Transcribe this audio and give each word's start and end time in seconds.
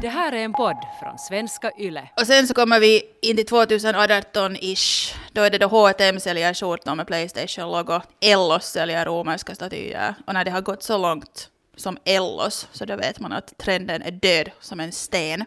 Det 0.00 0.08
här 0.08 0.32
är 0.32 0.44
en 0.44 0.52
podd 0.52 0.76
från 1.00 1.18
svenska 1.18 1.70
YLE. 1.78 2.08
Och 2.20 2.26
sen 2.26 2.46
så 2.46 2.54
kommer 2.54 2.80
vi 2.80 3.02
in 3.22 3.36
till 3.36 3.46
2018-ish. 3.46 5.14
Då 5.32 5.42
är 5.42 5.50
det 5.50 5.58
då 5.58 5.66
H&M 5.66 6.20
säljer 6.20 6.54
skjortor 6.54 6.94
med 6.94 7.06
Playstation-logo. 7.06 8.00
Ellos 8.20 8.64
säljer 8.64 9.04
romerska 9.04 9.54
statyer. 9.54 10.14
Och 10.26 10.34
när 10.34 10.44
det 10.44 10.50
har 10.50 10.60
gått 10.60 10.82
så 10.82 10.98
långt 10.98 11.50
som 11.76 11.98
Ellos 12.04 12.68
så 12.72 12.84
då 12.84 12.96
vet 12.96 13.20
man 13.20 13.32
att 13.32 13.58
trenden 13.58 14.02
är 14.02 14.10
död 14.10 14.50
som 14.60 14.80
en 14.80 14.92
sten. 14.92 15.44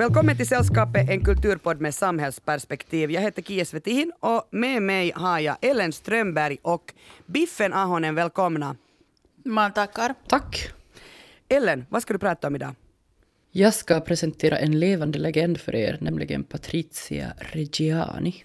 Välkommen 0.00 0.36
till 0.36 0.48
Sällskapet, 0.48 1.10
en 1.10 1.24
kulturpodd 1.24 1.80
med 1.80 1.94
samhällsperspektiv. 1.94 3.10
Jag 3.10 3.22
heter 3.22 3.42
Kia 3.42 3.64
Svetin 3.64 4.12
och 4.20 4.48
med 4.50 4.82
mig 4.82 5.12
har 5.14 5.38
jag 5.38 5.56
Ellen 5.60 5.92
Strömberg 5.92 6.58
och 6.62 6.94
Biffen 7.26 7.72
Ahonen. 7.72 8.14
Välkomna. 8.14 8.76
Man 9.44 9.72
tackar. 9.72 10.14
Tack. 10.28 10.70
Ellen, 11.48 11.86
vad 11.88 12.02
ska 12.02 12.12
du 12.12 12.18
prata 12.18 12.46
om 12.46 12.54
idag? 12.54 12.74
Jag 13.50 13.74
ska 13.74 14.00
presentera 14.00 14.58
en 14.58 14.78
levande 14.78 15.18
legend 15.18 15.60
för 15.60 15.74
er, 15.74 15.98
nämligen 16.00 16.44
Patricia 16.44 17.32
Reggiani. 17.38 18.44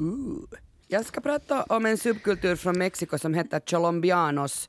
Uh. 0.00 0.58
Jag 0.88 1.04
ska 1.04 1.20
prata 1.20 1.62
om 1.62 1.86
en 1.86 1.98
subkultur 1.98 2.56
från 2.56 2.78
Mexiko 2.78 3.18
som 3.18 3.34
heter 3.34 3.60
Cholombianos. 3.66 4.68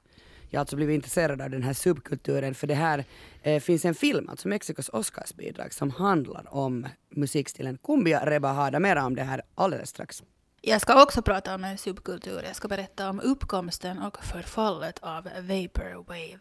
Jag 0.53 0.59
alltså 0.59 0.75
blivit 0.75 0.95
intresserad 0.95 1.41
av 1.41 1.49
den 1.49 1.63
här 1.63 1.73
subkulturen 1.73 2.55
för 2.55 2.67
det 2.67 2.73
här 2.73 3.05
eh, 3.41 3.59
finns 3.59 3.85
en 3.85 3.95
film, 3.95 4.29
alltså 4.29 4.47
Mexikos 4.47 4.89
Oscarsbidrag, 4.89 5.73
som 5.73 5.91
handlar 5.91 6.53
om 6.53 6.87
musikstilen 7.09 7.77
cumbia 7.77 8.25
rebajada. 8.25 8.79
Mera 8.79 9.05
om 9.05 9.15
det 9.15 9.23
här 9.23 9.41
alldeles 9.55 9.89
strax. 9.89 10.23
Jag 10.61 10.81
ska 10.81 11.03
också 11.03 11.21
prata 11.21 11.55
om 11.55 11.63
en 11.63 11.77
subkultur. 11.77 12.41
Jag 12.47 12.55
ska 12.55 12.67
berätta 12.67 13.09
om 13.09 13.19
uppkomsten 13.19 14.01
och 14.01 14.25
förfallet 14.25 14.99
av 15.01 15.23
vaporwave. 15.23 16.39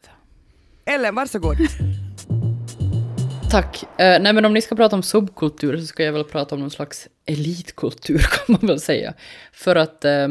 Ellen, 0.84 1.14
varsågod. 1.14 1.56
Tack. 3.50 3.82
Eh, 3.82 4.20
nej 4.22 4.32
men 4.32 4.44
om 4.44 4.54
ni 4.54 4.62
ska 4.62 4.76
prata 4.76 4.96
om 4.96 5.02
subkultur 5.02 5.76
så 5.76 5.86
ska 5.86 6.04
jag 6.04 6.12
väl 6.12 6.24
prata 6.24 6.54
om 6.54 6.60
någon 6.60 6.70
slags 6.70 7.08
elitkultur 7.26 8.18
kan 8.46 8.56
man 8.60 8.66
väl 8.66 8.80
säga. 8.80 9.14
För 9.52 9.76
att 9.76 10.04
eh, 10.04 10.28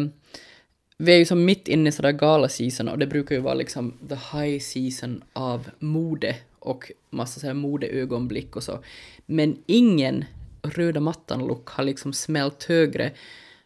vi 1.01 1.13
är 1.13 1.17
ju 1.17 1.25
som 1.25 1.45
mitt 1.45 1.67
inne 1.67 1.89
i 1.89 1.91
sådär 1.91 2.11
gala-season 2.11 2.87
och 2.87 2.97
det 2.99 3.07
brukar 3.07 3.35
ju 3.35 3.41
vara 3.41 3.53
liksom 3.53 3.93
the 4.09 4.15
high 4.37 4.59
season 4.59 5.23
av 5.33 5.69
mode 5.79 6.35
och 6.59 6.91
massa 7.09 7.39
sådär 7.39 7.53
modeögonblick 7.53 8.55
och 8.55 8.63
så. 8.63 8.79
Men 9.25 9.57
ingen 9.65 10.25
röda 10.63 10.99
mattan-look 10.99 11.69
har 11.69 11.83
liksom 11.83 12.13
smält 12.13 12.63
högre 12.63 13.11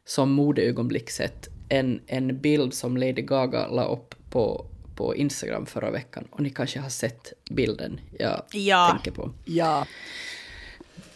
som 0.06 0.32
modeögonblick 0.32 1.10
sett 1.10 1.50
än 1.70 2.00
en 2.08 2.40
bild 2.42 2.74
som 2.74 2.98
Lady 2.98 3.22
Gaga 3.22 3.68
la 3.68 3.86
upp 3.86 4.16
på, 4.30 4.66
på 4.96 5.16
Instagram 5.16 5.66
förra 5.66 5.92
veckan. 5.92 6.28
Och 6.32 6.40
ni 6.42 6.50
kanske 6.50 6.80
har 6.80 6.90
sett 6.90 7.34
bilden 7.52 8.00
jag 8.20 8.42
Ja. 8.54 8.90
tänker 8.92 9.12
på. 9.22 9.32
Ja. 9.46 9.86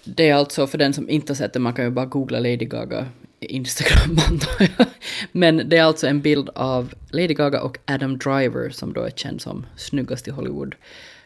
Det 0.04 0.30
är 0.30 0.34
alltså, 0.36 0.68
för 0.68 0.78
den 0.78 0.94
som 0.94 1.10
inte 1.10 1.32
har 1.32 1.36
sett 1.36 1.54
det, 1.54 1.60
man 1.60 1.74
kan 1.74 1.86
ju 1.86 1.92
bara 1.92 2.06
googla 2.06 2.40
Lady 2.40 2.66
Gaga 2.66 3.08
Instagram 3.42 4.20
antar 4.30 4.70
jag. 4.78 4.88
Men 5.32 5.70
det 5.70 5.78
är 5.78 5.84
alltså 5.84 6.08
en 6.08 6.22
bild 6.22 6.50
av 6.56 6.94
Lady 7.12 7.34
Gaga 7.34 7.62
och 7.62 7.78
Adam 7.86 8.18
Driver 8.18 8.70
som 8.70 8.94
då 8.94 9.02
är 9.02 9.10
känd 9.10 9.42
som 9.42 9.66
snyggast 9.78 10.28
i 10.28 10.32
Hollywood. 10.32 10.76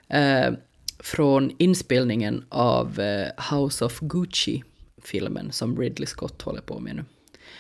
Eh, 0.09 0.51
från 0.99 1.51
inspelningen 1.57 2.45
av 2.49 2.99
eh, 2.99 3.55
House 3.55 3.85
of 3.85 3.99
Gucci-filmen 3.99 5.51
som 5.51 5.79
Ridley 5.81 6.07
Scott 6.07 6.41
håller 6.41 6.61
på 6.61 6.79
med 6.79 6.95
nu. 6.95 7.05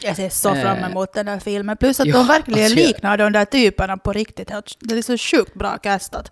Jag 0.01 0.15
ser 0.15 0.29
så 0.29 0.55
Eh, 0.55 0.61
fram 0.61 0.91
emot 0.91 1.13
den 1.13 1.25
där 1.25 1.39
filmen. 1.39 1.77
Plus 1.77 1.99
att 1.99 2.07
ja, 2.07 2.17
de 2.17 2.27
verkligen 2.27 2.63
alltså 2.63 2.77
liknar 2.77 3.17
de 3.17 3.31
där 3.31 3.45
typerna 3.45 3.97
på 3.97 4.13
riktigt. 4.13 4.51
Det 4.79 4.97
är 4.97 5.01
så 5.01 5.17
sjukt 5.17 5.53
bra 5.53 5.77
castat. 5.77 6.31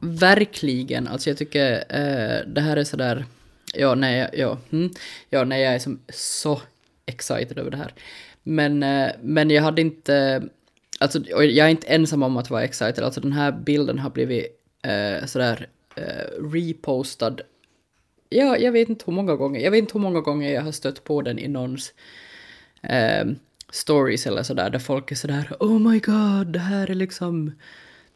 Verkligen, 0.00 1.08
alltså 1.08 1.30
jag 1.30 1.38
tycker 1.38 1.72
eh, 1.72 2.46
det 2.46 2.60
här 2.60 2.76
är 2.76 2.84
sådär, 2.84 3.24
ja 3.74 3.94
nej, 3.94 4.30
ja, 4.32 4.58
mm, 4.72 4.90
ja 5.30 5.44
nej 5.44 5.62
jag 5.62 5.74
är 5.74 5.78
som 5.78 6.00
så 6.08 6.60
excited 7.06 7.58
över 7.58 7.70
det 7.70 7.76
här. 7.76 7.94
Men, 8.42 8.82
eh, 8.82 9.10
men 9.22 9.50
jag 9.50 9.62
hade 9.62 9.80
inte, 9.80 10.42
alltså 10.98 11.18
och 11.34 11.44
jag 11.44 11.66
är 11.66 11.70
inte 11.70 11.86
ensam 11.86 12.22
om 12.22 12.36
att 12.36 12.50
vara 12.50 12.64
excited, 12.64 13.04
alltså 13.04 13.20
den 13.20 13.32
här 13.32 13.52
bilden 13.52 13.98
har 13.98 14.10
blivit 14.10 14.46
eh, 14.82 15.26
sådär 15.26 15.68
eh, 15.96 16.42
repostad, 16.52 17.36
ja 18.28 18.58
jag 18.58 18.72
vet 18.72 18.88
inte 18.88 19.04
hur 19.06 19.12
många 19.12 19.36
gånger, 19.36 19.60
jag 19.60 19.70
vet 19.70 19.78
inte 19.78 19.92
hur 19.92 20.00
många 20.00 20.20
gånger 20.20 20.52
jag 20.52 20.62
har 20.62 20.72
stött 20.72 21.04
på 21.04 21.22
den 21.22 21.38
i 21.38 21.48
någons 21.48 21.92
eh, 22.82 23.24
stories 23.70 24.26
eller 24.26 24.42
sådär, 24.42 24.70
där 24.70 24.78
folk 24.78 25.12
är 25.12 25.16
sådär 25.16 25.56
oh 25.60 25.78
my 25.78 25.98
god, 25.98 26.46
det 26.46 26.58
här 26.58 26.90
är 26.90 26.94
liksom 26.94 27.52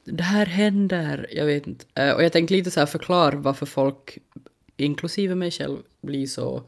det 0.05 0.23
här 0.23 0.47
händer, 0.47 1.27
jag 1.31 1.47
vet 1.47 1.67
inte. 1.67 1.85
Eh, 1.95 2.15
och 2.15 2.25
jag 2.25 2.33
tänkte 2.33 2.55
lite 2.55 2.71
så 2.71 2.81
här 2.81 2.87
förklara 2.87 3.37
varför 3.37 3.67
folk, 3.67 4.19
inklusive 4.77 5.35
mig 5.35 5.51
själv, 5.51 5.79
blir 6.01 6.27
så 6.27 6.63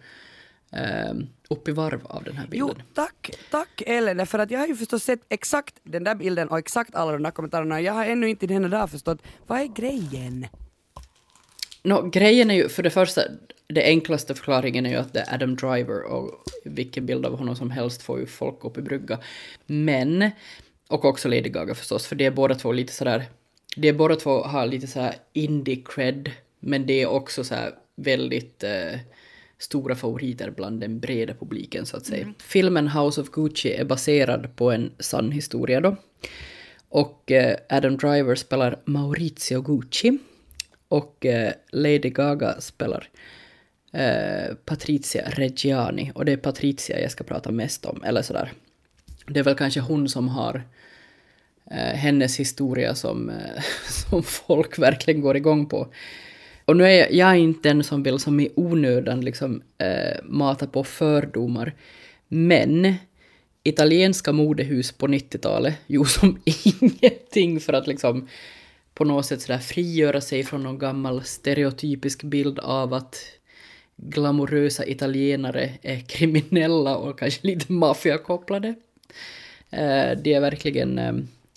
eh, 0.72 1.14
upp 1.50 1.68
i 1.68 1.72
varv 1.72 2.00
av 2.04 2.24
den 2.24 2.36
här 2.36 2.46
Jo, 2.52 2.66
bilden. 2.66 2.82
tack, 2.94 3.30
tack 3.50 3.82
Ellen, 3.86 4.26
för 4.26 4.38
att 4.38 4.50
jag 4.50 4.58
har 4.58 4.66
ju 4.66 4.76
förstås 4.76 5.04
sett 5.04 5.20
exakt 5.28 5.74
den 5.82 6.04
där 6.04 6.14
bilden 6.14 6.48
och 6.48 6.58
exakt 6.58 6.94
alla 6.94 7.12
de 7.12 7.22
där 7.22 7.30
kommentarerna. 7.30 7.80
Jag 7.80 7.92
har 7.92 8.04
ännu 8.04 8.28
inte 8.28 8.46
denna 8.46 8.68
dag 8.68 8.90
förstått, 8.90 9.22
vad 9.46 9.60
är 9.60 9.66
grejen? 9.66 10.46
Nå, 11.82 12.02
grejen 12.02 12.50
är 12.50 12.54
ju, 12.54 12.68
för 12.68 12.82
det 12.82 12.90
första, 12.90 13.22
det 13.66 13.84
enklaste 13.84 14.34
förklaringen 14.34 14.86
är 14.86 14.90
ju 14.90 14.96
att 14.96 15.12
det 15.12 15.20
är 15.20 15.34
Adam 15.34 15.56
Driver 15.56 16.02
och 16.02 16.44
vilken 16.64 17.06
bild 17.06 17.26
av 17.26 17.38
honom 17.38 17.56
som 17.56 17.70
helst 17.70 18.02
får 18.02 18.20
ju 18.20 18.26
folk 18.26 18.64
upp 18.64 18.78
i 18.78 18.82
brygga. 18.82 19.18
Men, 19.66 20.30
och 20.88 21.04
också 21.04 21.28
Lady 21.28 21.48
Gaga 21.48 21.74
förstås, 21.74 22.06
för 22.06 22.16
det 22.16 22.24
är 22.26 22.30
båda 22.30 22.54
två 22.54 22.72
lite 22.72 22.92
sådär, 22.92 23.24
det 23.76 23.88
är 23.88 23.92
båda 23.92 24.16
två 24.16 24.42
har 24.42 24.66
lite 24.66 24.86
såhär 24.86 25.14
indie 25.32 25.82
cred, 25.84 26.30
men 26.60 26.86
det 26.86 27.02
är 27.02 27.06
också 27.06 27.44
så 27.44 27.54
väldigt 27.96 28.64
eh, 28.64 29.00
stora 29.60 29.94
favoriter 29.94 30.50
bland 30.50 30.80
den 30.80 31.00
breda 31.00 31.34
publiken 31.34 31.86
så 31.86 31.96
att 31.96 32.06
säga. 32.06 32.34
Filmen 32.38 32.88
House 32.88 33.20
of 33.20 33.30
Gucci 33.30 33.72
är 33.72 33.84
baserad 33.84 34.56
på 34.56 34.70
en 34.70 34.92
sann 34.98 35.32
historia 35.32 35.80
då. 35.80 35.96
Och 36.88 37.30
eh, 37.30 37.56
Adam 37.68 37.96
Driver 37.96 38.34
spelar 38.34 38.78
Maurizio 38.84 39.62
Gucci. 39.62 40.18
Och 40.88 41.26
eh, 41.26 41.52
Lady 41.72 42.10
Gaga 42.10 42.60
spelar 42.60 43.08
eh, 43.92 44.54
Patricia 44.64 45.28
Reggiani. 45.30 46.12
Och 46.14 46.24
det 46.24 46.32
är 46.32 46.36
Patricia 46.36 47.00
jag 47.00 47.10
ska 47.10 47.24
prata 47.24 47.50
mest 47.50 47.86
om, 47.86 48.02
eller 48.04 48.22
sådär. 48.22 48.52
Det 49.26 49.40
är 49.40 49.44
väl 49.44 49.54
kanske 49.54 49.80
hon 49.80 50.08
som 50.08 50.28
har 50.28 50.62
eh, 51.70 51.76
hennes 51.76 52.40
historia 52.40 52.94
som, 52.94 53.30
eh, 53.30 53.62
som 53.88 54.22
folk 54.22 54.78
verkligen 54.78 55.20
går 55.20 55.36
igång 55.36 55.66
på. 55.66 55.92
Och 56.70 56.76
nu 56.76 56.84
är 56.84 56.98
jag, 56.98 57.12
jag 57.12 57.30
är 57.30 57.34
inte 57.34 57.68
den 57.68 57.84
som 57.84 58.02
vill 58.02 58.18
som 58.18 58.40
i 58.40 58.50
onödan 58.54 59.20
liksom 59.20 59.62
eh, 59.78 60.22
mata 60.24 60.66
på 60.66 60.84
fördomar. 60.84 61.74
Men 62.28 62.94
italienska 63.62 64.32
modehus 64.32 64.92
på 64.92 65.06
90-talet 65.06 65.74
gjorde 65.86 66.08
som 66.08 66.40
ingenting 66.80 67.60
för 67.60 67.72
att 67.72 67.86
liksom 67.86 68.28
på 68.94 69.04
något 69.04 69.26
sätt 69.26 69.42
sådär 69.42 69.58
frigöra 69.58 70.20
sig 70.20 70.44
från 70.44 70.62
någon 70.62 70.78
gammal 70.78 71.24
stereotypisk 71.24 72.22
bild 72.22 72.58
av 72.58 72.94
att 72.94 73.16
glamorösa 73.96 74.86
italienare 74.86 75.70
är 75.82 76.00
kriminella 76.00 76.96
och 76.96 77.18
kanske 77.18 77.46
lite 77.46 77.72
maffiakopplade. 77.72 78.68
Eh, 79.70 80.10
det 80.22 80.34
är 80.34 80.40
verkligen, 80.40 80.98
eh, 80.98 81.12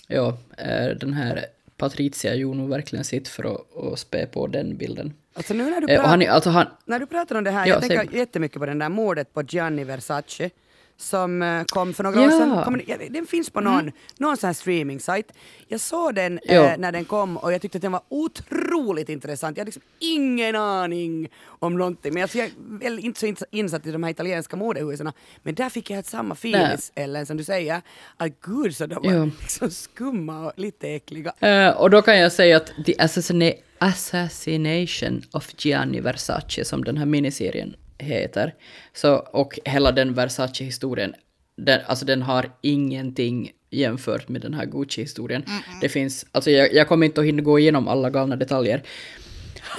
ja, 0.08 0.38
eh, 0.58 0.88
den 0.88 1.14
här 1.14 1.46
Patricia 1.78 2.36
gjorde 2.36 2.58
nog 2.58 2.70
verkligen 2.70 3.06
sitt 3.06 3.28
för 3.28 3.44
att, 3.44 3.78
att 3.94 4.00
spä 4.00 4.26
på 4.26 4.48
den 4.48 4.78
bilden. 4.78 5.14
Alltså 5.34 5.54
nu 5.54 5.70
när 5.70 5.82
du, 5.82 5.88
Eh, 5.94 5.96
pratar, 5.96 6.10
han, 6.10 6.30
alltså 6.30 6.50
han, 6.50 6.68
när 6.86 7.00
du 7.00 7.06
pratar 7.06 7.36
om 7.36 7.44
det 7.44 7.52
här, 7.52 7.68
Ja, 7.68 7.74
jag 7.74 7.90
tänker 7.90 8.18
jättemycket 8.18 8.60
på 8.60 8.66
den 8.66 8.80
där 8.80 8.90
mordet 8.90 9.34
på 9.34 9.42
Gianni 9.44 9.84
Versace 9.84 10.50
som 10.98 11.42
eh, 11.42 11.64
kom 11.64 11.94
för 11.94 12.04
några 12.04 12.22
Ja. 12.22 12.28
år 12.28 12.32
sedan. 12.32 12.82
Ja, 12.88 12.98
den 13.10 13.26
finns 13.28 13.50
på 13.50 13.62
någon, 13.62 13.92
någon 14.18 14.38
sån 14.38 14.48
här 14.48 14.54
streaming-sajt. 14.54 15.32
Jag 15.68 15.80
såg 15.80 16.16
den 16.16 16.40
eh, 16.44 16.78
när 16.78 16.92
den 16.92 17.06
kom 17.06 17.38
och 17.38 17.54
jag 17.54 17.62
tyckte 17.62 17.78
att 17.78 17.82
den 17.82 17.92
var 17.92 18.02
otroligt 18.10 19.10
intressant. 19.10 19.58
Jag 19.58 19.62
hade 19.62 19.68
liksom 19.68 19.84
ingen 20.00 20.56
aning 20.56 21.28
om 21.46 21.78
någonting. 21.78 22.14
Men 22.14 22.24
alltså, 22.24 22.38
jag 22.38 22.48
är 22.48 22.52
väl 22.80 23.00
inte 23.00 23.20
så 23.20 23.26
ins- 23.26 23.44
insatt 23.52 23.88
i 23.88 23.92
de 23.92 24.04
här 24.04 24.12
italienska 24.12 24.56
modehusen. 24.58 25.12
Men 25.44 25.56
där 25.56 25.70
fick 25.70 25.90
jag 25.90 26.00
ett 26.00 26.06
samma 26.08 26.34
feelings, 26.34 26.92
Ellen, 26.96 27.26
som 27.26 27.38
du 27.38 27.44
säger. 27.44 27.82
Att 28.18 28.32
gud, 28.42 28.76
så 28.76 28.86
de 28.86 28.96
var 29.04 29.14
Ja. 29.14 29.26
liksom 29.42 29.70
skumma 29.72 30.46
och 30.46 30.52
lite 30.56 30.90
äckliga. 30.90 31.34
Eh, 31.40 31.70
och 31.70 31.90
då 31.90 32.02
kan 32.02 32.20
jag 32.20 32.32
säga 32.32 32.58
att 32.58 32.72
The 32.86 32.94
Assassina- 33.00 33.54
Assassination 33.80 35.22
of 35.32 35.54
Gianni 35.58 36.00
Versace, 36.00 36.66
som 36.66 36.84
den 36.84 36.98
här 36.98 37.06
miniserien 37.06 37.76
heter, 37.98 38.54
så, 38.94 39.16
och 39.16 39.60
hela 39.66 39.92
den 39.92 40.14
Versace-historien 40.14 41.16
den, 41.56 41.80
alltså 41.86 42.06
den 42.06 42.22
har 42.22 42.50
ingenting 42.62 43.52
jämfört 43.70 44.30
med 44.30 44.42
den 44.42 44.54
här 44.54 44.66
Gucci-historien. 44.66 45.46
Det 45.82 45.90
finns, 45.90 46.26
alltså 46.32 46.52
jag, 46.52 46.74
jag 46.74 46.88
kommer 46.88 47.06
inte 47.06 47.22
att 47.22 47.28
hinna 47.28 47.42
gå 47.42 47.60
igenom 47.60 47.88
alla 47.88 48.10
galna 48.10 48.36
detaljer. 48.36 48.84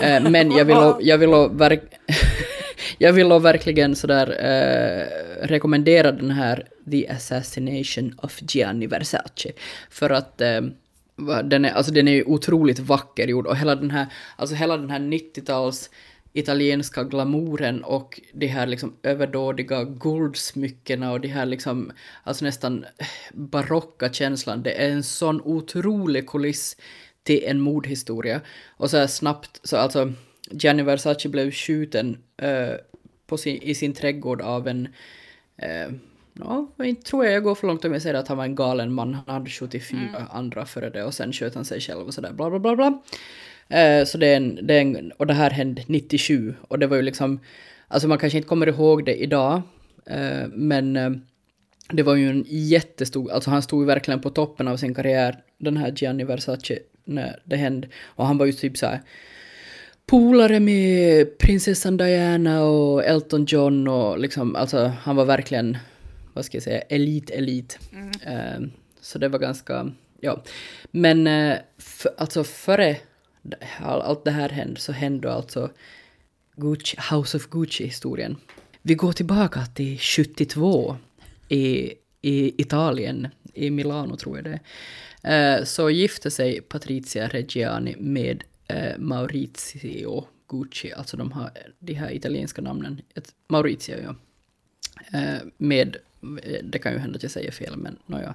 Eh, 0.01 0.31
men 0.31 0.51
jag 0.51 0.65
vill, 0.65 0.77
jag 1.09 1.19
vill, 1.19 1.31
verk, 1.51 1.83
jag 2.99 3.13
vill 3.13 3.29
verkligen 3.29 3.97
sådär 3.97 4.29
eh, 4.29 5.47
rekommendera 5.47 6.13
den 6.13 6.31
här 6.31 6.69
The 6.91 7.09
Assassination 7.09 8.15
of 8.23 8.39
Gianni 8.49 8.87
Versace. 8.87 9.53
För 9.91 10.11
att 10.11 10.41
eh, 10.41 10.61
den 11.45 11.65
är, 11.65 11.71
alltså 11.71 11.93
den 11.93 12.09
är 12.09 12.13
ju 12.13 12.25
otroligt 12.25 12.79
vacker 12.79 13.29
gjord 13.29 13.47
och 13.47 13.57
hela 13.57 13.75
den 13.75 13.91
här, 13.91 14.07
alltså 14.37 14.57
hela 14.57 14.77
den 14.77 14.91
här 14.91 14.99
90-tals 14.99 15.91
italienska 16.37 17.05
glamouren 17.05 17.85
och 17.85 18.21
de 18.33 18.47
här 18.47 18.67
liksom 18.67 18.97
överdådiga 19.03 19.85
guldsmyckena 19.85 21.13
och 21.13 21.21
de 21.21 21.29
här 21.29 21.47
liksom, 21.47 21.93
alltså 22.23 22.45
nästan 22.45 22.85
barocka 23.33 24.13
känslan. 24.13 24.63
Det 24.63 24.73
är 24.73 24.91
en 24.91 25.03
sån 25.03 25.41
otrolig 25.41 26.29
kuliss 26.29 26.77
till 27.23 27.45
en 27.45 27.61
mordhistoria. 27.61 28.41
Och 28.77 28.91
så 28.91 28.97
här 28.97 29.07
snabbt, 29.07 29.61
så 29.63 29.77
alltså 29.77 30.13
Gianni 30.51 30.83
Versace 30.83 31.29
blev 31.29 31.51
skjuten 31.51 32.19
eh, 32.37 32.75
på 33.27 33.37
sin, 33.37 33.63
i 33.63 33.75
sin 33.75 33.93
trädgård 33.93 34.41
av 34.41 34.69
en 34.69 34.89
eh, 35.57 35.89
Ja, 36.39 36.69
inte 36.85 37.03
tror 37.03 37.25
jag 37.25 37.35
jag 37.35 37.43
går 37.43 37.55
för 37.55 37.67
långt 37.67 37.85
om 37.85 37.93
jag 37.93 38.03
säger 38.03 38.15
att 38.15 38.29
han 38.29 38.37
var 38.37 38.45
en 38.45 38.55
galen 38.55 38.93
man. 38.93 39.15
Han 39.15 39.35
hade 39.35 39.51
skjutit 39.51 39.85
fyra 39.85 40.27
andra 40.31 40.67
före 40.67 40.91
det 40.91 41.05
och 41.05 41.15
sen 41.15 41.33
sköt 41.33 41.55
han 41.55 41.65
sig 41.65 41.81
själv 41.81 42.07
och 42.07 42.15
sådär 42.15 42.33
bla 42.33 42.51
bla 42.51 42.59
bla 42.59 42.77
bla. 42.77 43.03
Eh, 43.69 44.05
så 44.05 44.19
det 44.19 44.27
är, 44.27 44.37
en, 44.37 44.67
det 44.67 44.75
är 44.75 44.81
en, 44.81 45.13
och 45.13 45.27
det 45.27 45.35
här 45.35 45.51
hände 45.51 45.83
97 45.87 46.55
och 46.69 46.79
det 46.79 46.87
var 46.87 46.97
ju 46.97 47.03
liksom, 47.03 47.41
alltså 47.89 48.09
man 48.09 48.19
kanske 48.19 48.39
inte 48.39 48.49
kommer 48.49 48.67
ihåg 48.67 49.05
det 49.05 49.23
idag, 49.23 49.63
eh, 50.07 50.49
men 50.53 50.97
eh, 50.97 51.11
det 51.89 52.03
var 52.03 52.15
ju 52.15 52.31
en 52.31 52.45
jättestor, 52.49 53.31
alltså 53.31 53.51
han 53.51 53.63
stod 53.63 53.83
ju 53.83 53.87
verkligen 53.87 54.21
på 54.21 54.31
toppen 54.31 54.69
av 54.69 54.77
sin 54.77 54.95
karriär, 54.95 55.37
den 55.59 55.77
här 55.77 55.93
Gianni 55.97 56.25
Versace, 56.25 56.79
när 57.05 57.41
det 57.45 57.57
hände. 57.57 57.89
Och 58.05 58.27
han 58.27 58.39
var 58.39 58.47
ju 58.47 58.53
typ 58.53 58.77
så 58.77 58.87
här 58.87 59.01
polare 60.07 60.61
med 60.61 61.39
prinsessan 61.39 61.97
Diana 61.97 62.65
och 62.65 63.05
Elton 63.05 63.45
John 63.45 63.89
och 63.89 64.19
liksom, 64.19 64.57
alltså 64.57 64.93
han 65.03 65.17
var 65.17 65.25
verkligen, 65.25 65.77
vad 66.33 66.45
ska 66.45 66.57
jag 66.57 66.63
säga, 66.63 66.81
elit, 66.81 67.31
elit. 67.31 67.79
Eh, 68.27 68.61
så 69.01 69.19
det 69.19 69.29
var 69.29 69.39
ganska, 69.39 69.93
ja. 70.21 70.43
Men 70.91 71.29
för, 71.79 72.11
alltså 72.19 72.45
före 72.45 72.97
all, 73.81 74.01
allt 74.01 74.25
det 74.25 74.31
här 74.31 74.49
hände 74.49 74.81
så 74.81 74.93
hände 74.93 75.33
alltså 75.33 75.71
Gucci, 76.57 76.97
House 77.11 77.37
of 77.37 77.49
Gucci-historien. 77.49 78.37
Vi 78.83 78.95
går 78.95 79.13
tillbaka 79.13 79.67
till 79.67 79.99
72 79.99 80.97
i, 81.49 81.93
i 82.23 82.63
Italien, 82.63 83.29
i 83.55 83.71
Milano 83.71 84.17
tror 84.17 84.37
jag 84.37 84.45
det 84.45 84.51
är. 84.51 84.61
Eh, 85.25 85.65
så 85.65 85.91
gifte 85.91 86.31
sig 86.31 86.61
Patrizia 86.61 87.29
Reggiani 87.29 87.97
med 87.99 88.45
eh, 88.69 88.99
Maurizio 88.99 90.27
Gucci, 90.49 90.93
alltså 90.93 91.17
de, 91.17 91.33
här, 91.33 91.51
de 91.79 91.95
här 91.95 92.13
italienska 92.13 92.63
namnen. 92.63 93.01
Maurizio, 93.49 93.97
ja. 94.03 94.15
Eh, 95.19 95.43
med, 95.57 95.97
det 96.63 96.79
kan 96.79 96.93
ju 96.93 96.99
hända 96.99 97.17
att 97.17 97.23
jag 97.23 97.33
säger 97.33 97.51
fel, 97.51 97.77
men 97.77 97.99
nåja. 98.07 98.35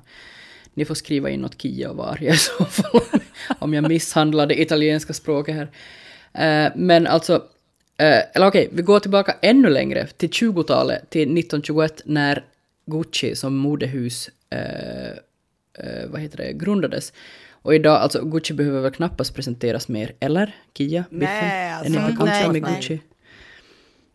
Ni 0.80 0.86
får 0.86 0.96
skriva 0.96 1.30
in 1.30 1.42
något 1.42 1.62
Kia 1.62 1.90
och 1.90 1.96
Varje 1.98 2.34
i 2.34 2.38
så 2.38 2.66
fall, 2.66 3.02
om 3.60 3.74
jag 3.74 3.88
misshandlar 3.88 4.48
det 4.48 4.62
italienska 4.62 5.14
språket 5.14 5.56
här. 5.56 5.68
Eh, 6.34 6.72
Men 6.76 7.08
alltså, 7.08 7.34
eh, 7.98 8.20
eller 8.34 8.48
okej, 8.48 8.70
vi 8.72 8.82
går 8.82 9.00
tillbaka 9.00 9.36
ännu 9.42 9.70
längre, 9.70 10.08
till 10.08 10.30
20-talet, 10.30 11.10
till 11.10 11.22
1921, 11.22 12.02
när 12.06 12.46
Gucci 12.86 13.36
som 13.36 13.56
modehus 13.56 14.30
eh, 14.50 15.18
vad 16.08 16.22
heter 16.22 16.38
det, 16.38 16.54
grundades. 16.54 17.14
Och 17.52 17.76
idag, 17.76 18.02
alltså 18.02 18.26
Gucci 18.26 18.54
behöver 18.54 18.82
väl 18.82 18.92
knappast 18.92 19.36
presenteras 19.36 19.88
mer, 19.88 20.14
eller? 20.20 20.56
Kia? 20.78 21.04
Biffen? 21.10 21.28
Nej, 21.36 21.70
Är 21.70 21.74
alltså, 21.74 21.92
ni 21.92 21.98
Mm, 21.98 22.12
bekanta 22.12 22.52
med 22.52 22.62
nej. 22.62 22.76
Gucci? 22.76 23.00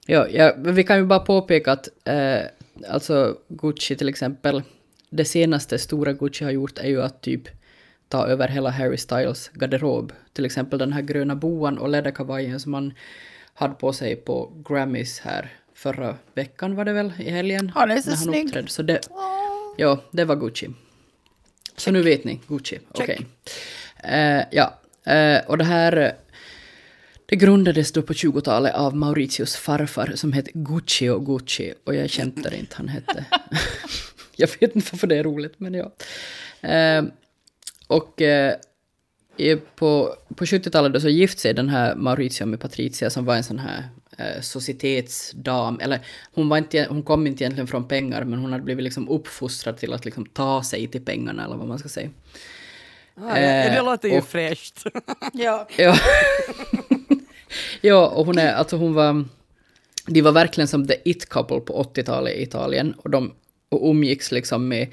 Ja, 0.06 0.26
ja, 0.28 0.54
vi 0.58 0.84
kan 0.84 0.96
ju 0.96 1.04
bara 1.06 1.20
påpeka 1.20 1.72
att 1.72 1.88
eh, 2.04 2.40
alltså 2.88 3.36
Gucci 3.48 3.96
till 3.96 4.08
exempel, 4.08 4.62
det 5.16 5.24
senaste 5.24 5.78
stora 5.78 6.12
Gucci 6.12 6.44
har 6.44 6.50
gjort 6.50 6.78
är 6.78 6.88
ju 6.88 7.02
att 7.02 7.22
typ 7.22 7.48
ta 8.08 8.26
över 8.26 8.48
hela 8.48 8.70
Harry 8.70 8.96
Styles 8.96 9.50
garderob. 9.54 10.12
Till 10.32 10.44
exempel 10.44 10.78
den 10.78 10.92
här 10.92 11.02
gröna 11.02 11.36
boan 11.36 11.78
och 11.78 11.88
läderkavajen 11.88 12.60
som 12.60 12.74
han 12.74 12.92
hade 13.54 13.74
på 13.74 13.92
sig 13.92 14.16
på 14.16 14.52
Grammys 14.68 15.20
här 15.20 15.52
förra 15.74 16.16
veckan 16.34 16.74
var 16.74 16.84
det 16.84 16.92
väl, 16.92 17.12
i 17.18 17.30
helgen? 17.30 17.72
Han 17.74 17.90
är 17.90 17.98
så 17.98 18.10
när 18.10 18.16
han 18.16 18.24
snygg. 18.24 18.46
uppträdde. 18.46 18.68
Så 18.68 18.82
det, 18.82 19.00
ja, 19.76 20.02
det 20.10 20.24
var 20.24 20.36
Gucci. 20.36 20.70
Så 21.76 21.90
nu 21.90 22.02
vet 22.02 22.24
ni, 22.24 22.40
Gucci. 22.48 22.78
Okej. 22.88 23.26
Eh, 24.04 24.42
ja, 24.50 24.80
eh, 25.12 25.40
och 25.46 25.58
det 25.58 25.64
här 25.64 26.14
det 27.26 27.36
grundades 27.36 27.92
då 27.92 28.02
på 28.02 28.12
20-talet 28.12 28.74
av 28.74 28.96
Mauritius 28.96 29.56
farfar 29.56 30.12
som 30.14 30.32
hette 30.32 30.50
Gucci 30.54 31.08
och 31.08 31.26
Gucci 31.26 31.74
och 31.84 31.94
jag 31.94 32.10
kände 32.10 32.56
inte 32.56 32.76
han 32.76 32.88
hette. 32.88 33.24
jag 34.36 34.48
vet 34.60 34.76
inte 34.76 34.88
varför 34.92 35.06
det 35.06 35.16
är 35.16 35.24
roligt 35.24 35.54
men 35.60 35.74
ja. 35.74 35.92
Eh, 36.68 37.04
och 37.86 38.22
eh, 38.22 38.54
i- 39.36 39.56
på, 39.56 40.14
på 40.36 40.44
70-talet 40.44 40.92
då 40.92 41.00
så 41.00 41.08
gifte 41.08 41.40
sig 41.40 41.54
den 41.54 41.68
här 41.68 41.94
Maurizio 41.94 42.46
med 42.46 42.60
Patricia 42.60 43.10
som 43.10 43.24
var 43.24 43.36
en 43.36 43.44
sån 43.44 43.58
här 43.58 43.88
eh, 44.18 44.40
societetsdam, 44.42 45.80
eller 45.80 46.00
hon, 46.32 46.48
var 46.48 46.58
inte, 46.58 46.86
hon 46.90 47.02
kom 47.02 47.26
inte 47.26 47.44
egentligen 47.44 47.66
från 47.66 47.88
pengar 47.88 48.24
men 48.24 48.38
hon 48.38 48.52
hade 48.52 48.64
blivit 48.64 48.84
liksom 48.84 49.08
uppfostrad 49.08 49.76
till 49.76 49.92
att 49.92 50.04
liksom 50.04 50.26
ta 50.26 50.62
sig 50.62 50.86
till 50.88 51.04
pengarna 51.04 51.44
eller 51.44 51.56
vad 51.56 51.68
man 51.68 51.78
ska 51.78 51.88
säga. 51.88 52.10
Ah, 53.16 53.28
ja, 53.28 53.34
det 53.34 53.76
Eh, 53.78 53.84
låter 53.84 54.08
ju 54.08 54.18
och- 54.18 54.28
fräscht. 54.28 54.82
Ja. 55.32 55.68
Ja. 55.76 55.96
ja, 57.80 58.06
och 58.08 58.26
hon 58.26 58.38
är, 58.38 58.52
alltså 58.54 58.76
hon 58.76 58.94
var, 58.94 59.24
de 60.06 60.22
var 60.22 60.32
verkligen 60.32 60.68
som 60.68 60.86
the 60.86 60.96
it 61.04 61.28
couple 61.28 61.60
på 61.60 61.82
80-talet 61.82 62.32
i 62.36 62.42
Italien 62.42 62.92
och 62.92 63.10
de 63.10 63.34
och 63.74 63.90
umgicks 63.90 64.32
liksom 64.32 64.68
med 64.68 64.88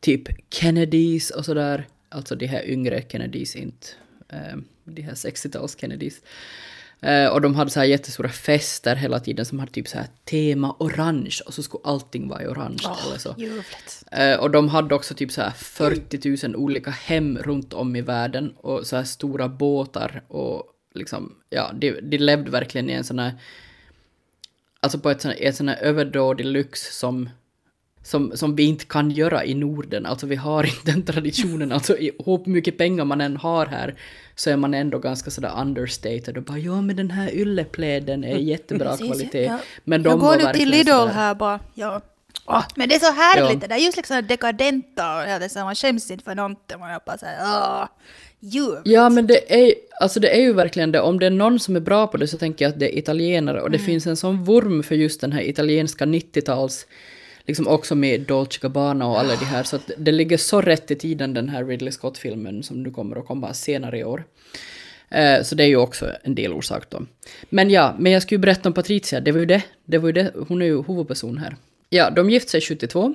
typ 0.00 0.28
Kennedys 0.50 1.30
och 1.30 1.44
sådär, 1.44 1.86
alltså 2.08 2.34
de 2.34 2.46
här 2.46 2.70
yngre 2.70 3.02
Kennedys, 3.08 3.56
inte 3.56 3.86
eh, 4.28 4.56
de 4.84 5.02
här 5.02 5.14
60-tals 5.14 5.80
Kennedys. 5.80 6.20
Eh, 7.00 7.26
och 7.26 7.40
de 7.40 7.54
hade 7.54 7.70
så 7.70 7.80
här 7.80 7.86
jättestora 7.86 8.28
fester 8.28 8.96
hela 8.96 9.20
tiden 9.20 9.46
som 9.46 9.58
hade 9.58 9.72
typ 9.72 9.88
så 9.88 9.98
här 9.98 10.08
tema 10.24 10.76
orange 10.78 11.38
och 11.46 11.54
så 11.54 11.62
skulle 11.62 11.82
allting 11.84 12.28
vara 12.28 12.42
i 12.42 12.46
orange 12.46 12.82
eller 13.06 13.18
så. 13.18 13.34
Eh, 14.12 14.38
och 14.40 14.50
de 14.50 14.68
hade 14.68 14.94
också 14.94 15.14
typ 15.14 15.32
så 15.32 15.42
här 15.42 15.50
40 15.50 16.48
000 16.48 16.56
olika 16.56 16.90
hem 16.90 17.38
runt 17.38 17.72
om 17.72 17.96
i 17.96 18.00
världen 18.00 18.54
och 18.56 18.86
så 18.86 18.96
här 18.96 19.04
stora 19.04 19.48
båtar 19.48 20.22
och 20.28 20.62
liksom, 20.94 21.36
ja, 21.50 21.70
de, 21.74 22.00
de 22.00 22.18
levde 22.18 22.50
verkligen 22.50 22.90
i 22.90 22.92
en 22.92 23.04
sån 23.04 23.18
här, 23.18 23.32
alltså 24.80 24.98
på 24.98 25.10
ett 25.10 25.20
sån, 25.20 25.32
ett 25.38 25.56
sån 25.56 25.68
här 25.68 25.76
överdådig 25.76 26.46
lyx 26.46 26.98
som, 26.98 27.30
som, 28.04 28.32
som 28.36 28.56
vi 28.56 28.62
inte 28.62 28.84
kan 28.84 29.10
göra 29.10 29.44
i 29.44 29.54
Norden. 29.54 30.06
Alltså 30.06 30.26
vi 30.26 30.36
har 30.36 30.64
inte 30.76 30.92
den 30.92 31.02
traditionen, 31.02 31.72
alltså 31.72 31.96
i- 31.98 32.12
hur 32.24 32.48
mycket 32.50 32.78
pengar 32.78 33.04
man 33.04 33.20
än 33.20 33.36
har 33.36 33.66
här 33.66 33.94
så 34.36 34.50
är 34.50 34.56
man 34.56 34.74
ändå 34.74 34.98
ganska 34.98 35.30
sådär 35.30 35.52
understated 35.60 36.36
och 36.36 36.42
bara 36.42 36.58
ja 36.58 36.80
men 36.80 36.96
den 36.96 37.10
här 37.10 37.34
yllepläden 37.34 38.24
är 38.24 38.36
jättebra 38.36 38.90
Precis, 38.90 39.06
kvalitet. 39.06 39.44
ja. 39.44 39.58
Men 39.84 40.02
de 40.02 40.10
jag 40.10 40.18
går 40.20 40.36
nu 40.36 40.52
till 40.52 40.70
Lidl 40.70 40.90
här 40.90 41.34
bara. 41.34 41.60
Ja. 41.74 42.00
Åh, 42.46 42.64
men 42.76 42.88
det 42.88 42.94
är 42.94 42.98
så 42.98 43.12
härligt, 43.12 43.52
Ja. 43.52 43.58
det 43.60 43.66
där 43.66 43.76
är 43.76 43.80
just 43.80 43.96
liksom 43.96 44.26
dekadenta 44.28 45.36
och 45.44 45.50
så, 45.50 45.58
man 45.58 45.74
skäms 45.74 46.10
inte 46.10 46.24
för 46.24 46.34
någonting. 46.34 46.78
Man 46.80 47.00
bara 47.06 47.18
såhär, 47.18 47.36
åh, 47.42 47.86
ljuvligt. 48.40 48.80
Ja, 48.84 49.08
men 49.08 49.26
det 49.26 49.54
är, 49.64 49.74
alltså 50.00 50.20
det 50.20 50.36
är 50.36 50.40
ju 50.40 50.52
verkligen 50.52 50.92
det. 50.92 51.00
Om 51.00 51.18
det 51.18 51.26
är 51.26 51.30
någon 51.30 51.58
som 51.60 51.76
är 51.76 51.80
bra 51.80 52.06
på 52.06 52.16
det 52.16 52.28
så 52.28 52.38
tänker 52.38 52.64
jag 52.64 52.72
att 52.72 52.78
det 52.80 52.94
är 52.94 52.98
italienare. 52.98 53.60
Och 53.60 53.70
det 53.70 53.78
finns 53.78 54.06
en 54.06 54.16
sån 54.16 54.44
vurm 54.44 54.82
för 54.82 54.94
just 54.94 55.20
den 55.20 55.32
här 55.32 55.42
italienska 55.48 56.04
90-tals, 56.04 56.86
liksom 57.46 57.68
också 57.68 57.94
med 57.94 58.20
Dolce 58.20 58.58
Gabbana 58.62 59.06
och 59.06 59.20
alla 59.20 59.36
de 59.36 59.44
här. 59.44 59.62
Så 59.62 59.76
att 59.76 59.90
det 59.98 60.12
ligger 60.12 60.36
så 60.36 60.60
rätt 60.60 60.90
i 60.90 60.94
tiden 60.94 61.34
den 61.34 61.48
här 61.48 61.64
Ridley 61.64 61.92
Scott-filmen 61.92 62.62
som 62.62 62.82
nu 62.82 62.90
kommer 62.90 63.16
att 63.16 63.26
komma 63.26 63.54
senare 63.54 63.98
i 63.98 64.04
år. 64.04 64.24
Eh, 65.08 65.42
så 65.42 65.54
det 65.54 65.64
är 65.64 65.68
ju 65.68 65.76
också 65.76 66.10
en 66.22 66.34
del 66.34 66.52
orsak 66.52 66.90
då. 66.90 67.06
Men 67.50 67.70
ja, 67.70 67.94
men 67.98 68.12
jag 68.12 68.22
skulle 68.22 68.36
ju 68.36 68.40
berätta 68.40 68.68
om 68.68 68.72
Patricia, 68.72 69.20
det 69.20 69.32
var 69.32 69.40
ju 69.40 69.46
det. 69.46 69.62
det, 69.84 69.98
var 69.98 70.08
ju 70.08 70.12
det. 70.12 70.32
Hon 70.48 70.62
är 70.62 70.66
ju 70.66 70.82
huvudperson 70.82 71.38
här. 71.38 71.56
Ja, 71.90 72.10
de 72.10 72.30
gifte 72.30 72.50
sig 72.50 72.60
72. 72.60 73.14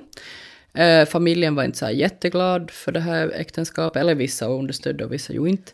Eh, 0.74 1.04
familjen 1.04 1.54
var 1.54 1.64
inte 1.64 1.78
så 1.78 1.84
här 1.84 1.92
jätteglad 1.92 2.70
för 2.70 2.92
det 2.92 3.00
här 3.00 3.32
äktenskapet, 3.34 4.00
eller 4.00 4.14
vissa 4.14 4.46
understödde 4.46 5.04
och 5.04 5.12
vissa 5.12 5.32
ju 5.32 5.46
inte. 5.46 5.72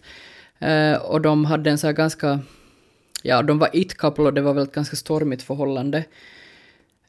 Eh, 0.58 0.96
och 0.96 1.20
de 1.20 1.44
hade 1.44 1.70
en 1.70 1.78
så 1.78 1.86
här 1.86 1.94
ganska, 1.94 2.40
ja, 3.22 3.42
de 3.42 3.58
var 3.58 3.70
it 3.72 3.96
couple 3.96 4.24
och 4.24 4.34
det 4.34 4.40
var 4.40 4.54
väl 4.54 4.62
ett 4.62 4.72
ganska 4.72 4.96
stormigt 4.96 5.42
förhållande. 5.42 6.04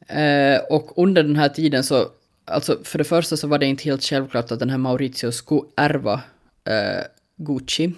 Eh, 0.08 0.60
och 0.70 0.92
under 0.98 1.22
den 1.22 1.36
här 1.36 1.48
tiden 1.48 1.84
så, 1.84 2.08
alltså 2.44 2.78
för 2.84 2.98
det 2.98 3.04
första 3.04 3.36
så 3.36 3.48
var 3.48 3.58
det 3.58 3.66
inte 3.66 3.84
helt 3.84 4.04
självklart 4.04 4.52
att 4.52 4.58
den 4.58 4.70
här 4.70 4.78
Maurizio 4.78 5.32
skulle 5.32 5.62
ärva 5.76 6.22
eh, 6.64 7.04
Gucci. 7.36 7.92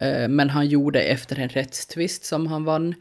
Eh, 0.00 0.28
men 0.28 0.50
han 0.50 0.66
gjorde 0.66 1.02
efter 1.02 1.38
en 1.38 1.48
rättstvist 1.48 2.24
som 2.24 2.46
han 2.46 2.64
vann. 2.64 2.94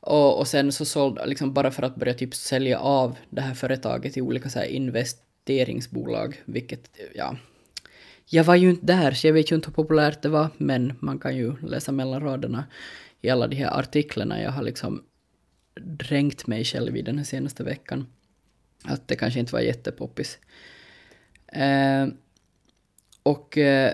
Och, 0.00 0.38
och 0.38 0.48
sen 0.48 0.72
så 0.72 0.84
sålde, 0.84 1.26
liksom 1.26 1.52
bara 1.52 1.70
för 1.70 1.82
att 1.82 1.96
börja 1.96 2.14
typ 2.14 2.34
sälja 2.34 2.78
av 2.78 3.16
det 3.30 3.40
här 3.40 3.54
företaget 3.54 4.16
i 4.16 4.20
olika 4.20 4.48
så 4.48 4.58
här 4.58 4.66
investeringsbolag, 4.66 6.42
vilket, 6.44 6.90
ja, 7.14 7.36
jag 8.26 8.44
var 8.44 8.54
ju 8.54 8.70
inte 8.70 8.86
där, 8.86 9.12
så 9.12 9.26
jag 9.26 9.34
vet 9.34 9.52
ju 9.52 9.56
inte 9.56 9.68
hur 9.68 9.74
populärt 9.74 10.22
det 10.22 10.28
var, 10.28 10.48
men 10.56 10.92
man 11.00 11.18
kan 11.18 11.36
ju 11.36 11.56
läsa 11.62 11.92
mellan 11.92 12.22
raderna 12.22 12.64
i 13.20 13.30
alla 13.30 13.46
de 13.46 13.56
här 13.56 13.78
artiklarna. 13.78 14.42
Jag 14.42 14.50
har 14.50 14.62
liksom 14.62 15.02
dränkt 15.80 16.46
mig 16.46 16.64
själv 16.64 16.96
i 16.96 17.02
den 17.02 17.18
här 17.18 17.24
senaste 17.24 17.64
veckan. 17.64 18.06
Att 18.84 19.08
det 19.08 19.16
kanske 19.16 19.40
inte 19.40 19.52
var 19.52 19.60
jättepoppis. 19.60 20.38
Eh, 21.46 22.06
och 23.22 23.58
eh, 23.58 23.92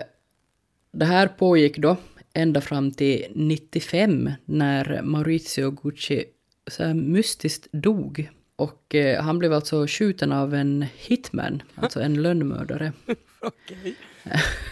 det 0.91 1.05
här 1.05 1.27
pågick 1.27 1.77
då 1.77 1.97
ända 2.33 2.61
fram 2.61 2.91
till 2.91 3.25
95 3.35 4.31
när 4.45 5.01
Maurizio 5.01 5.71
Gucci 5.71 6.25
så 6.67 6.83
här 6.83 6.93
mystiskt 6.93 7.67
dog. 7.71 8.29
Och 8.55 8.95
eh, 8.95 9.23
han 9.23 9.39
blev 9.39 9.53
alltså 9.53 9.87
skjuten 9.87 10.31
av 10.31 10.53
en 10.53 10.85
hitman, 10.95 11.63
alltså 11.75 12.01
en 12.01 12.21
lönnmördare. 12.21 12.93
Okej. 13.43 13.95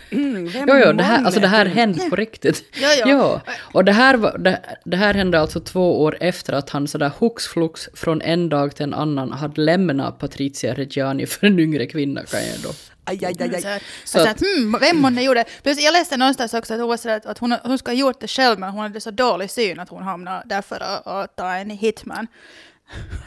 Mm, 0.09 0.47
vem 0.47 0.65
Jo, 0.69 0.75
jo, 0.85 0.93
det 0.93 1.03
här, 1.03 1.25
alltså 1.25 1.39
det 1.39 1.47
här 1.47 1.65
hände 1.65 2.09
på 2.09 2.15
riktigt. 2.15 2.63
Ja, 2.81 2.93
ja. 2.99 3.07
ja. 3.09 3.41
Och 3.73 3.85
det 3.85 3.91
här, 3.91 4.17
var, 4.17 4.37
det, 4.37 4.61
det 4.85 4.97
här 4.97 5.13
hände 5.13 5.39
alltså 5.39 5.59
två 5.59 6.01
år 6.01 6.17
efter 6.19 6.53
att 6.53 6.69
han 6.69 6.87
sådär 6.87 7.11
hux 7.19 7.47
flux 7.47 7.89
från 7.93 8.21
en 8.21 8.49
dag 8.49 8.75
till 8.75 8.83
en 8.83 8.93
annan 8.93 9.31
hade 9.31 9.61
lämnat 9.61 10.19
Patricia 10.19 10.73
Reggiani 10.73 11.25
för 11.27 11.47
en 11.47 11.59
yngre 11.59 11.85
kvinna 11.85 12.23
kan 12.23 12.39
jag 12.39 12.59
då. 12.63 12.69
Aj, 13.03 13.25
aj, 13.25 13.35
aj, 13.39 13.55
aj. 13.65 13.81
Så 14.03 14.17
så 14.17 14.19
att- 14.19 14.27
att, 14.29 14.41
hmm, 14.41 14.77
vem 14.81 14.97
månne 14.97 15.23
gjorde 15.23 15.45
Plus 15.63 15.81
jag 15.83 15.93
läste 15.93 16.17
någonstans 16.17 16.53
också 16.53 16.73
att 16.73 16.79
hon, 16.79 16.91
att, 17.11 17.25
att 17.25 17.37
hon, 17.37 17.55
hon 17.63 17.77
ska 17.77 17.91
ha 17.91 17.95
gjort 17.95 18.19
det 18.19 18.27
själv 18.27 18.59
men 18.59 18.69
hon 18.69 18.81
hade 18.81 19.01
så 19.01 19.11
dålig 19.11 19.49
syn 19.51 19.79
att 19.79 19.89
hon 19.89 20.03
hamnade 20.03 20.43
därför 20.45 20.75
att, 20.75 21.07
att 21.07 21.35
ta 21.35 21.53
en 21.55 21.69
hitman. 21.69 22.27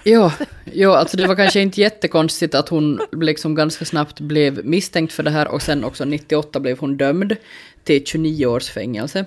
Jo, 0.04 0.30
jo, 0.72 0.90
alltså 0.92 1.16
det 1.16 1.26
var 1.26 1.36
kanske 1.36 1.60
inte 1.60 1.80
jättekonstigt 1.80 2.54
att 2.54 2.68
hon 2.68 3.00
liksom 3.12 3.54
ganska 3.54 3.84
snabbt 3.84 4.20
blev 4.20 4.64
misstänkt 4.66 5.12
för 5.12 5.22
det 5.22 5.30
här 5.30 5.48
och 5.48 5.62
sen 5.62 5.84
också 5.84 6.04
98 6.04 6.60
blev 6.60 6.78
hon 6.78 6.96
dömd 6.96 7.36
till 7.84 8.06
29 8.06 8.46
års 8.46 8.68
fängelse. 8.70 9.24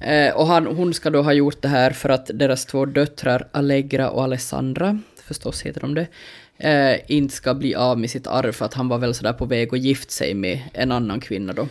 Eh, 0.00 0.34
och 0.36 0.46
han, 0.46 0.66
hon 0.66 0.94
ska 0.94 1.10
då 1.10 1.22
ha 1.22 1.32
gjort 1.32 1.62
det 1.62 1.68
här 1.68 1.90
för 1.90 2.08
att 2.08 2.30
deras 2.34 2.66
två 2.66 2.84
döttrar 2.84 3.48
Allegra 3.52 4.10
och 4.10 4.24
Alessandra, 4.24 4.98
förstås 5.24 5.62
heter 5.62 5.80
de 5.80 5.94
det, 5.94 6.06
eh, 6.58 7.00
inte 7.16 7.34
ska 7.34 7.54
bli 7.54 7.74
av 7.74 7.98
med 7.98 8.10
sitt 8.10 8.26
arv 8.26 8.52
för 8.52 8.64
att 8.64 8.74
han 8.74 8.88
var 8.88 8.98
väl 8.98 9.14
sådär 9.14 9.32
på 9.32 9.44
väg 9.44 9.74
att 9.74 9.80
gifta 9.80 10.10
sig 10.10 10.34
med 10.34 10.60
en 10.72 10.92
annan 10.92 11.20
kvinna 11.20 11.52
då. 11.52 11.68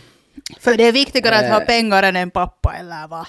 För 0.60 0.76
det 0.76 0.84
är 0.84 0.92
viktigare 0.92 1.34
att 1.36 1.50
ha 1.50 1.60
Eh. 1.60 1.66
pengar 1.66 2.02
än 2.02 2.16
en 2.16 2.30
pappa 2.30 2.74
eller 2.80 3.08
vad? 3.08 3.26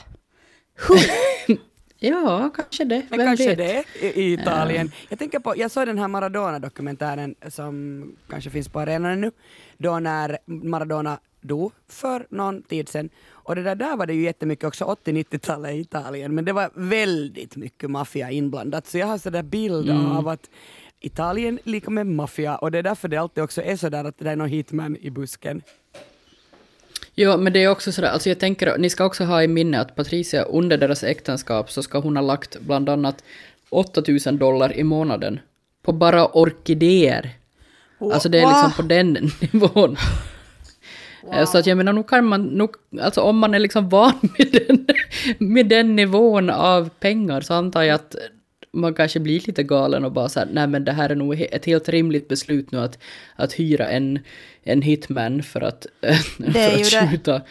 Ja, 1.99 2.49
kanske 2.55 2.83
det. 2.83 3.05
Men 3.09 3.19
Vem 3.19 3.27
kanske 3.27 3.55
vet? 3.55 3.57
det 3.99 4.19
i, 4.19 4.33
Italien. 4.33 4.91
Jag 5.09 5.19
tänker 5.19 5.39
på, 5.39 5.53
jag 5.57 5.71
såg 5.71 5.87
den 5.87 5.97
här 5.97 6.07
Maradona-dokumentären 6.07 7.35
som 7.49 8.03
kanske 8.29 8.49
finns 8.49 8.69
på 8.69 8.79
arenan 8.79 9.21
nu, 9.21 9.31
då 9.77 9.99
när 9.99 10.37
Maradona 10.45 11.19
dog 11.41 11.71
för 11.87 12.27
någon 12.29 12.63
tid 12.63 12.89
sedan. 12.89 13.09
Och 13.29 13.55
det 13.55 13.63
där, 13.63 13.75
där 13.75 13.97
var 13.97 14.05
det 14.05 14.13
ju 14.13 14.21
jättemycket 14.21 14.65
också 14.65 14.85
80-90-talet 14.85 15.75
i 15.75 15.79
Italien, 15.79 16.35
men 16.35 16.45
det 16.45 16.53
var 16.53 16.69
väldigt 16.73 17.55
mycket 17.55 17.89
maffia 17.91 18.31
inblandat. 18.31 18.87
Så 18.87 18.97
jag 18.97 19.07
har 19.07 19.17
sådär 19.17 19.43
bild 19.43 19.89
av 19.89 20.27
att 20.27 20.49
Italien 20.99 21.59
lika 21.63 21.89
med 21.89 22.07
maffia 22.07 22.55
och 22.55 22.71
det 22.71 22.77
är 22.77 22.83
därför 22.83 23.07
det 23.07 23.17
alltid 23.17 23.43
också 23.43 23.61
är 23.61 23.75
sådär 23.75 24.03
att 24.03 24.17
det 24.17 24.29
är 24.29 24.35
någon 24.35 24.49
hitman 24.49 24.97
i 24.97 25.09
busken. 25.09 25.61
Ja, 27.19 27.37
men 27.37 27.53
det 27.53 27.63
är 27.63 27.69
också 27.69 27.91
sådär, 27.91 28.09
alltså 28.09 28.29
jag 28.29 28.39
tänker, 28.39 28.77
ni 28.77 28.89
ska 28.89 29.05
också 29.05 29.23
ha 29.23 29.43
i 29.43 29.47
minne 29.47 29.79
att 29.79 29.95
Patricia 29.95 30.43
under 30.43 30.77
deras 30.77 31.03
äktenskap 31.03 31.71
så 31.71 31.83
ska 31.83 31.99
hon 31.99 32.15
ha 32.17 32.23
lagt 32.23 32.59
bland 32.59 32.89
annat 32.89 33.23
8000 33.69 34.37
dollar 34.37 34.77
i 34.77 34.83
månaden 34.83 35.39
på 35.83 35.91
bara 35.91 36.25
orkidéer. 36.25 37.29
Alltså 38.13 38.29
det 38.29 38.39
är 38.39 38.47
liksom 38.47 38.71
på 38.75 38.81
den 38.81 39.13
nivån. 39.51 39.97
Eh, 41.33 41.45
Så 41.45 41.57
att 41.57 41.65
jag 41.67 41.77
menar, 41.77 41.93
nu 41.93 42.03
kan 42.03 42.25
man, 42.25 42.43
nu, 42.45 42.67
alltså 43.01 43.21
om 43.21 43.37
man 43.37 43.53
är 43.55 43.59
liksom 43.59 43.89
van 43.89 44.13
med 44.37 44.47
den, 44.67 44.87
med 45.37 45.67
den 45.67 45.95
nivån 45.95 46.49
av 46.49 46.89
pengar 46.89 47.41
så 47.41 47.53
antar 47.53 47.83
jag 47.83 47.95
att 47.95 48.15
man 48.77 48.93
kanske 48.93 49.19
blir 49.19 49.43
lite 49.47 49.63
galen 49.63 50.05
och 50.05 50.11
bara 50.11 50.29
såhär, 50.29 50.47
nej 50.51 50.67
men 50.67 50.85
det 50.85 50.91
här 50.91 51.09
är 51.09 51.15
nog 51.15 51.41
ett 51.41 51.65
helt 51.65 51.89
rimligt 51.89 52.27
beslut 52.27 52.71
nu 52.71 52.79
att, 52.79 52.99
att 53.35 53.53
hyra 53.53 53.89
en, 53.89 54.19
en 54.63 54.81
hitman 54.81 55.43
för 55.43 55.61
att, 55.61 55.85
för 56.37 56.49
att 56.49 56.91
det. 56.91 57.09
skjuta. 57.09 57.41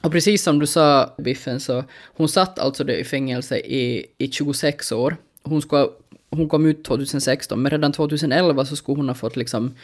Och 0.00 0.12
precis 0.12 0.42
som 0.42 0.58
du 0.58 0.66
sa, 0.66 1.14
Biffen, 1.18 1.60
så 1.60 1.84
hon 2.04 2.28
satt 2.28 2.58
alltså 2.58 2.90
i 2.90 3.04
fängelse 3.04 3.58
i, 3.58 4.06
i 4.18 4.28
26 4.30 4.92
år. 4.92 5.16
Hon, 5.42 5.62
ska, 5.62 5.90
hon 6.30 6.48
kom 6.48 6.66
ut 6.66 6.84
2016, 6.84 7.62
men 7.62 7.70
redan 7.70 7.92
2011 7.92 8.64
så 8.64 8.76
skulle 8.76 8.96
hon 8.96 9.08
ha 9.08 9.14
fått 9.14 9.36
liksom 9.36 9.74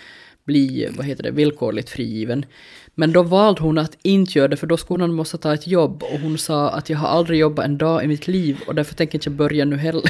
bli, 0.47 0.89
vad 0.97 1.07
heter 1.07 1.23
det, 1.23 1.31
villkorligt 1.31 1.91
frigiven. 1.91 2.45
Men 2.99 3.13
då 3.13 3.23
valde 3.23 3.63
hon 3.63 3.79
att 3.79 3.97
inte 4.03 4.39
göra 4.39 4.49
det, 4.49 4.57
för 4.57 4.67
då 4.67 4.77
skulle 4.77 5.05
hon 5.05 5.15
måste 5.15 5.39
ta 5.39 5.55
ett 5.55 5.67
jobb. 5.67 6.03
Och 6.03 6.21
hon 6.21 6.39
sa 6.39 6.69
att 6.71 6.91
jag 6.91 6.99
har 6.99 7.09
aldrig 7.09 7.39
jobbat 7.41 7.65
en 7.65 7.79
dag 7.79 8.05
i 8.05 8.07
mitt 8.07 8.27
liv 8.29 8.57
och 8.67 8.75
därför 8.75 8.95
tänker 8.95 9.15
jag 9.15 9.21
inte 9.21 9.31
börja 9.31 9.65
nu 9.65 9.77
heller. 9.77 10.03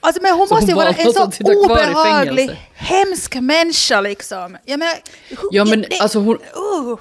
Alltså 0.00 0.22
men 0.22 0.32
hon 0.38 0.48
Så 0.48 0.54
måste 0.54 0.70
ju 0.70 0.74
vara 0.76 0.88
en 0.88 1.12
så 1.12 1.30
obehaglig, 1.64 2.50
hemsk 2.74 3.34
människa 3.40 4.00
liksom. 4.00 4.56
Jag 4.64 4.78
menar, 4.78 4.94
hur- 5.28 5.38
Ja, 5.52 5.64
men 5.64 5.80
det- 5.82 5.98
alltså 6.00 6.18
hon- 6.18 6.38
Uh. 6.38 6.98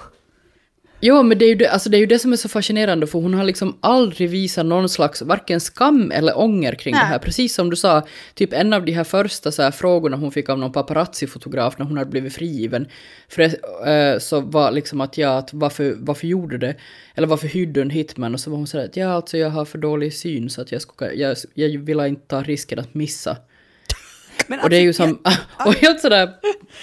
Jo, 1.03 1.23
men 1.23 1.37
det 1.37 1.45
är, 1.45 1.49
ju 1.49 1.55
det, 1.55 1.67
alltså 1.67 1.89
det 1.89 1.97
är 1.97 1.99
ju 1.99 2.05
det 2.05 2.19
som 2.19 2.33
är 2.33 2.37
så 2.37 2.49
fascinerande, 2.49 3.07
för 3.07 3.19
hon 3.19 3.33
har 3.33 3.43
liksom 3.43 3.77
aldrig 3.79 4.29
visat 4.29 4.65
någon 4.65 4.89
slags 4.89 5.21
varken 5.21 5.59
skam 5.59 6.11
eller 6.11 6.39
ånger 6.39 6.75
kring 6.75 6.93
Nej. 6.93 7.03
det 7.03 7.07
här. 7.07 7.19
Precis 7.19 7.55
som 7.55 7.69
du 7.69 7.75
sa, 7.75 8.07
typ 8.33 8.53
en 8.53 8.73
av 8.73 8.85
de 8.85 8.91
här 8.91 9.03
första 9.03 9.51
så 9.51 9.61
här 9.61 9.71
frågorna 9.71 10.17
hon 10.17 10.31
fick 10.31 10.49
av 10.49 10.59
någon 10.59 10.71
paparazzi-fotograf 10.71 11.77
när 11.77 11.85
hon 11.85 11.97
hade 11.97 12.09
blivit 12.09 12.33
frigiven, 12.33 12.87
för 13.27 13.41
eh, 13.41 14.19
så 14.19 14.39
var 14.39 14.71
liksom 14.71 15.01
att 15.01 15.17
ja, 15.17 15.37
att 15.37 15.53
varför, 15.53 15.95
varför 15.97 16.27
gjorde 16.27 16.57
det? 16.57 16.75
Eller 17.15 17.27
varför 17.27 17.47
hyrde 17.47 17.71
du 17.71 17.81
en 17.81 17.89
hitman? 17.89 18.33
Och 18.33 18.39
så 18.39 18.49
var 18.49 18.57
hon 18.57 18.67
sådär 18.67 18.85
att 18.85 18.97
ja, 18.97 19.07
alltså 19.13 19.37
jag 19.37 19.49
har 19.49 19.65
för 19.65 19.77
dålig 19.77 20.13
syn 20.13 20.49
så 20.49 20.61
att 20.61 20.71
jag, 20.71 20.81
skulle, 20.81 21.13
jag, 21.13 21.37
jag 21.53 21.69
vill 21.79 21.99
inte 21.99 22.27
ta 22.27 22.43
risken 22.43 22.79
att 22.79 22.93
missa. 22.93 23.37
Men 24.51 24.59
Och 24.59 24.69
det 24.69 24.77
är 24.77 24.81
ju 24.81 24.87
alltså, 24.87 25.03
som, 25.03 25.19
och 25.65 25.73
helt 25.73 26.01
sådär, 26.01 26.33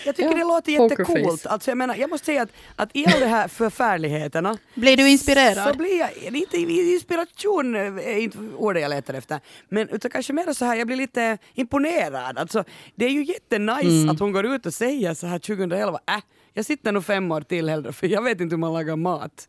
Jag 0.07 0.17
tycker 0.17 0.31
Ja, 0.31 0.37
det 0.37 0.45
låter 0.45 0.73
jättecoolt. 0.73 1.47
Alltså 1.47 1.71
jag 1.71 1.79
menar, 1.79 1.97
jag 1.97 2.11
måste 2.11 2.27
säga 2.27 2.43
att, 2.43 2.49
att 2.77 2.91
i 2.93 3.07
alla 3.07 3.21
de 3.21 3.27
här 3.27 3.49
förfärligheterna 3.49 4.59
Blir 4.75 4.97
du 4.97 5.09
inspirerad? 5.09 5.73
så 5.73 5.79
blir 5.79 5.99
jag 5.99 6.33
lite 6.33 6.57
inspiration, 6.57 7.77
är 7.77 8.19
inte 8.19 8.39
ordet 8.57 8.83
jag 8.83 8.91
letar 8.91 9.15
efter, 9.15 9.41
men 9.69 9.89
utan 9.89 10.11
kanske 10.11 10.33
mer 10.33 10.53
så 10.53 10.65
här, 10.65 10.77
jag 10.77 10.87
blir 10.87 10.97
lite 10.97 11.39
imponerad. 11.55 12.39
Alltså, 12.39 12.65
det 12.95 13.05
är 13.05 13.11
ju 13.11 13.25
jättenice 13.25 14.11
att 14.11 14.21
hon 14.21 14.33
går 14.33 14.47
ut 14.47 14.67
och 14.67 14.75
säger 14.75 15.15
så 15.15 15.27
här 15.27 15.39
2011, 15.39 16.01
äh, 16.09 16.15
jag 16.55 16.65
sitter 16.65 16.93
nog 16.93 17.05
fem 17.05 17.33
år 17.33 17.41
till 17.41 17.69
hellre 17.69 17.93
för 17.93 18.07
jag 18.07 18.23
vet 18.23 18.41
inte 18.41 18.55
hur 18.55 18.61
man 18.61 18.73
lagar 18.73 18.97
mat. 18.97 19.49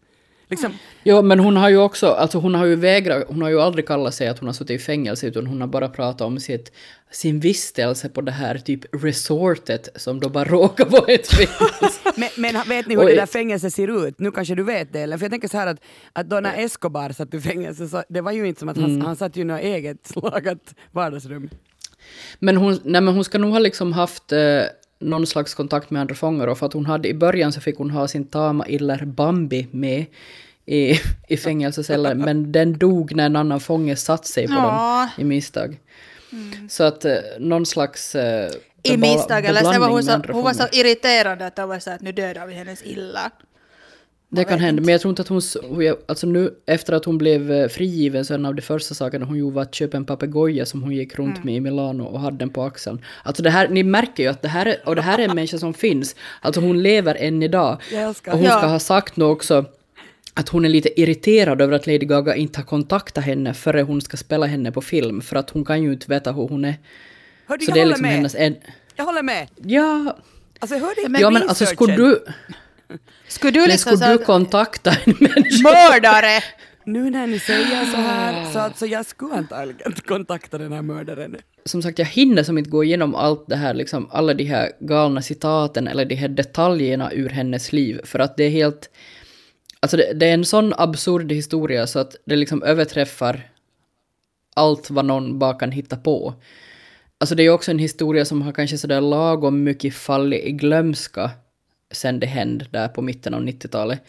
Liksom, 0.50 0.74
Jo, 1.04 1.22
men 1.22 1.40
hon 1.40 1.58
har 1.58 1.70
ju 1.70 1.78
också, 1.78 2.08
alltså 2.08 2.38
hon 2.38 2.56
har 2.56 2.66
ju 2.66 2.76
vägrat, 2.76 3.24
hon 3.28 3.42
har 3.42 3.50
ju 3.50 3.62
aldrig 3.62 3.88
kallat 3.88 4.14
sig 4.14 4.28
att 4.28 4.40
hon 4.40 4.48
har 4.48 4.54
suttit 4.54 4.82
i 4.82 4.84
fängelse, 4.84 5.28
utan 5.28 5.48
hon 5.48 5.62
har 5.62 5.68
bara 5.68 5.90
pratat 5.90 6.22
om 6.22 6.40
sitt, 6.40 6.72
sin 7.12 7.40
vistelse 7.40 8.10
på 8.10 8.22
det 8.22 8.32
här 8.32 8.58
typ 8.58 9.04
resortet 9.04 9.90
som 9.96 10.20
då 10.20 10.30
bara 10.30 10.44
råkar 10.50 10.86
vara 10.86 11.06
ett 11.12 11.28
fängelse. 11.28 12.00
men, 12.18 12.30
men 12.38 12.70
vet 12.70 12.88
ni 12.88 12.96
hur 12.96 13.04
Oj. 13.06 13.12
det 13.12 13.20
där 13.20 13.26
fängelset 13.26 13.74
ser 13.74 14.08
ut? 14.08 14.20
Nu 14.20 14.32
kanske 14.32 14.56
du 14.56 14.64
vet 14.64 14.94
det, 14.94 15.00
eller? 15.00 15.18
För 15.18 15.24
jag 15.26 15.32
tänker 15.32 15.48
så 15.48 15.58
här 15.58 15.68
att, 15.68 15.78
att 16.14 16.30
då 16.30 16.40
när 16.40 16.58
Escobar 16.66 17.10
satt 17.12 17.34
i 17.34 17.42
fängelse 17.42 17.88
så 17.88 18.04
det 18.10 18.22
var 18.22 18.32
ju 18.32 18.48
inte 18.48 18.60
som 18.60 18.70
att 18.70 18.78
han, 18.78 19.02
han 19.02 19.16
satt 19.16 19.36
ju 19.36 19.42
i 19.42 19.46
något 19.46 19.62
eget 19.62 20.16
lagat 20.16 20.76
vardagsrum. 20.92 21.50
Men 22.40 22.58
hon, 22.58 22.80
nej, 22.84 23.02
men 23.02 23.14
hon 23.14 23.24
ska 23.24 23.38
nog 23.38 23.52
ha 23.52 23.60
liksom 23.60 23.94
haft 23.94 24.32
eh, 24.32 24.62
någon 25.00 25.28
slags 25.28 25.54
kontakt 25.54 25.90
med 25.90 26.02
andra 26.02 26.16
fångar, 26.16 26.48
och 26.48 26.58
för 26.58 26.66
att 26.66 26.74
hon 26.74 26.86
hade 26.86 27.08
i 27.08 27.14
början 27.14 27.52
så 27.52 27.62
fick 27.62 27.78
hon 27.78 27.90
ha 27.90 28.08
sin 28.08 28.26
tama 28.26 28.68
iller 28.68 29.06
Bambi 29.06 29.68
med 29.72 30.06
i, 30.66 31.00
i 31.28 31.38
fängelsecellen, 31.38 32.18
men 32.18 32.52
den 32.52 32.78
dog 32.78 33.16
när 33.16 33.26
en 33.26 33.36
annan 33.36 33.60
fånge 33.60 33.96
satt 33.96 34.26
sig 34.26 34.48
på 34.48 34.54
Ja. 34.54 35.10
dem 35.16 35.26
i 35.26 35.28
misstag. 35.28 35.80
Så 36.70 36.84
att 36.84 37.06
eh, 37.06 37.14
någon 37.40 37.66
slags... 37.66 38.16
Eh, 38.16 38.52
I 38.84 38.98
misstag, 38.98 39.46
eller 39.46 39.62
så 39.74 39.80
var 39.80 39.90
hon, 39.90 40.04
så, 40.04 40.12
hon 40.32 40.44
var 40.44 40.54
så 40.54 40.68
irriterande 40.72 41.48
att 41.48 41.56
det 41.56 41.66
var 41.66 41.80
så 41.80 41.92
att 41.92 42.02
nu 42.02 42.12
dödar 42.12 42.46
vi 42.48 42.54
hennes 42.54 42.84
illa. 42.84 43.32
Det 44.32 44.44
kan 44.44 44.60
hända, 44.60 44.70
inte. 44.70 44.82
men 44.86 44.92
jag 44.92 45.02
tror 45.02 45.10
inte 45.10 45.22
att 45.22 45.28
hon... 45.28 45.42
hon- 45.64 45.96
Alltså 46.08 46.28
nu 46.28 46.54
efter 46.66 46.94
att 46.94 47.06
hon 47.06 47.18
blev 47.18 47.52
eh, 47.52 47.68
frigiven 47.68 48.26
så 48.26 48.34
en 48.34 48.46
av 48.46 48.56
de 48.56 48.62
första 48.62 48.96
sakerna 48.96 49.26
hon 49.26 49.38
gjorde 49.38 49.56
var 49.56 49.62
att 49.62 49.76
köpa 49.76 49.98
en 49.98 50.06
papegoja 50.06 50.66
som 50.66 50.84
hon 50.84 50.92
gick 50.92 51.16
runt 51.20 51.36
Mm. 51.36 51.46
med 51.46 51.56
i 51.56 51.60
Milano 51.60 52.04
och 52.04 52.20
hade 52.20 52.38
den 52.38 52.50
på 52.50 52.64
axeln. 52.64 53.02
Alltså 53.24 53.44
det 53.44 53.50
här, 53.50 53.68
ni 53.68 53.84
märker 53.84 54.24
ju 54.24 54.30
att 54.30 54.42
det 54.42 54.48
här 54.48 54.66
är, 54.66 54.78
och 54.86 54.96
det 54.96 55.02
här 55.02 55.20
är 55.20 55.24
en 55.24 55.36
människa 55.36 55.58
som 55.58 55.74
finns. 55.74 56.16
Alltså 56.42 56.62
hon 56.62 56.84
lever 56.84 57.16
än 57.16 57.44
idag. 57.44 57.78
Och 58.28 58.32
hon 58.34 58.44
Ja. 58.44 58.58
ska 58.58 58.68
ha 58.68 58.80
sagt 58.80 59.18
nu 59.18 59.26
också 59.26 59.66
att 60.34 60.50
hon 60.50 60.66
är 60.66 60.70
lite 60.70 61.02
irriterad 61.02 61.62
över 61.62 61.74
att 61.74 61.88
Lady 61.88 61.98
Gaga 62.06 62.36
inte 62.36 62.60
har 62.60 62.66
kontaktat 62.66 63.24
henne 63.24 63.54
före 63.54 63.82
hon 63.82 64.02
ska 64.02 64.18
spela 64.18 64.46
henne 64.46 64.72
på 64.72 64.82
film, 64.82 65.22
för 65.22 65.36
att 65.36 65.50
hon 65.50 65.66
kan 65.66 65.84
ju 65.84 65.94
inte 65.94 66.06
veta 66.10 66.32
hur 66.32 66.48
hon 66.48 66.66
är. 66.66 66.76
Hörde, 67.48 67.66
Så 67.66 67.70
jag 67.72 67.76
det 67.76 67.80
är 67.80 67.84
håller 67.84 67.90
liksom 67.90 68.02
med. 68.02 68.12
hennes... 68.16 68.36
En, 68.36 68.56
Jag 68.96 69.06
håller 69.06 69.24
med. 69.24 69.48
ja, 69.64 70.18
Alltså 70.60 70.76
jag 70.76 70.82
hörde 70.86 71.10
Men 71.10 71.22
ja 71.22 71.30
men 71.30 71.42
alltså 71.50 71.66
skulle 71.66 71.96
du... 71.96 72.24
Skulle 73.28 73.52
du 73.52 73.60
Men 73.60 73.70
liksom 73.70 73.98
skulle 73.98 74.12
du 74.12 74.18
kontakta 74.26 74.92
en 75.06 75.16
människa? 75.20 75.64
mördare? 75.64 76.44
Nu 76.86 77.10
när 77.10 77.28
ni 77.28 77.40
säger 77.40 77.86
så 77.86 77.98
här 77.98 78.52
så 78.54 78.60
alltså 78.60 78.86
jag 78.86 79.06
skulle 79.06 79.34
antagligen 79.34 79.94
kontakta 80.08 80.58
den 80.58 80.72
här 80.74 80.82
mördaren. 80.82 81.36
som 81.66 81.82
sagt, 81.82 82.00
jag 82.00 82.06
hinner 82.06 82.44
som 82.44 82.58
inte 82.58 82.70
gå 82.70 82.84
igenom 82.84 83.16
allt 83.16 83.46
det 83.48 83.56
här, 83.56 83.74
liksom 83.74 84.10
alla 84.12 84.34
de 84.34 84.44
här 84.44 84.72
galna 84.80 85.22
citaten 85.22 85.88
eller 85.88 86.06
de 86.06 86.16
här 86.16 86.28
detaljerna 86.28 87.12
ur 87.14 87.30
hennes 87.30 87.72
liv, 87.74 88.00
för 88.04 88.20
att 88.20 88.38
det 88.38 88.44
är 88.44 88.50
helt... 88.50 88.90
Alltså 89.80 89.98
det, 89.98 90.14
det 90.14 90.26
är 90.26 90.34
en 90.34 90.46
sån 90.46 90.74
absurd 90.78 91.32
historia 91.32 91.88
så 91.88 92.00
att 92.00 92.16
det 92.26 92.36
liksom 92.36 92.64
överträffar 92.64 93.50
allt 94.56 94.90
vad 94.90 95.06
någon 95.06 95.40
bara 95.40 95.54
kan 95.54 95.72
hitta 95.72 95.98
på. 95.98 96.34
Alltså 97.18 97.36
det 97.36 97.42
är 97.42 97.46
ju 97.46 97.52
också 97.52 97.72
en 97.72 97.80
historia 97.80 98.26
som 98.26 98.42
har 98.42 98.52
kanske 98.52 98.78
sådär 98.78 99.02
lagom 99.02 99.64
mycket 99.64 99.94
fallit 99.94 100.44
i 100.44 100.52
glömska 100.52 101.32
sen 101.92 102.20
det 102.20 102.28
hände 102.28 102.66
där 102.72 102.88
på 102.88 103.02
mitten 103.02 103.34
av 103.34 103.42
90-talet. 103.42 104.02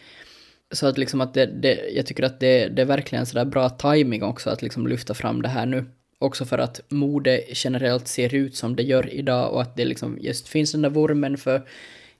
Så 0.71 0.87
att 0.87 0.97
liksom 0.97 1.21
att 1.21 1.33
det, 1.33 1.45
det, 1.45 1.89
jag 1.95 2.05
tycker 2.05 2.23
att 2.23 2.39
det, 2.39 2.67
det 2.67 2.81
är 2.81 2.85
verkligen 2.85 3.25
sådär 3.25 3.45
bra 3.45 3.69
timing 3.69 4.23
också 4.23 4.49
att 4.49 4.61
liksom 4.61 4.87
lyfta 4.87 5.13
fram 5.13 5.41
det 5.41 5.49
här 5.49 5.65
nu. 5.65 5.85
Också 6.19 6.45
för 6.45 6.57
att 6.57 6.81
mode 6.89 7.41
generellt 7.47 8.07
ser 8.07 8.35
ut 8.35 8.55
som 8.55 8.75
det 8.75 8.83
gör 8.83 9.13
idag 9.13 9.53
och 9.53 9.61
att 9.61 9.75
det 9.75 9.85
liksom 9.85 10.17
just 10.21 10.47
finns 10.47 10.71
den 10.71 10.81
där 10.81 10.89
vurmen 10.89 11.37
för 11.37 11.61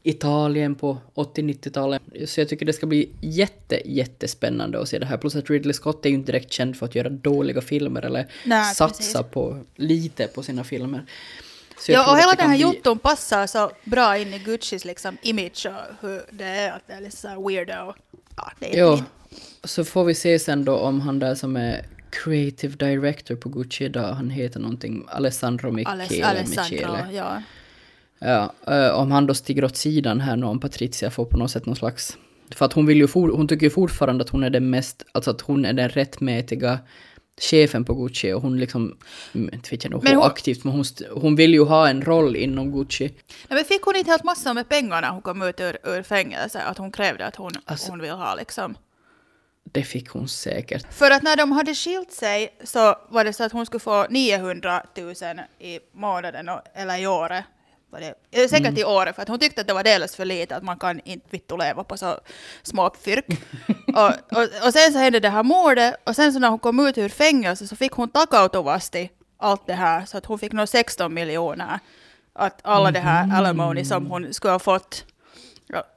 Italien 0.04 0.76
på 0.76 0.98
80-90-talet. 1.16 2.02
Så 2.26 2.42
jag 2.42 2.50
tycker 2.50 2.66
det 2.66 2.74
ska 2.74 2.86
bli 2.86 3.10
jätte, 3.22 3.82
jättespännande 3.86 4.80
att 4.82 4.90
se 4.90 5.00
det 5.00 5.06
här. 5.06 5.18
Plus 5.18 5.36
att 5.36 5.50
Ridley 5.50 5.74
Scott 5.74 6.06
är 6.06 6.10
ju 6.10 6.16
inte 6.16 6.32
direkt 6.32 6.52
känd 6.54 6.78
för 6.78 6.86
att 6.86 6.96
göra 6.96 7.10
dåliga 7.10 7.62
filmer 7.62 8.02
eller 8.06 8.28
Nej, 8.46 8.76
satsa 8.76 8.98
precis. 9.24 9.32
på 9.34 9.64
lite 9.76 10.28
på 10.28 10.44
sina 10.44 10.64
filmer. 10.64 11.06
Ja, 11.88 12.12
och 12.12 12.18
hela 12.20 12.34
den 12.34 12.50
här 12.50 12.58
bli- 12.58 12.62
jotton 12.64 13.00
passar 13.00 13.48
så 13.48 13.72
bra 13.84 14.18
in 14.18 14.34
i 14.34 14.40
Guccis 14.40 14.86
liksom 14.86 15.18
image 15.22 15.66
och 15.66 16.08
hur 16.10 16.22
det 16.32 16.44
är 16.46 16.72
att 16.72 16.88
det 16.88 16.94
är 16.94 17.02
lite 17.02 17.18
så 17.18 17.28
här 17.28 17.48
weirdo. 17.48 17.94
Ja, 18.38 18.52
det 18.60 18.78
är 18.80 18.80
Jo, 18.86 18.98
så 19.64 19.84
får 19.84 20.04
vi 20.04 20.14
se 20.16 20.40
sen 20.40 20.66
då 20.66 20.76
om 20.76 21.02
han 21.02 21.20
där 21.20 21.36
som 21.36 21.56
är 21.56 21.86
creative 22.10 22.76
director 22.76 23.36
på 23.36 23.50
Gucci 23.50 23.86
idag, 23.86 24.14
han 24.14 24.30
heter 24.30 24.60
någonting 24.60 25.06
Alessandro 25.08 25.72
Michele. 25.72 26.04
Aless- 26.04 26.24
Alessandro, 26.24 26.92
Michele. 26.92 27.08
ja. 27.12 27.42
Ja, 28.22 28.54
eh, 28.68 28.90
om 28.90 29.12
han 29.12 29.26
då 29.28 29.34
stiger 29.34 29.64
åt 29.64 29.76
sidan 29.78 30.20
här 30.22 30.36
nu, 30.36 30.46
om 30.46 30.60
Patricia 30.60 31.10
får 31.12 31.26
på 31.26 31.38
något 31.38 31.52
sätt 31.52 31.66
någon 31.66 31.76
slags... 31.76 32.18
För 32.56 32.66
att 32.66 32.74
hon 32.74 32.86
vill 32.86 32.98
ju 32.98 33.08
for, 33.08 33.30
hon 33.30 33.48
tycker 33.48 33.66
ju 33.66 33.70
fortfarande 33.70 34.24
att 34.24 34.30
hon 34.30 34.44
är 34.44 34.50
den 34.50 34.70
mest, 34.70 35.04
alltså 35.12 35.32
att 35.32 35.42
hon 35.42 35.66
är 35.66 35.74
den 35.74 35.90
rättmätiga 35.90 36.80
chefen 37.42 37.86
på 37.86 37.94
Gucci 37.94 38.34
och 38.34 38.42
hon 38.42 38.60
liksom, 38.60 38.98
mm, 39.34 39.54
inte 39.54 39.70
vet 39.72 39.84
jag 39.84 39.92
nog 39.92 40.08
hon- 40.10 40.24
aktivt, 40.24 40.64
men 40.64 40.74
hon, 40.74 40.84
hon 41.12 41.36
vill 41.36 41.54
ju 41.54 41.64
ha 41.66 41.90
en 41.90 42.02
roll 42.02 42.36
inom 42.36 42.72
Gucci. 42.72 43.04
Nej, 43.08 43.14
men 43.50 43.66
fick 43.66 43.82
hon 43.82 43.96
inte 43.96 44.12
helt 44.12 44.24
massor 44.24 44.54
med 44.54 44.70
pengar 44.70 45.02
när 45.02 45.10
hon 45.10 45.22
kom 45.22 45.42
ut 45.42 45.60
ur, 45.60 45.78
ur 45.84 46.04
fängelse? 46.04 46.62
Att 46.62 46.78
hon 46.78 46.92
krävde 46.92 47.26
att 47.26 47.36
hon, 47.36 47.52
Alltså- 47.66 47.92
hon 47.92 48.00
vill 48.02 48.12
ha 48.12 48.36
liksom. 48.36 48.76
Det 49.72 49.84
fick 49.84 50.10
hon 50.10 50.28
säkert. 50.28 50.94
För 50.94 51.12
att 51.12 51.24
när 51.24 51.36
de 51.36 51.52
hade 51.52 51.76
skilt 51.76 52.12
sig 52.12 52.56
så 52.64 52.96
var 53.10 53.24
det 53.24 53.34
så 53.34 53.44
att 53.44 53.52
hon 53.52 53.66
skulle 53.66 53.80
få 53.80 54.06
900 54.10 54.84
000 54.98 55.14
i 55.60 55.80
månaden, 55.94 56.50
eller 56.74 57.02
i 57.02 57.08
året. 57.08 57.44
Var 57.92 58.00
det, 58.00 58.14
eh, 58.32 58.48
säkert 58.50 58.68
Mm. 58.68 58.78
i 58.78 58.84
året, 58.84 59.16
för 59.16 59.22
att 59.22 59.28
hon 59.28 59.40
tyckte 59.40 59.62
att 59.62 59.68
det 59.68 59.74
var 59.74 59.84
delvis 59.84 60.16
för 60.16 60.26
lite, 60.26 60.56
att 60.56 60.64
man 60.64 60.78
kan 60.80 61.00
inte 61.04 61.28
vittu 61.30 61.58
leva 61.58 61.84
på 61.84 61.98
så 61.98 62.20
små 62.64 62.92
fyrk. 63.02 63.26
och, 63.96 64.38
och, 64.38 64.44
och 64.68 64.74
sen 64.74 64.94
så 64.94 64.98
hände 65.00 65.20
det 65.20 65.30
här 65.30 65.44
mordet, 65.44 65.96
och 66.04 66.16
sen 66.16 66.34
så 66.34 66.40
när 66.40 66.50
hon 66.50 66.60
kom 66.60 66.88
ut 66.88 66.98
ur 66.98 67.10
fängelse 67.10 67.68
så 67.68 67.76
fick 67.76 67.92
hon 67.92 68.10
takautuvasti 68.10 69.10
allt 69.38 69.68
det 69.68 69.74
här, 69.74 70.06
så 70.06 70.18
att 70.18 70.26
hon 70.26 70.40
fick 70.40 70.52
nog 70.54 70.70
16 70.70 71.14
miljoner. 71.14 71.80
Att 72.34 72.60
alla 72.64 72.92
det 72.92 73.00
här 73.00 73.26
Mhm. 73.26 73.36
alimony 73.36 73.86
som 73.86 74.06
hon 74.06 74.34
skulle 74.34 74.52
ha 74.52 74.60
fått. 74.60 75.06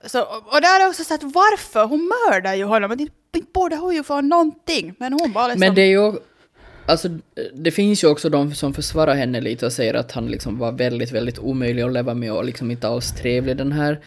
Så, 0.06 0.22
och 0.22 0.60
där 0.60 0.80
är 0.80 0.88
också 0.88 1.04
så 1.04 1.14
att 1.14 1.22
varför? 1.22 1.84
Hon 1.84 2.10
mördar 2.28 2.54
ju 2.54 2.64
honom, 2.64 2.88
men 2.88 3.00
inte 3.00 3.14
inte 3.36 3.50
borde 3.54 3.76
hon 3.76 3.94
ju 3.94 4.02
få 4.02 4.20
någonting. 4.20 4.94
Men 4.98 5.12
hon 5.12 5.32
bara 5.32 5.46
liksom... 5.46 5.60
Men 5.60 5.74
det 5.74 5.82
är 5.82 5.86
ju... 5.86 6.12
Alltså, 6.86 7.08
det 7.54 7.70
finns 7.70 8.04
ju 8.04 8.08
också 8.08 8.28
de 8.28 8.54
som 8.54 8.74
försvarar 8.74 9.14
henne 9.14 9.40
lite 9.40 9.66
och 9.66 9.72
säger 9.72 9.94
att 9.94 10.12
han 10.12 10.26
liksom 10.26 10.58
var 10.58 10.72
väldigt, 10.72 11.12
väldigt 11.12 11.38
omöjlig 11.38 11.82
att 11.82 11.92
leva 11.92 12.14
med 12.14 12.32
och 12.32 12.44
liksom 12.44 12.70
inte 12.70 12.88
alls 12.88 13.12
trevlig 13.12 13.56
den 13.56 13.72
här. 13.72 14.00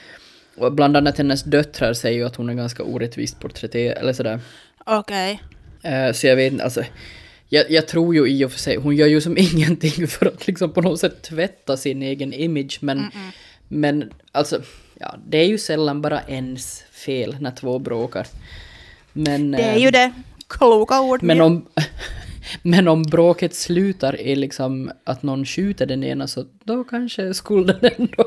Och 0.58 0.74
bland 0.74 0.98
annat 0.98 1.18
hennes 1.18 1.44
döttrar 1.44 1.94
säger 1.94 2.18
ju 2.18 2.26
att 2.26 2.36
hon 2.36 2.50
är 2.50 2.54
ganska 2.54 2.84
orättvist 2.84 3.40
porträtterad, 3.40 3.98
eller 3.98 4.14
sådär. 4.14 4.40
Okej. 4.86 5.42
Eh, 5.82 6.12
så 6.12 6.28
jag 6.28 6.36
vet 6.36 6.52
inte, 6.52 6.64
alltså... 6.64 6.84
Jag, 7.50 7.72
jag 7.72 7.88
tror 7.88 8.16
ju 8.16 8.28
i 8.28 8.46
och 8.46 8.52
för 8.52 8.60
sig, 8.60 8.76
hon 8.76 8.96
gör 8.96 9.08
ju 9.08 9.22
som 9.22 9.38
ingenting 9.54 10.08
för 10.08 10.26
att 10.26 10.48
liksom 10.48 10.74
på 10.74 10.82
något 10.82 11.00
sätt 11.00 11.22
tvätta 11.22 11.78
sin 11.78 12.04
egen 12.04 12.34
image, 12.34 12.78
men... 12.82 13.12
Men 13.68 14.12
alltså, 14.32 14.62
ja, 15.00 15.16
det 15.28 15.38
är 15.38 15.46
ju 15.46 15.58
sällan 15.58 16.02
bara 16.02 16.22
ens 16.22 16.84
fel 16.92 17.38
när 17.40 17.52
två 17.52 17.80
bråkar. 17.80 18.28
Men... 19.14 19.52
Det 19.52 19.64
är 19.64 19.76
eh, 19.76 19.84
ju 19.84 19.92
det. 19.92 20.14
Kloka 20.48 21.02
ord. 21.02 21.24
men 21.24 21.42
om, 21.42 21.66
men 22.62 22.88
om 22.88 23.04
bråket 23.04 23.56
slutar 23.56 24.22
i 24.22 24.36
liksom 24.36 24.92
att 25.04 25.24
någon 25.24 25.46
skjuter 25.46 25.86
den 25.86 26.04
ena 26.04 26.28
så 26.28 26.46
då 26.64 26.84
kanske 26.84 27.34
skulden 27.34 27.80
ändå 27.98 28.26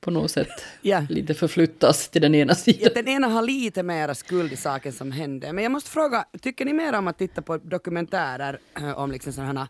på 0.00 0.10
något 0.10 0.30
sätt 0.30 0.48
Ja. 0.82 1.06
lite 1.10 1.34
förflyttas 1.34 2.08
till 2.08 2.22
den 2.22 2.34
ena 2.34 2.50
Ja, 2.50 2.54
sidan. 2.54 2.90
den 2.94 3.08
ena 3.08 3.26
har 3.28 3.42
lite 3.42 3.82
mera 3.82 4.14
skuld 4.14 4.52
i 4.52 4.56
saken 4.56 4.92
som 4.92 5.12
hände. 5.12 5.52
Men 5.52 5.62
jag 5.64 5.72
måste 5.72 5.90
fråga, 5.90 6.24
tycker 6.40 6.64
ni 6.64 6.72
mer 6.72 6.92
om 6.92 7.08
att 7.08 7.18
titta 7.18 7.42
på 7.42 7.56
dokumentärer 7.56 8.58
eh, 8.80 8.98
om 8.98 9.12
liksom 9.12 9.32
sådana 9.32 9.68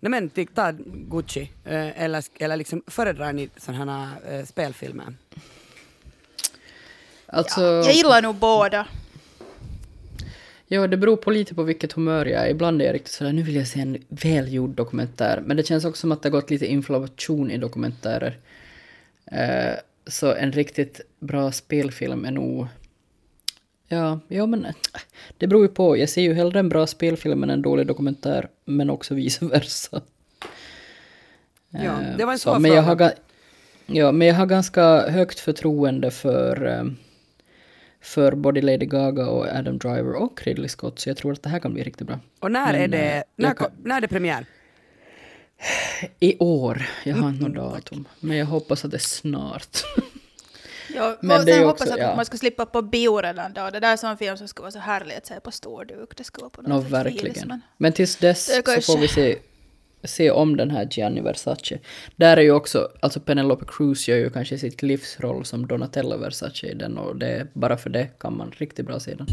Nej 0.00 0.10
men 0.10 0.28
ty- 0.30 0.46
ta 0.54 0.72
Gucci, 1.10 1.50
eh, 1.64 2.02
eller, 2.02 2.24
eller 2.38 2.56
liksom 2.56 2.82
föredrar 2.86 3.32
ni 3.32 3.48
sådana 3.56 4.06
här 4.24 4.38
eh, 4.38 4.44
spelfilmer? 4.44 5.14
Alltså, 7.26 7.60
Jag 7.60 7.92
gillar 7.92 8.22
nog 8.22 8.34
båda. 8.34 8.86
Ja, 10.72 10.86
det 10.86 10.96
beror 10.96 11.16
på 11.16 11.30
lite 11.30 11.54
på 11.54 11.62
vilket 11.62 11.92
humör 11.92 12.26
jag 12.26 12.42
är. 12.46 12.50
Ibland 12.50 12.82
är 12.82 12.86
jag 12.86 12.94
riktigt 12.94 13.12
sådär, 13.12 13.32
nu 13.32 13.42
vill 13.42 13.54
jag 13.56 13.66
se 13.66 13.80
en 13.80 13.98
välgjord 14.08 14.70
dokumentär. 14.70 15.42
Men 15.46 15.56
det 15.56 15.66
känns 15.66 15.84
också 15.84 16.00
som 16.00 16.12
att 16.12 16.22
det 16.22 16.28
har 16.28 16.32
gått 16.40 16.50
lite 16.50 16.66
inflation 16.66 17.50
i 17.50 17.58
dokumentärer. 17.58 18.36
Eh, 19.26 19.74
så 20.06 20.32
en 20.34 20.52
riktigt 20.52 21.00
bra 21.20 21.52
spelfilm 21.52 22.24
är 22.24 22.30
nog... 22.30 22.66
Ja, 23.88 24.20
ja 24.28 24.46
men 24.46 24.64
eh, 24.64 24.74
det 25.38 25.46
beror 25.46 25.62
ju 25.62 25.68
på. 25.68 25.96
Jag 25.96 26.08
ser 26.08 26.22
ju 26.22 26.34
hellre 26.34 26.58
en 26.58 26.68
bra 26.68 26.86
spelfilm 26.86 27.42
än 27.42 27.50
en 27.50 27.62
dålig 27.62 27.86
dokumentär, 27.86 28.48
men 28.64 28.90
också 28.90 29.14
vice 29.14 29.44
versa. 29.46 30.00
Ja, 31.70 31.80
Eh, 31.80 32.16
det 32.18 32.24
var 32.24 32.32
en 32.32 32.38
så, 32.38 32.50
svår 32.50 32.58
men 32.58 32.70
jag 32.72 32.82
har, 32.82 32.96
fråga. 32.96 33.08
ga- 33.08 33.14
Ja, 33.86 34.12
men 34.12 34.28
jag 34.28 34.34
har 34.34 34.46
ganska 34.46 35.10
högt 35.10 35.40
förtroende 35.40 36.10
för, 36.10 36.66
eh, 36.66 36.84
för 38.02 38.32
både 38.34 38.62
Lady 38.62 38.86
Gaga 38.86 39.26
och 39.26 39.46
Adam 39.46 39.78
Driver 39.78 40.12
och 40.14 40.42
Ridley 40.44 40.68
Scott, 40.68 40.98
så 40.98 41.08
jag 41.08 41.16
tror 41.16 41.32
att 41.32 41.42
det 41.42 41.48
här 41.48 41.58
kan 41.58 41.74
bli 41.74 41.82
riktigt 41.82 42.06
bra. 42.06 42.18
Och 42.40 42.52
när 42.52 42.72
Men, 42.72 42.80
är 42.82 42.88
det, 42.88 43.12
eh, 43.16 43.22
när, 43.36 43.48
jag 43.48 43.58
kan- 43.58 43.70
när 43.84 43.96
är 43.96 44.00
det 44.00 44.08
premiär? 44.08 44.46
I 46.20 46.36
år. 46.38 46.82
Jag 47.04 47.16
har 47.16 47.28
inte 47.28 47.48
något 47.48 47.54
datum, 47.54 48.08
men 48.20 48.36
jag 48.36 48.46
hoppas 48.46 48.84
att 48.84 48.90
det 48.90 48.96
är 48.96 48.98
snart. 48.98 49.76
Ja, 50.94 51.16
Men 51.20 51.36
och 51.40 51.42
sen 51.44 51.64
hoppas 51.64 51.80
också- 51.80 51.92
att 51.94 52.00
ja. 52.00 52.16
man 52.16 52.24
ska 52.24 52.36
slippa 52.36 52.66
på 52.66 52.82
bio 52.82 53.16
redan 53.22 53.52
då. 53.52 53.70
Det 53.70 53.80
där 53.80 53.92
är 53.92 53.96
sån 53.96 54.18
film 54.18 54.36
som 54.36 54.48
ska 54.48 54.62
vara 54.62 54.70
så 54.72 54.78
härlig 54.78 55.14
att 55.14 55.26
se 55.26 55.40
på 55.40 55.50
stor 55.50 55.84
duk. 55.84 56.16
Det 56.16 56.24
ska 56.24 56.40
vara 56.40 56.50
på 56.50 56.62
något 56.62 56.68
Nå, 56.70 56.82
sätt 56.82 56.90
verkligen. 56.90 57.48
men- 57.48 57.60
Men 57.76 57.92
tills 57.92 58.16
dess 58.16 58.44
så 58.46 58.62
får 58.92 58.98
vi 58.98 59.08
se, 59.08 59.38
se 60.04 60.30
om 60.30 60.56
den 60.56 60.70
här 60.70 60.88
Gianni 60.90 61.20
Versace. 61.20 61.78
Där 62.16 62.36
är 62.36 62.42
ju 62.42 62.52
också, 62.52 62.88
alltså 63.00 63.20
Penelope 63.20 63.64
Cruz 63.68 64.08
gör 64.08 64.16
ju 64.16 64.30
kanske 64.30 64.58
sitt 64.58 64.82
livsroll 64.82 65.44
som 65.44 65.66
Donatella 65.66 66.16
Versace 66.16 66.66
i 66.66 66.74
den 66.74 66.98
och 66.98 67.16
det, 67.16 67.46
bara 67.52 67.76
för 67.76 67.90
det 67.90 68.08
kan 68.18 68.36
man 68.36 68.52
riktigt 68.58 68.86
bra 68.86 69.00
se 69.00 69.14
den. 69.14 69.26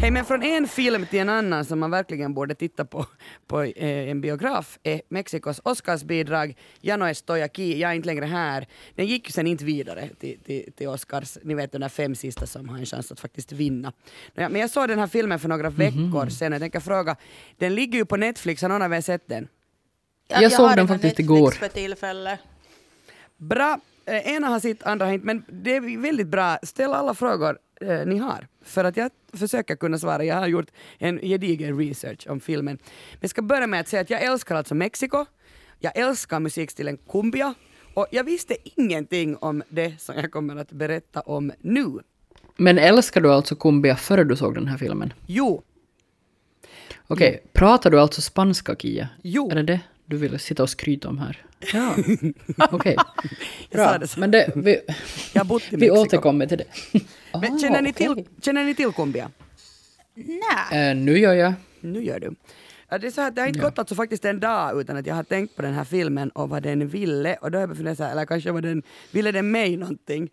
Hej, 0.00 0.10
men 0.10 0.24
från 0.24 0.42
en 0.42 0.68
film 0.68 1.06
till 1.06 1.18
en 1.18 1.28
annan 1.28 1.64
som 1.64 1.78
man 1.78 1.90
verkligen 1.90 2.34
borde 2.34 2.54
titta 2.54 2.84
på 2.84 3.06
på 3.46 3.62
eh, 3.62 4.10
en 4.10 4.20
biograf 4.20 4.78
är 4.82 5.02
Mexikos 5.08 5.60
Oscarsbidrag 5.64 6.56
Jag 6.80 7.00
no 7.00 7.04
estoy 7.04 7.42
aquí, 7.42 7.78
jag 7.80 7.90
är 7.90 7.94
inte 7.94 8.06
längre 8.06 8.24
här. 8.24 8.66
Den 8.94 9.06
gick 9.06 9.30
sen 9.30 9.46
inte 9.46 9.64
vidare 9.64 10.08
till, 10.20 10.38
till, 10.40 10.72
till 10.76 10.88
Oscars, 10.88 11.38
ni 11.42 11.54
vet 11.54 11.72
de 11.72 11.78
där 11.78 11.88
fem 11.88 12.14
sista 12.14 12.46
som 12.46 12.68
har 12.68 12.78
en 12.78 12.86
chans 12.86 13.12
att 13.12 13.20
faktiskt 13.20 13.52
vinna. 13.52 13.92
Men 14.34 14.56
jag 14.56 14.70
såg 14.70 14.88
den 14.88 14.98
här 14.98 15.06
filmen 15.06 15.38
för 15.38 15.48
några 15.48 15.70
veckor 15.70 16.28
sedan 16.28 16.52
jag 16.52 16.60
tänker 16.60 16.80
fråga, 16.80 17.16
den 17.56 17.74
ligger 17.74 17.98
ju 17.98 18.04
på 18.04 18.16
Netflix, 18.16 18.62
har 18.62 18.68
någon 18.68 18.82
av 18.82 18.94
er 18.94 19.00
sett 19.00 19.28
den? 19.28 19.48
Jag 20.28 20.52
såg 20.52 20.66
har 20.66 20.76
den 20.76 20.88
faktiskt 20.88 21.18
Netflix 21.18 21.30
igår. 21.30 21.50
för 21.50 21.68
tillfälle. 21.68 22.38
Bra, 23.36 23.80
eh, 24.06 24.34
ena 24.34 24.46
har 24.46 24.60
sitt, 24.60 24.82
andra 24.82 25.06
har 25.06 25.12
inte, 25.12 25.26
men 25.26 25.44
det 25.48 25.76
är 25.76 26.02
väldigt 26.02 26.28
bra. 26.28 26.58
Ställ 26.62 26.92
alla 26.92 27.14
frågor 27.14 27.58
eh, 27.80 28.06
ni 28.06 28.18
har. 28.18 28.46
För 28.62 28.84
att 28.84 28.96
jag 28.96 29.10
försöker 29.32 29.76
kunna 29.76 29.98
svara. 29.98 30.24
Jag 30.24 30.36
har 30.36 30.46
gjort 30.46 30.70
en 30.98 31.18
gedigen 31.18 31.78
research 31.78 32.26
om 32.28 32.40
filmen. 32.40 32.78
Men 33.12 33.18
jag 33.20 33.30
ska 33.30 33.42
börja 33.42 33.66
med 33.66 33.80
att 33.80 33.88
säga 33.88 34.02
att 34.02 34.10
jag 34.10 34.22
älskar 34.22 34.54
alltså 34.54 34.74
Mexiko. 34.74 35.26
Jag 35.78 35.96
älskar 35.96 36.40
musikstilen 36.40 36.98
cumbia. 37.10 37.54
Och 37.94 38.06
jag 38.10 38.24
visste 38.24 38.56
ingenting 38.76 39.36
om 39.36 39.62
det 39.68 40.00
som 40.00 40.16
jag 40.16 40.32
kommer 40.32 40.56
att 40.56 40.72
berätta 40.72 41.20
om 41.20 41.52
nu. 41.60 41.98
Men 42.56 42.78
älskar 42.78 43.20
du 43.20 43.32
alltså 43.32 43.56
Cumbia 43.56 43.96
före 43.96 44.24
du 44.24 44.36
såg 44.36 44.54
den 44.54 44.66
här 44.66 44.78
filmen? 44.78 45.12
Jo, 45.26 45.62
Okej, 47.10 47.42
pratar 47.52 47.90
du 47.90 48.00
alltså 48.00 48.22
spanska 48.22 48.76
Kia? 48.76 49.08
Jo. 49.22 49.50
Är 49.50 49.54
det 49.54 49.62
det 49.62 49.80
du 50.08 50.16
vill 50.16 50.38
sitta 50.38 50.62
och 50.62 50.70
skryta 50.70 51.08
om 51.08 51.18
här? 51.18 51.44
Ja, 51.72 51.94
okej. 52.70 52.96
Jag 53.70 53.80
sa 53.84 53.90
Bra, 53.90 53.98
det 53.98 54.08
så. 54.08 54.20
men 54.20 54.30
det, 54.30 54.52
vi, 54.56 54.80
jag 55.32 55.40
har 55.40 55.44
bott 55.44 55.62
i 55.62 55.66
vi 55.70 55.76
Mexiko. 55.76 55.96
återkommer 56.00 56.46
till 56.46 56.58
det. 56.58 56.64
Men 57.40 57.54
Ah, 57.54 57.58
känner, 57.58 57.82
ni 57.82 57.92
till, 57.92 58.24
känner 58.42 58.64
ni 58.64 58.74
till 58.74 58.92
cumbia? 58.92 59.30
Nej. 60.14 60.90
Eh, 60.90 60.96
nu 60.96 61.18
gör 61.18 61.34
jag. 61.34 61.52
Nu 61.80 62.02
gör 62.04 62.20
du. 62.20 62.34
Ja, 62.88 62.98
det, 62.98 63.06
är 63.06 63.10
så 63.10 63.20
här, 63.20 63.30
det 63.30 63.40
har 63.40 63.48
inte 63.48 63.60
gått 63.60 63.78
alltså 63.78 63.94
faktiskt 63.94 64.24
en 64.24 64.40
dag 64.40 64.80
utan 64.80 64.96
att 64.96 65.06
jag 65.06 65.14
har 65.14 65.22
tänkt 65.22 65.56
på 65.56 65.62
den 65.62 65.74
här 65.74 65.84
filmen 65.84 66.30
och 66.30 66.48
vad 66.48 66.62
den 66.62 66.88
ville. 66.88 67.36
Och 67.36 67.50
då 67.50 67.58
har 67.58 67.66
jag 67.68 67.76
funderat 67.76 67.98
så 67.98 68.04
här, 68.04 68.12
eller 68.12 68.24
kanske 68.26 68.50
vad 68.52 68.62
den, 68.62 68.82
ville 69.12 69.32
den 69.32 69.50
mig 69.50 69.76
någonting? 69.76 70.28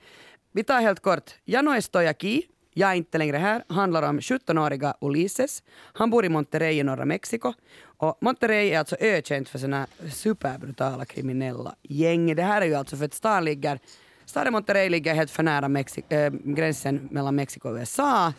Vi 0.52 0.64
tar 0.64 0.82
helt 0.82 1.00
kort. 1.00 1.32
Jano 1.46 1.76
Estoyaki, 1.76 2.42
jag 2.78 2.92
är 2.92 2.96
inte 2.96 3.18
längre 3.18 3.38
här, 3.38 3.64
handlar 3.70 4.10
om 4.10 4.20
17-åriga 4.20 4.96
Ulises. 5.02 5.64
Han 5.94 6.10
bor 6.10 6.26
i 6.26 6.30
Monterrey 6.30 6.80
i 6.80 6.84
norra 6.84 7.06
Mexiko. 7.06 7.54
Och 7.98 8.18
Monterrey 8.22 8.70
är 8.70 8.80
alltså 8.80 8.96
ökänt 9.00 9.50
för 9.50 9.60
sina 9.60 9.88
superbrutala 10.14 11.06
kriminella 11.06 11.76
gäng. 11.82 12.36
Det 12.36 12.44
här 12.44 12.62
är 12.62 12.66
ju 12.66 12.76
alltså 12.76 12.98
för 12.98 13.06
att 13.06 13.14
stan 13.14 13.46
ligger 13.46 13.80
Staden 14.26 14.54
Monterrey 14.54 14.90
ligger 14.90 15.14
helt 15.14 15.32
för 15.32 15.44
nära 15.44 15.68
Mexi- 15.68 16.26
äh, 16.26 16.54
gränsen 16.54 17.08
mellan 17.12 17.36
Mexiko 17.36 17.70
och 17.70 17.76
USA 17.76 18.34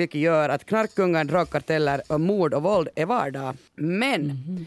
vilket 0.00 0.20
gör 0.20 0.48
att 0.48 0.64
knarkkungar, 0.64 1.24
drogkarteller, 1.24 2.02
och 2.08 2.20
mord 2.20 2.54
och 2.54 2.62
våld 2.62 2.88
är 2.94 3.06
vardag. 3.06 3.56
Men 3.74 4.24
mm. 4.24 4.66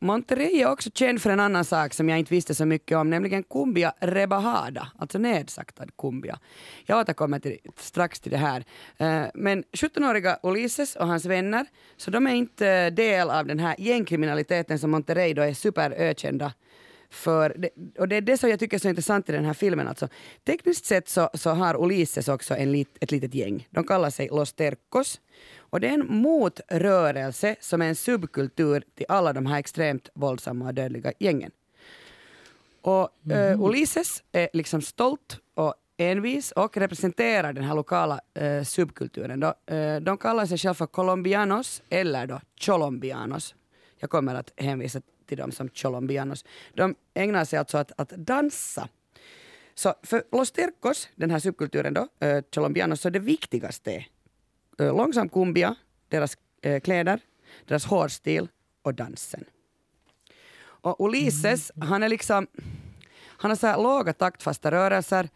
Monterrey 0.00 0.60
är 0.60 0.70
också 0.70 0.90
känd 0.94 1.22
för 1.22 1.30
en 1.30 1.40
annan 1.40 1.64
sak 1.64 1.94
som 1.94 2.08
jag 2.08 2.18
inte 2.18 2.34
visste 2.34 2.54
så 2.54 2.66
mycket 2.66 2.96
om, 2.96 3.10
nämligen 3.10 3.42
cumbia 3.42 3.92
rebajada, 4.00 4.92
alltså 4.98 5.18
nedsaktad 5.18 5.86
cumbia. 5.98 6.38
Jag 6.86 7.00
återkommer 7.00 7.38
till, 7.38 7.58
strax 7.76 8.20
till 8.20 8.30
det 8.30 8.38
här. 8.38 8.64
Eh, 8.96 9.22
men 9.34 9.64
17-åriga 9.64 10.38
Ulises 10.42 10.96
och 10.96 11.06
hans 11.06 11.24
vänner, 11.24 11.66
så 11.96 12.10
de 12.10 12.26
är 12.26 12.34
inte 12.34 12.68
eh, 12.68 12.92
del 12.92 13.30
av 13.30 13.46
den 13.46 13.58
här 13.58 13.76
gängkriminaliteten 13.78 14.78
som 14.78 14.90
Monterrey 14.90 15.34
då 15.34 15.42
är 15.42 15.54
superökända 15.54 16.52
för 17.10 17.54
det, 17.56 17.70
och 17.98 18.08
det 18.08 18.16
är 18.16 18.20
det 18.20 18.38
som 18.38 18.50
jag 18.50 18.60
tycker 18.60 18.76
är 18.76 18.80
så 18.80 18.88
intressant 18.88 19.28
i 19.28 19.32
den 19.32 19.44
här 19.44 19.54
filmen. 19.54 19.88
Alltså, 19.88 20.08
tekniskt 20.44 20.84
sett 20.84 21.08
så, 21.08 21.30
så 21.34 21.50
har 21.50 21.84
Ulises 21.84 22.28
också 22.28 22.56
en 22.56 22.72
lit, 22.72 22.96
ett 23.00 23.10
litet 23.10 23.34
gäng. 23.34 23.68
De 23.70 23.84
kallar 23.84 24.10
sig 24.10 24.28
Los 24.28 24.52
Tercos. 24.52 25.20
Och 25.58 25.80
det 25.80 25.88
är 25.88 25.92
en 25.94 26.06
motrörelse 26.06 27.56
som 27.60 27.82
är 27.82 27.88
en 27.88 27.96
subkultur 27.96 28.84
till 28.94 29.06
alla 29.08 29.32
de 29.32 29.46
här 29.46 29.58
extremt 29.58 30.08
våldsamma 30.14 30.66
och 30.66 30.74
dödliga 30.74 31.12
gängen. 31.18 31.50
Och 32.82 33.08
mm. 33.24 33.60
uh, 33.60 33.68
Ulises 33.68 34.22
är 34.32 34.48
liksom 34.52 34.82
stolt 34.82 35.40
och 35.54 35.74
envis 35.96 36.52
och 36.52 36.76
representerar 36.76 37.52
den 37.52 37.64
här 37.64 37.74
lokala 37.74 38.20
uh, 38.40 38.62
subkulturen. 38.62 39.40
Då, 39.40 39.54
uh, 39.74 39.96
de 40.00 40.18
kallar 40.18 40.46
sig 40.46 40.58
själva 40.58 40.74
för 40.74 40.86
colombianos 40.86 41.82
eller 41.88 42.26
då 42.26 42.40
cholombianos. 42.60 43.54
Jag 43.98 44.10
kommer 44.10 44.34
att 44.34 44.52
hänvisa 44.56 45.00
till 45.28 45.38
dem 45.38 45.52
som 45.52 45.68
cholombianos. 45.68 46.44
De 46.74 46.94
ägnar 47.14 47.44
sig 47.44 47.58
alltså 47.58 47.78
att, 47.78 47.92
att 47.96 48.08
dansa. 48.08 48.88
Så 49.74 49.94
för 50.02 50.22
Los 50.32 50.50
Tercos, 50.50 51.08
den 51.14 51.30
här 51.30 51.38
subkulturen 51.38 51.94
då, 51.94 52.08
äh, 52.26 52.42
cholombianos, 52.54 53.00
så 53.00 53.10
det 53.10 53.18
viktigaste 53.18 53.92
är 53.92 54.06
äh, 54.78 54.96
långsam 54.96 55.28
kumbia, 55.28 55.74
deras 56.08 56.36
äh, 56.62 56.80
kläder, 56.80 57.20
deras 57.64 57.84
hårstil 57.84 58.48
och 58.82 58.94
dansen. 58.94 59.44
Och 60.60 61.00
Ulises, 61.00 61.72
mm. 61.76 61.88
han 61.88 62.02
är 62.02 62.08
liksom, 62.08 62.46
han 63.20 63.50
har 63.50 63.56
så 63.56 63.66
här 63.66 63.82
låga 63.82 64.12
taktfasta 64.12 64.70
rörelser 64.70 65.28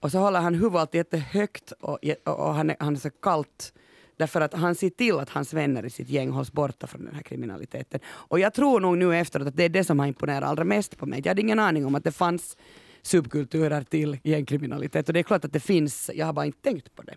och 0.00 0.10
så 0.10 0.18
håller 0.18 0.40
han 0.40 0.54
huvudet 0.54 0.94
jättehögt 0.94 1.72
och, 1.72 1.98
och, 2.24 2.38
och 2.46 2.54
han, 2.54 2.70
är, 2.70 2.76
han 2.80 2.94
är 2.94 2.98
så 2.98 3.10
kallt 3.10 3.72
Därför 4.20 4.40
att 4.40 4.54
han 4.54 4.74
ser 4.74 4.90
till 4.90 5.18
att 5.18 5.30
hans 5.30 5.52
vänner 5.52 5.86
i 5.86 5.90
sitt 5.90 6.08
gäng 6.08 6.30
hålls 6.30 6.52
borta 6.52 6.86
från 6.86 7.04
den 7.04 7.14
här 7.14 7.22
kriminaliteten. 7.22 8.00
Och 8.06 8.40
jag 8.40 8.54
tror 8.54 8.80
nog 8.80 8.98
nu 8.98 9.16
efteråt 9.16 9.48
att 9.48 9.56
det 9.56 9.64
är 9.64 9.68
det 9.68 9.84
som 9.84 9.98
har 9.98 10.06
imponerat 10.06 10.48
allra 10.48 10.64
mest 10.64 10.98
på 10.98 11.06
mig. 11.06 11.20
Jag 11.24 11.30
hade 11.30 11.40
ingen 11.40 11.58
aning 11.58 11.86
om 11.86 11.94
att 11.94 12.04
det 12.04 12.12
fanns 12.12 12.56
subkulturer 13.02 13.82
till 13.82 14.18
gängkriminalitet. 14.22 15.08
Och 15.08 15.12
det 15.12 15.20
är 15.20 15.22
klart 15.22 15.44
att 15.44 15.52
det 15.52 15.60
finns, 15.60 16.10
jag 16.14 16.26
har 16.26 16.32
bara 16.32 16.46
inte 16.46 16.62
tänkt 16.62 16.94
på 16.94 17.02
det. 17.02 17.14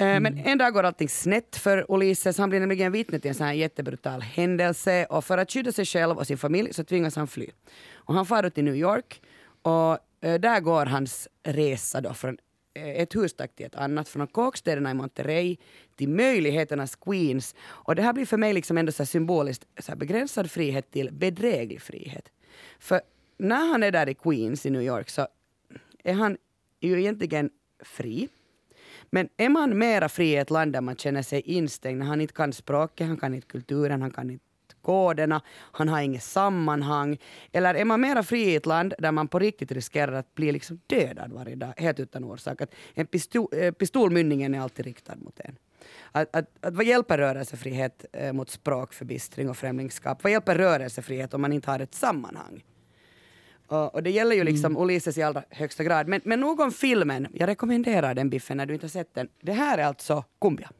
Eh, 0.00 0.16
mm. 0.16 0.22
Men 0.22 0.46
en 0.46 0.58
dag 0.58 0.72
går 0.72 0.82
allting 0.82 1.08
snett 1.08 1.56
för 1.56 1.86
Ulises. 1.88 2.38
Han 2.38 2.50
blir 2.50 2.60
nämligen 2.60 2.92
vittne 2.92 3.18
till 3.18 3.28
en 3.28 3.34
sån 3.34 3.46
här 3.46 3.54
jättebrutal 3.54 4.20
händelse 4.20 5.04
och 5.04 5.24
för 5.24 5.38
att 5.38 5.50
skydda 5.50 5.72
sig 5.72 5.84
själv 5.84 6.18
och 6.18 6.26
sin 6.26 6.38
familj 6.38 6.74
så 6.74 6.84
tvingas 6.84 7.16
han 7.16 7.26
fly. 7.26 7.46
Och 7.94 8.14
han 8.14 8.26
far 8.26 8.46
ut 8.46 8.54
till 8.54 8.64
New 8.64 8.76
York 8.76 9.22
och 9.62 9.92
eh, 10.24 10.40
där 10.40 10.60
går 10.60 10.86
hans 10.86 11.28
resa 11.44 12.00
då 12.00 12.14
från 12.14 12.38
Eh, 12.74 12.88
ett 12.88 13.14
hustak 13.14 13.54
till 13.54 13.66
ett 13.66 13.74
annat, 13.74 14.08
från 14.08 14.26
kåkstäderna 14.26 14.90
i 14.90 14.94
Monterrey 14.94 15.56
till 15.96 16.08
möjligheternas 16.08 16.96
Queens. 16.96 17.54
Och 17.60 17.94
det 17.94 18.02
här 18.02 18.12
blir 18.12 18.26
för 18.26 18.36
mig 18.36 18.52
liksom 18.52 18.78
ändå 18.78 18.92
så 18.92 19.06
symboliskt 19.06 19.64
så 19.78 19.96
begränsad 19.96 20.50
frihet 20.50 20.90
till 20.90 21.12
bedräglig 21.12 21.82
frihet. 21.82 22.28
För 22.78 23.00
när 23.38 23.66
han 23.66 23.82
är 23.82 23.92
där 23.92 24.08
i 24.08 24.14
Queens 24.14 24.66
i 24.66 24.70
New 24.70 24.82
York 24.82 25.10
så 25.10 25.28
är 26.04 26.14
han 26.14 26.36
ju 26.80 27.00
egentligen 27.00 27.50
fri. 27.82 28.28
Men 29.10 29.28
är 29.36 29.48
man 29.48 29.78
mera 29.78 30.08
fri 30.08 30.26
i 30.26 30.36
ett 30.36 30.50
land 30.50 30.72
där 30.72 30.80
man 30.80 30.96
känner 30.96 31.22
sig 31.22 31.40
instängd, 31.40 31.98
när 31.98 32.06
han 32.06 32.20
inte 32.20 32.34
kan 32.34 32.52
språket, 32.52 33.06
han 33.06 33.16
kan 33.16 33.34
inte 33.34 33.46
kulturen, 33.46 34.02
han 34.02 34.10
kan 34.10 34.30
inte 34.30 34.44
koderna, 34.88 35.42
han 35.72 35.88
har 35.88 36.00
inget 36.00 36.22
sammanhang. 36.22 37.18
Eller 37.52 37.74
är 37.74 37.84
man 37.84 38.00
mera 38.00 38.22
fri 38.22 38.40
i 38.40 38.56
ett 38.56 38.66
land 38.66 38.94
där 38.98 39.12
man 39.12 39.28
på 39.28 39.38
riktigt 39.38 39.72
riskerar 39.72 40.12
att 40.12 40.34
bli 40.34 40.52
liksom 40.52 40.80
dödad 40.86 41.32
varje 41.32 41.56
dag, 41.56 41.72
helt 41.76 42.00
utan 42.00 42.24
orsak? 42.24 42.60
Att 42.60 42.74
en 42.94 43.06
pistol, 43.06 43.48
äh, 43.52 43.70
pistolmynningen 43.72 44.54
är 44.54 44.60
alltid 44.60 44.84
riktad 44.84 45.16
mot 45.16 45.40
en. 45.40 45.56
Att, 46.12 46.36
att, 46.36 46.46
att 46.60 46.74
vad 46.74 46.84
hjälper 46.84 47.18
rörelsefrihet 47.18 48.04
äh, 48.12 48.32
mot 48.32 48.50
språkförbistring 48.50 49.50
och 49.50 49.56
främlingskap? 49.56 50.22
Vad 50.22 50.32
hjälper 50.32 50.54
rörelsefrihet 50.54 51.34
om 51.34 51.40
man 51.40 51.52
inte 51.52 51.70
har 51.70 51.80
ett 51.80 51.94
sammanhang? 51.94 52.64
Och, 53.66 53.94
och 53.94 54.02
det 54.02 54.10
gäller 54.10 54.36
ju 54.36 54.44
liksom 54.44 54.72
mm. 54.72 54.82
Ulises 54.82 55.18
i 55.18 55.22
allra 55.22 55.42
högsta 55.50 55.84
grad. 55.84 56.08
Men, 56.08 56.20
men 56.24 56.40
nog 56.40 56.60
om 56.60 56.72
filmen. 56.72 57.26
Jag 57.32 57.46
rekommenderar 57.46 58.14
den 58.14 58.30
Biffen 58.30 58.56
när 58.56 58.66
du 58.66 58.74
inte 58.74 58.86
har 58.86 58.90
sett 58.90 59.14
den. 59.14 59.28
Det 59.40 59.52
här 59.52 59.78
är 59.78 59.84
alltså 59.84 60.24
Kumbia. 60.40 60.70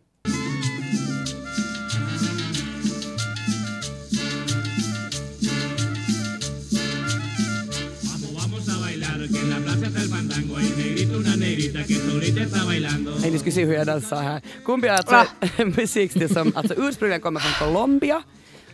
Nej, 13.21 13.31
ni 13.31 13.38
skulle 13.38 13.53
se 13.53 13.64
hur 13.64 13.75
jag 13.75 13.87
dansar 13.87 14.23
här. 14.23 14.41
Cumbia 14.64 14.93
är 14.93 14.97
alltså 14.97 15.14
ah. 15.14 15.27
en 15.57 15.69
musikstil 15.69 16.35
som 16.35 16.53
alltså 16.57 16.75
ursprungligen 16.77 17.21
kommer 17.21 17.41
från 17.41 17.69
Colombia. 17.69 18.23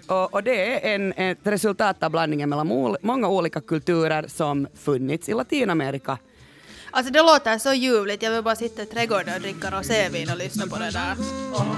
Och, 0.07 0.35
och, 0.35 0.43
det 0.43 0.87
är 0.87 0.95
en, 0.95 1.13
ett 1.13 1.39
resultat 1.43 2.03
av 2.03 2.11
blandningen 2.11 2.49
mellan 2.49 2.67
mol, 2.67 2.97
många 3.03 3.29
olika 3.29 3.61
kulturer 3.61 4.25
som 4.29 4.67
funnits 4.75 5.29
i 5.29 5.33
Latinamerika. 5.33 6.19
Alltså 6.91 7.13
det 7.13 7.23
låter 7.23 7.59
så 7.59 7.73
ljuvligt, 7.73 8.23
jag 8.23 8.31
vill 8.31 8.43
bara 8.43 8.57
sitta 8.57 8.83
i 8.83 8.87
trädgården 8.87 9.35
och 9.35 9.41
dricka 9.41 9.71
rosévin 9.71 10.31
och 10.31 10.39
lyssna 10.39 10.67
på 10.67 10.77
det 10.79 10.91
där. 10.91 11.15
Oh. 11.53 11.77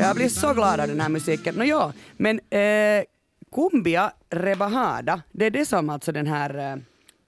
Jag 0.00 0.16
blir 0.16 0.28
så 0.28 0.54
glad 0.54 0.80
av 0.80 0.88
den 0.88 1.00
här 1.00 1.08
musiken. 1.08 1.54
No, 1.54 1.64
ja, 1.64 1.92
men 2.16 2.40
eh, 2.50 3.04
cumbia 3.54 4.12
rebajada, 4.30 5.22
det 5.32 5.46
är 5.46 5.50
det 5.50 5.66
som 5.66 5.90
alltså 5.90 6.12
den 6.12 6.26
här 6.26 6.78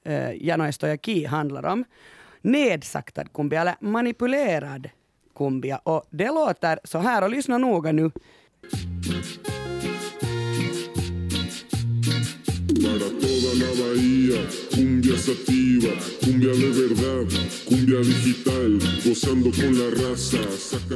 eh, 0.04 0.12
eh, 0.14 0.46
Jano 0.46 0.64
Estoyaki 0.64 1.26
handlar 1.26 1.66
om. 1.66 1.84
Nedsaktad 2.42 3.24
kumbia, 3.32 3.60
eller 3.60 3.76
manipulerad 3.80 4.88
kumbia. 5.36 5.78
Och 5.78 6.04
det 6.10 6.28
låter 6.28 6.78
så 6.84 6.98
här, 6.98 7.22
och 7.22 7.30
lyssna 7.30 7.58
noga 7.58 7.92
nu. 7.92 8.10
Para 12.82 13.08
toda 13.22 13.50
la 13.60 13.70
bahía, 13.80 14.38
cumbia 14.74 15.16
sativa, 15.16 15.92
cumbia 16.20 16.52
de 16.52 16.70
verdad, 16.80 17.28
cumbia 17.68 17.98
digital, 17.98 18.80
gozando 19.04 19.50
con 19.52 19.72
la 19.78 19.88
raza. 20.02 20.38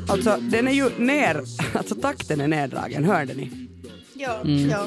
Alltså, 0.09 0.39
den 0.41 0.69
är 0.69 0.73
ju 0.73 0.91
ner, 0.99 1.43
alltså 1.73 1.95
takten 1.95 2.41
är 2.41 2.49
neddragen, 2.49 3.05
hörde 3.05 3.35
ni? 3.35 3.51
Ja, 4.19 4.41
mm. 4.45 4.71
ja. 4.71 4.87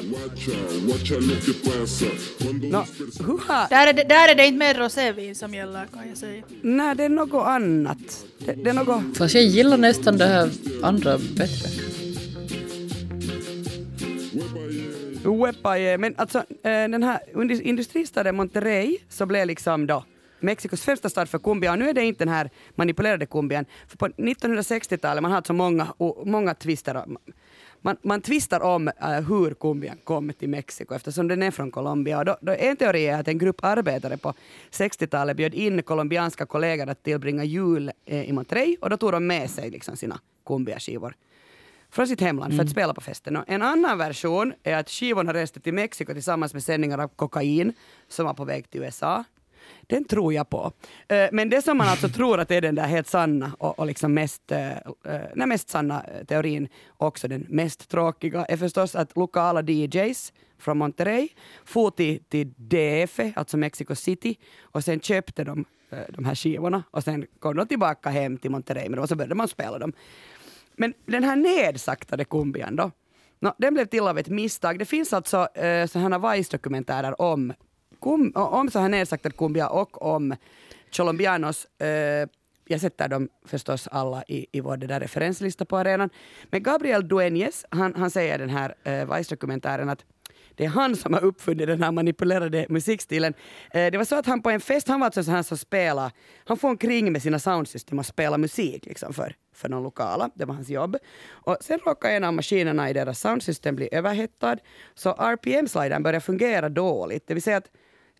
No, 2.70 2.84
huha. 3.24 3.66
Där, 3.70 3.86
är 3.86 3.92
det, 3.92 4.04
där 4.04 4.28
är 4.28 4.34
det 4.34 4.46
inte 4.46 4.58
mer 4.58 4.74
rosévin 4.74 5.34
som 5.34 5.54
gäller 5.54 5.86
kan 5.86 6.08
jag 6.08 6.18
säga. 6.18 6.42
Nej, 6.62 6.96
det 6.96 7.04
är 7.04 7.08
något 7.08 7.46
annat. 7.46 8.26
Det, 8.38 8.52
det 8.52 8.70
är 8.70 8.74
något... 8.74 9.18
Fast 9.18 9.34
jag 9.34 9.44
gillar 9.44 9.76
nästan 9.76 10.18
det 10.18 10.26
här 10.26 10.50
andra 10.82 11.18
bättre. 11.18 11.68
Wepaye, 15.24 15.98
men 15.98 16.14
alltså 16.18 16.38
eh, 16.38 16.88
den 16.88 17.02
här 17.02 17.20
industristaden 17.62 18.36
Monterrey 18.36 18.98
så 19.08 19.26
blev 19.26 19.46
liksom 19.46 19.86
då 19.86 20.04
Mexikos 20.40 20.82
första 20.82 21.10
stad 21.10 21.28
för 21.28 21.38
cumbia 21.38 21.72
och 21.72 21.78
nu 21.78 21.88
är 21.88 21.94
det 21.94 22.04
inte 22.04 22.24
den 22.24 22.34
här 22.34 22.50
manipulerade 22.74 23.26
cumbian. 23.26 23.64
För 23.88 23.96
på 23.96 24.08
1960-talet 24.08 25.22
man 25.22 25.32
hade 25.32 25.46
så 25.46 25.52
många, 25.52 25.94
många 26.24 26.54
twister 26.54 27.04
man, 27.80 27.96
man 28.02 28.20
tvistar 28.20 28.60
om 28.60 28.88
uh, 28.88 29.08
hur 29.08 29.54
cumbian 29.54 29.96
kom 30.04 30.32
till 30.32 30.48
Mexiko 30.48 30.94
eftersom 30.94 31.28
den 31.28 31.42
är 31.42 31.50
från 31.50 31.70
Colombia. 31.70 32.18
Och 32.18 32.24
då, 32.24 32.36
då 32.40 32.52
en 32.52 32.76
teori 32.76 33.06
är 33.06 33.20
att 33.20 33.28
en 33.28 33.38
grupp 33.38 33.64
arbetare 33.64 34.16
på 34.16 34.34
60-talet 34.70 35.36
bjöd 35.36 35.54
in 35.54 35.82
colombianska 35.82 36.46
kollegor 36.46 36.88
att 36.88 37.02
tillbringa 37.02 37.44
jul 37.44 37.92
eh, 38.04 38.28
i 38.28 38.32
Monterrey 38.32 38.76
och 38.80 38.90
då 38.90 38.96
tog 38.96 39.12
de 39.12 39.26
med 39.26 39.50
sig 39.50 39.70
liksom 39.70 39.96
sina 39.96 40.20
cumbiaskivor 40.46 41.14
från 41.90 42.06
sitt 42.06 42.20
hemland 42.20 42.52
för 42.52 42.56
att 42.56 42.66
mm. 42.66 42.72
spela 42.72 42.94
på 42.94 43.00
festen. 43.00 43.36
Och 43.36 43.44
en 43.46 43.62
annan 43.62 43.98
version 43.98 44.52
är 44.62 44.76
att 44.76 44.90
skivorna 44.90 45.34
reste 45.34 45.60
till 45.60 45.74
Mexiko 45.74 46.12
tillsammans 46.12 46.54
med 46.54 46.62
sändningar 46.62 46.98
av 46.98 47.08
kokain 47.08 47.72
som 48.08 48.26
var 48.26 48.34
på 48.34 48.44
väg 48.44 48.70
till 48.70 48.82
USA. 48.82 49.24
Den 49.90 50.04
tror 50.04 50.34
jag 50.34 50.50
på. 50.50 50.72
Eh, 51.08 51.28
men 51.32 51.50
det 51.50 51.62
som 51.62 51.78
man 51.78 51.88
alltså 51.88 52.08
tror 52.08 52.40
att 52.40 52.50
är 52.50 52.60
den 52.60 52.74
där 52.74 52.86
helt 52.86 53.06
sanna 53.06 53.52
och, 53.58 53.78
och 53.78 53.86
liksom 53.86 54.14
mest, 54.14 54.52
eh, 54.52 54.70
eh, 54.70 54.80
nej, 55.34 55.46
mest 55.46 55.68
sanna 55.68 56.04
teorin, 56.28 56.68
också 56.96 57.28
den 57.28 57.46
mest 57.48 57.88
tråkiga, 57.88 58.44
är 58.44 58.56
förstås 58.56 58.94
att 58.94 59.16
lokala 59.16 59.62
DJs 59.62 60.32
från 60.58 60.78
Monterrey 60.78 61.28
for 61.64 61.90
till, 61.90 62.24
till 62.24 62.52
DF, 62.56 63.20
alltså 63.34 63.56
Mexico 63.56 63.94
City, 63.94 64.38
och 64.62 64.84
sen 64.84 65.00
köpte 65.00 65.44
de 65.44 65.64
de 66.08 66.24
här 66.24 66.34
skivorna 66.34 66.82
och 66.90 67.04
sen 67.04 67.26
kom 67.38 67.56
de 67.56 67.66
tillbaka 67.66 68.10
hem 68.10 68.38
till 68.38 68.50
Monterrey 68.50 68.96
och 68.96 69.08
så 69.08 69.16
började 69.16 69.34
man 69.34 69.48
spela 69.48 69.78
dem. 69.78 69.92
Men 70.76 70.94
den 71.06 71.24
här 71.24 71.36
nedsaktade 71.36 72.24
kumbian 72.24 72.76
då, 72.76 72.90
no, 73.40 73.54
den 73.58 73.74
blev 73.74 73.86
till 73.86 74.00
av 74.00 74.18
ett 74.18 74.28
misstag. 74.28 74.78
Det 74.78 74.84
finns 74.84 75.12
alltså 75.12 75.48
eh, 75.54 75.86
sådana 75.86 76.18
Vice-dokumentärer 76.18 77.22
om, 77.22 77.52
kum, 78.00 78.32
om 78.34 78.70
så 78.70 78.78
här 78.78 78.88
nedsaktad 78.88 79.30
kumbia 79.30 79.68
och 79.68 80.02
om 80.02 80.36
Colombianos. 80.96 81.64
Eh, 81.80 82.28
jag 82.64 82.80
sätter 82.80 83.08
dem 83.08 83.28
förstås 83.46 83.88
alla 83.88 84.24
i, 84.28 84.46
i 84.52 84.60
vår 84.60 84.76
där 84.76 85.00
referenslista 85.00 85.64
på 85.64 85.76
arenan. 85.76 86.10
Men 86.50 86.62
Gabriel 86.62 87.08
Dueñez, 87.08 87.64
han, 87.70 87.94
han 87.94 88.10
säger 88.10 88.34
i 88.34 88.38
den 88.38 88.50
här 88.50 88.74
eh, 88.84 89.16
Vice-dokumentären 89.16 89.88
att 89.88 90.04
det 90.54 90.64
är 90.64 90.68
han 90.68 90.96
som 90.96 91.14
har 91.14 91.24
uppfunnit 91.24 91.66
den 91.66 91.82
här 91.82 91.92
manipulerade 91.92 92.66
musikstilen. 92.68 93.34
Eh, 93.70 93.90
det 93.90 93.98
var 93.98 94.04
så 94.04 94.16
att 94.16 94.26
han 94.26 94.42
på 94.42 94.50
en 94.50 94.60
fest, 94.60 94.88
han 94.88 95.00
var 95.00 95.06
alltså 95.06 95.24
så 95.24 95.42
som 95.42 95.58
spelade, 95.58 96.10
han 96.44 96.56
får 96.56 96.68
omkring 96.68 97.12
med 97.12 97.22
sina 97.22 97.38
soundsystem 97.38 97.98
och 97.98 98.06
spela 98.06 98.38
musik 98.38 98.86
liksom 98.86 99.12
för, 99.12 99.34
för 99.54 99.68
någon 99.68 99.82
lokala, 99.82 100.30
det 100.34 100.44
var 100.44 100.54
hans 100.54 100.68
jobb. 100.68 100.96
Och 101.28 101.56
sen 101.60 101.78
råkade 101.78 102.14
en 102.14 102.24
av 102.24 102.34
maskinerna 102.34 102.90
i 102.90 102.92
deras 102.92 103.20
soundsystem 103.20 103.76
bli 103.76 103.88
överhettad, 103.92 104.56
så 104.94 105.10
RPM-slidern 105.10 106.02
började 106.02 106.20
fungera 106.20 106.68
dåligt, 106.68 107.26
det 107.26 107.34
vill 107.34 107.42
säga 107.42 107.56
att 107.56 107.70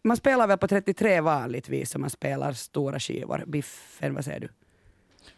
man 0.02 0.16
spelar 0.16 0.46
väl 0.46 0.58
på 0.58 0.68
33 0.68 1.20
vanligtvis 1.20 1.94
om 1.94 2.00
man 2.00 2.10
spelar 2.10 2.52
stora 2.52 3.00
skivor. 3.00 3.44
Biffen, 3.46 4.14
vad 4.14 4.24
säger 4.24 4.40
du? 4.40 4.48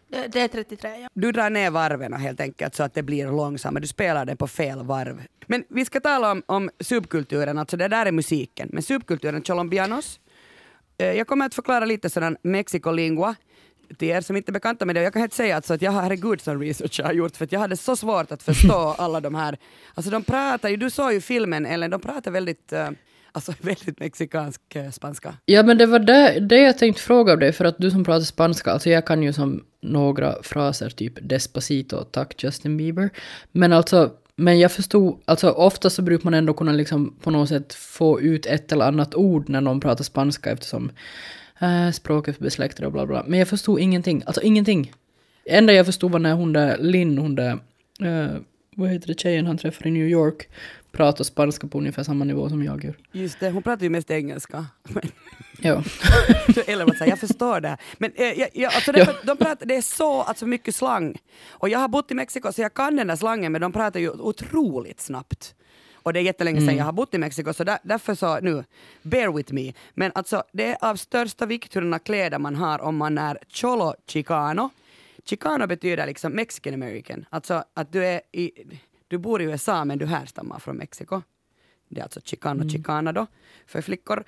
Det, 0.09 0.27
det 0.27 0.41
är 0.41 0.49
33, 0.49 0.97
ja. 1.01 1.09
Du 1.15 1.33
drar 1.33 1.51
ner 1.51 1.71
varven 1.71 2.13
helt 2.13 2.41
enkelt 2.41 2.75
så 2.75 2.83
att 2.83 2.95
det 2.95 3.03
blir 3.03 3.27
långsammare. 3.27 3.81
Du 3.81 3.89
spelar 3.89 4.25
den 4.25 4.37
på 4.37 4.49
fel 4.49 4.83
varv. 4.83 5.23
Men 5.47 5.65
vi 5.69 5.85
ska 5.85 6.01
tala 6.01 6.33
om, 6.33 6.43
om 6.47 6.71
subkulturen, 6.81 7.59
alltså 7.59 7.77
det 7.77 7.89
där 7.89 8.07
är 8.07 8.13
musiken. 8.13 8.69
Men 8.73 8.83
subkulturen 8.83 9.43
colombianos. 9.43 10.21
Eh, 10.99 11.13
jag 11.13 11.27
kommer 11.27 11.47
att 11.47 11.55
förklara 11.55 11.85
lite 11.85 12.11
sådan 12.11 12.37
mexicolingua 12.43 13.35
till 13.99 14.09
er 14.09 14.21
som 14.21 14.37
inte 14.37 14.51
är 14.51 14.53
bekanta 14.53 14.85
med 14.85 14.95
det. 14.95 15.03
Jag 15.03 15.13
kan 15.13 15.23
inte 15.23 15.37
säga 15.37 15.57
alltså 15.57 15.75
att 15.75 15.83
jag 15.83 15.93
har, 15.93 16.03
herregud 16.03 16.41
sån 16.41 16.61
research 16.61 17.01
jag 17.01 17.07
har 17.07 17.13
gjort 17.13 17.37
för 17.37 17.45
att 17.45 17.53
jag 17.53 17.61
hade 17.61 17.77
så 17.77 17.97
svårt 17.97 18.33
att 18.33 18.43
förstå 18.43 18.79
alla 18.99 19.21
de 19.21 19.35
här. 19.35 19.59
Alltså 19.95 20.11
de 20.11 20.25
pratar 20.25 20.69
ju, 20.69 20.77
du 20.77 20.91
såg 20.91 21.13
ju 21.13 21.21
filmen 21.21 21.67
Ellen, 21.67 21.91
de 21.91 22.01
pratar 22.01 22.31
väldigt, 22.31 22.73
eh, 22.73 22.91
alltså 23.33 23.53
väldigt 23.61 24.01
mexikansk 24.01 24.77
eh, 24.77 24.91
spanska. 24.91 25.35
Ja, 25.45 25.63
men 25.63 25.79
det 25.79 25.87
var 25.87 25.99
det, 25.99 26.41
det 26.41 26.59
jag 26.59 26.79
tänkte 26.79 27.03
fråga 27.03 27.33
av 27.33 27.39
dig, 27.39 27.53
för 27.53 27.65
att 27.65 27.79
du 27.79 27.91
som 27.91 28.05
pratar 28.05 28.25
spanska, 28.25 28.71
alltså 28.71 28.91
jag 28.91 29.07
kan 29.07 29.23
ju 29.23 29.33
som 29.33 29.65
några 29.81 30.43
fraser, 30.43 30.91
typ 30.91 31.13
despacito, 31.23 32.05
tack 32.05 32.45
Justin 32.45 32.77
Bieber. 32.77 33.11
Men 33.53 33.73
alltså, 33.73 34.11
men 34.37 34.59
jag 34.59 34.73
förstod, 34.73 35.21
alltså 35.25 35.51
ofta 35.51 35.91
så 35.91 36.03
brukar 36.03 36.25
man 36.25 36.35
ändå 36.35 36.55
kunna 36.55 36.73
liksom 36.73 37.17
på 37.23 37.31
något 37.31 37.49
sätt 37.49 37.75
få 37.75 38.21
ut 38.21 38.47
ett 38.47 38.73
eller 38.73 38.85
annat 38.85 39.15
ord 39.15 39.49
när 39.49 39.61
någon 39.61 39.81
pratar 39.81 40.05
spanska 40.05 40.51
eftersom 40.51 40.91
äh, 41.61 41.91
språket 41.91 42.39
är 42.39 42.43
besläktat 42.43 42.87
och 42.87 42.93
bla 42.93 43.07
bla. 43.07 43.25
Men 43.27 43.39
jag 43.39 43.49
förstod 43.49 43.81
ingenting, 43.81 44.23
alltså 44.27 44.43
ingenting. 44.43 44.93
Det 45.45 45.57
enda 45.57 45.73
jag 45.73 45.87
förstod 45.87 46.11
var 46.11 46.19
när 46.19 46.35
hon 46.35 46.53
där, 46.53 46.79
Linn, 46.79 47.19
hon 47.19 47.35
där, 47.35 47.59
äh, 48.01 48.37
vad 48.77 48.91
heter 48.91 49.07
det, 49.07 49.21
tjejen 49.21 49.47
han 49.47 49.59
träffade 49.59 49.89
i 49.89 49.93
New 49.93 50.09
York, 50.09 50.49
pratar 50.93 51.25
spanska 51.25 51.67
på 51.67 51.79
ungefär 51.79 52.03
samma 52.03 52.25
nivå 52.25 52.49
som 52.49 52.63
jag 52.63 52.85
gör. 52.85 52.95
Just 53.13 53.41
det, 53.41 53.51
hon 53.51 53.63
pratar 53.63 53.83
ju 53.83 53.91
mest 53.91 54.11
engelska. 54.11 54.67
Ja. 55.65 55.83
Eller 56.67 56.85
vad 56.85 56.97
säger 56.97 57.13
jag 57.13 57.19
förstår 57.19 57.61
det. 57.61 57.77
Men 57.99 58.13
eh, 58.15 58.33
jag, 58.33 58.49
jag, 58.53 58.75
alltså 58.75 58.93
det, 58.93 59.17
de 59.25 59.37
pratar, 59.37 59.67
det 59.67 59.77
är 59.77 59.83
så 59.83 60.23
alltså, 60.23 60.47
mycket 60.47 60.75
slang. 60.75 61.17
Och 61.51 61.69
jag 61.69 61.79
har 61.79 61.89
bott 61.89 62.11
i 62.11 62.15
Mexiko 62.15 62.53
så 62.53 62.63
jag 62.63 62.75
kan 62.75 62.97
den 62.97 63.07
där 63.07 63.17
slangen 63.17 63.53
men 63.53 63.61
de 63.61 63.73
pratar 63.73 64.01
ju 64.01 64.11
otroligt 64.11 65.01
snabbt. 65.01 65.55
Och 65.95 66.13
det 66.13 66.21
är 66.21 66.23
jättelänge 66.23 66.59
sedan 66.61 66.69
Mm. 66.69 66.79
jag 66.79 66.85
har 66.85 66.93
bott 66.93 67.15
i 67.15 67.19
Mexiko 67.19 67.53
så 67.53 67.65
där, 67.65 67.79
därför 67.83 68.15
så 68.15 68.41
nu, 68.41 68.65
bear 69.03 69.33
with 69.33 69.53
me. 69.53 69.73
Men 69.95 70.13
alltså 70.15 70.43
det 70.53 70.67
är 70.67 70.77
av 70.81 70.97
största 70.97 71.47
vikt 71.47 71.75
hurdana 71.75 71.99
kläder 71.99 72.39
man 72.39 72.57
har 72.57 72.81
om 72.81 72.97
man 72.97 73.19
är 73.19 73.39
cholo 73.49 73.95
chicano. 74.07 74.71
Chicano 75.25 75.67
betyder 75.67 76.07
liksom 76.07 76.33
mexican 76.33 76.75
american. 76.75 77.25
Alltså 77.31 77.65
att 77.75 77.93
du 77.93 78.05
är 78.05 78.21
i, 78.33 78.51
du 79.13 79.19
bor 79.19 79.43
i 79.43 79.45
USA 79.45 79.85
men 79.85 79.99
du 79.99 80.07
härstammar 80.07 80.59
från 80.59 80.77
Mexiko. 80.77 81.23
Det 81.89 82.01
är 82.01 82.05
alltså 82.05 82.21
chicano 82.25 82.69
chicana 82.69 83.13
då 83.13 83.27
för 83.67 83.81
flickor. 83.81 84.25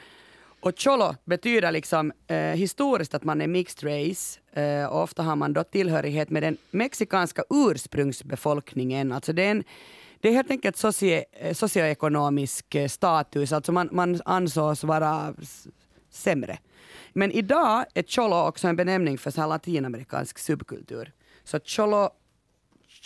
Och 0.61 0.73
cholo 0.77 1.15
betyder 1.25 1.73
liksom 1.73 2.13
eh, 2.27 2.37
historiskt 2.37 3.15
att 3.15 3.25
man 3.25 3.41
är 3.41 3.47
mixed 3.47 3.91
race 3.91 4.41
eh, 4.53 4.87
och 4.87 5.03
ofta 5.03 5.23
har 5.23 5.37
man 5.37 5.53
då 5.53 5.65
tillhörighet 5.65 6.31
med 6.31 6.43
den 6.43 6.57
mexikanska 6.71 7.45
ursprungsbefolkningen. 7.51 9.13
Alltså 9.13 9.33
det 9.33 9.43
är, 9.43 9.51
en, 9.51 9.65
det 10.21 10.29
är 10.29 10.33
helt 10.33 10.51
enkelt 10.51 10.77
socie, 10.77 11.25
eh, 11.33 11.55
socioekonomisk 11.55 12.75
eh, 12.75 12.89
status, 12.89 13.53
alltså 13.53 13.73
man, 13.73 13.89
man 13.93 14.21
ansågs 14.25 14.85
vara 14.85 15.35
sämre. 16.11 16.59
Men 17.13 17.33
idag 17.33 17.85
är 17.95 18.03
cholo 18.03 18.49
också 18.49 18.69
en 18.69 18.77
benämning 18.77 19.19
för 19.19 19.31
så 19.31 19.47
latinamerikansk 19.47 20.39
subkultur. 20.39 21.13
Så 21.45 21.61
cholo, 21.65 22.11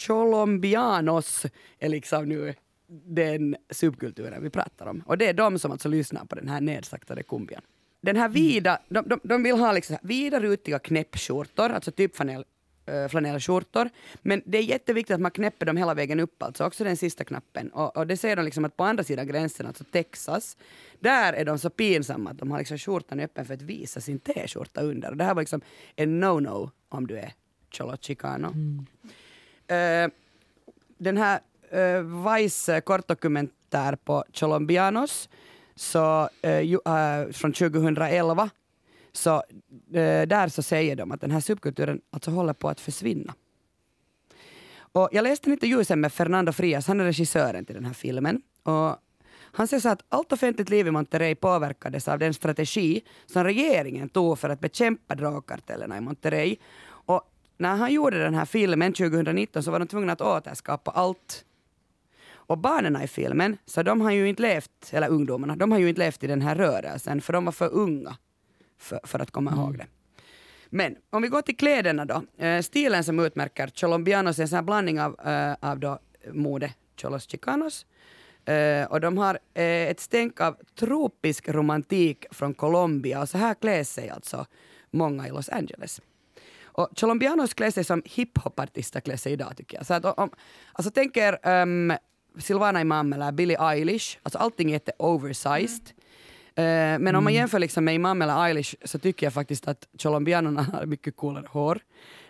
Colombianos 0.07 1.47
är 1.79 1.89
liksom 1.89 2.25
nu 2.25 2.55
den 3.07 3.57
subkulturen 3.71 4.43
vi 4.43 4.51
pratar 4.51 4.87
om. 4.87 5.03
Och 5.07 5.19
det 5.19 5.27
är 5.27 5.35
de 5.35 5.59
som 5.59 5.73
alltså 5.73 5.89
lyssnar 5.89 6.25
på 6.25 6.35
den 6.35 6.49
här 6.49 6.61
nedsaktade 6.61 7.23
kumbian. 7.23 7.63
Den 8.01 8.17
här 8.17 8.29
vida, 8.29 8.79
de, 8.89 9.09
de, 9.09 9.21
de 9.23 9.43
vill 9.43 9.57
ha 9.57 9.73
liksom 9.73 9.97
vida 10.03 10.41
rutiga 10.41 10.79
knäppskjortor, 10.79 11.71
alltså 11.71 11.91
typ 11.91 12.17
flanell, 12.17 12.45
äh, 12.87 13.09
flanellskjortor. 13.09 13.91
Men 14.23 14.43
det 14.45 14.59
är 14.59 14.63
jätteviktigt 14.63 15.15
att 15.15 15.21
man 15.21 15.31
knäpper 15.31 15.67
dem 15.67 15.77
hela 15.77 15.95
vägen 15.95 16.21
upp, 16.21 16.43
alltså 16.43 16.65
också 16.65 16.85
den 16.85 16.97
sista 16.97 17.25
knappen. 17.25 17.71
Och, 17.71 17.97
och 17.97 18.07
det 18.07 18.17
ser 18.17 18.37
de 18.37 18.45
liksom 18.45 18.65
att 18.65 18.77
på 18.77 18.85
andra 18.85 19.05
sidan 19.05 19.27
gränsen, 19.27 19.67
alltså 19.67 19.85
Texas, 19.85 20.57
där 21.01 21.33
är 21.33 21.45
de 21.45 21.59
så 21.59 21.71
pinsamma 21.71 22.31
att 22.31 22.39
de 22.39 22.51
har 22.51 22.59
liksom 22.59 22.79
skjortan 22.79 23.21
öppen 23.21 23.45
för 23.45 23.55
att 23.55 23.63
visa 23.63 24.01
sin 24.01 24.19
t-skjorta 24.19 24.81
under. 24.81 25.11
Och 25.11 25.17
det 25.17 25.25
här 25.25 25.35
var 25.35 25.43
liksom 25.43 25.61
en 25.97 26.25
no-no 26.25 26.71
om 26.89 27.07
du 27.07 27.19
är 27.19 27.33
cholo 27.71 27.97
chicano. 28.01 28.55
Eh, 29.69 30.09
den 30.99 31.17
här 31.17 31.41
eh, 31.71 32.35
Vice 32.35 32.81
kortdokumentär 32.81 33.97
på 33.97 34.25
Colombianos 34.33 35.29
så, 35.75 36.29
eh, 36.43 36.61
ju, 36.61 36.79
eh, 36.87 37.33
från 37.33 37.53
2011 37.53 38.51
så 39.13 39.35
eh, 39.93 40.27
där 40.27 40.49
så 40.49 40.63
säger 40.63 40.97
de 40.97 41.13
att 41.13 41.21
den 41.21 41.31
här 41.31 41.41
subkulturen 41.41 42.01
alltså 42.11 42.31
håller 42.31 42.53
på 42.53 42.69
att 42.69 42.81
försvinna. 42.81 43.35
Och 44.93 45.09
jag 45.13 45.23
läste 45.23 45.49
en 45.49 45.53
intervju 45.53 45.85
sen 45.85 46.01
med 46.01 46.13
Fernando 46.13 46.53
Frias, 46.53 46.87
han 46.87 47.01
är 47.01 47.05
regissören 47.05 47.65
till 47.65 47.75
den 47.75 47.85
här 47.85 47.93
filmen. 47.93 48.43
Och 48.63 48.97
han 49.53 49.69
säger 49.69 49.81
så 49.81 49.89
att 49.89 50.05
allt 50.09 50.33
offentligt 50.33 50.71
liv 50.71 50.87
i 50.87 50.91
Monterrey 50.91 51.35
påverkades 51.35 52.09
av 52.09 52.19
den 52.19 52.35
strategi 52.35 53.03
som 53.27 53.45
regeringen 53.45 54.09
tog 54.09 54.39
för 54.39 54.49
att 54.49 54.61
bekämpa 54.61 55.15
drogkartellerna 55.15 55.97
i 55.97 56.01
Monterrey. 56.01 56.57
När 57.61 57.77
han 57.77 57.93
gjorde 57.93 58.19
den 58.19 58.35
här 58.35 58.45
filmen 58.45 58.93
2019 58.93 59.63
så 59.63 59.71
var 59.71 59.79
de 59.79 59.89
tvungna 59.89 60.13
att 60.13 60.21
återskapa 60.21 60.91
allt. 60.91 61.45
Och 62.33 62.59
barnen 62.59 63.03
i 63.03 63.09
filmen, 63.09 63.57
så 63.67 63.83
de 63.83 64.01
har 64.01 64.11
ju 64.11 64.29
inte 64.29 64.43
levt, 64.43 64.91
eller 64.91 65.09
ungdomarna, 65.09 65.57
de 65.57 65.73
har 65.73 65.79
ju 65.79 65.89
inte 65.89 65.99
levt 65.99 66.25
i 66.25 66.27
den 66.27 66.43
här 66.43 66.55
rörelsen 66.55 67.21
för 67.21 67.33
de 67.33 67.45
var 67.45 67.53
för 67.53 67.73
unga 67.73 68.17
för, 68.79 69.01
för 69.05 69.19
att 69.19 69.31
komma 69.31 69.53
ihåg 69.53 69.79
det. 69.79 69.87
Men 70.71 70.97
om 71.11 71.23
vi 71.23 71.29
går 71.29 71.43
till 71.43 71.57
kläderna 71.57 72.05
då. 72.05 72.45
Eh, 72.45 72.63
stilen 72.63 73.05
som 73.05 73.21
utmärker 73.21 73.67
Colombianos 73.81 74.39
är 74.39 74.43
en 74.43 74.49
sån 74.49 74.57
här 74.57 74.63
blandning 74.63 75.01
av, 75.01 75.21
eh, 75.27 75.57
av 75.61 75.79
då 75.79 75.99
mode, 76.33 76.75
Cholos 77.03 77.31
Chicanos. 77.31 77.87
Eh, 78.45 78.85
och 78.85 79.01
de 79.01 79.19
har 79.19 79.39
ett 79.55 80.01
stänk 80.01 80.41
av 80.41 80.57
tropisk 80.79 81.49
romantik 81.49 82.27
från 82.31 82.55
Colombia 82.55 83.21
och 83.21 83.29
så 83.29 83.39
här 83.39 83.55
klär 83.55 83.85
sig 83.85 84.11
alltså 84.11 84.47
många 84.91 85.27
i 85.27 85.31
Los 85.31 85.49
Angeles. 85.49 86.01
Och 86.79 86.99
Colombianos 86.99 87.55
klär 87.55 87.71
sig 87.71 87.85
som 87.85 88.03
hiphopartister 88.05 89.01
klär 89.01 89.17
sig 89.17 89.33
idag 89.33 89.57
tycker 89.57 89.77
jag. 89.77 89.87
Så 89.87 89.95
att 89.95 90.05
om, 90.05 90.31
alltså 90.73 90.91
tänk 90.95 91.17
er 91.17 91.49
um, 91.63 91.93
Silvana 92.39 92.81
Imam 92.81 93.13
eller 93.13 93.33
Billie 93.33 93.57
Eilish, 93.61 94.19
alltså 94.23 94.39
allting 94.39 94.69
är 94.69 94.73
jätte 94.73 94.93
oversized. 94.99 95.91
Eh, 96.55 96.99
men 96.99 97.17
om 97.17 97.25
man 97.25 97.35
jämför 97.35 97.59
liksom 97.59 97.85
med 97.85 97.95
Imam 97.95 98.23
eller 98.23 98.45
Eilish 98.45 98.75
så 98.85 98.99
tycker 98.99 99.27
jag 99.27 99.33
faktiskt 99.33 99.69
att 99.69 99.89
colombianerna 100.03 100.63
har 100.63 100.87
mycket 100.87 101.17
coolare 101.17 101.47
hår. 101.51 101.81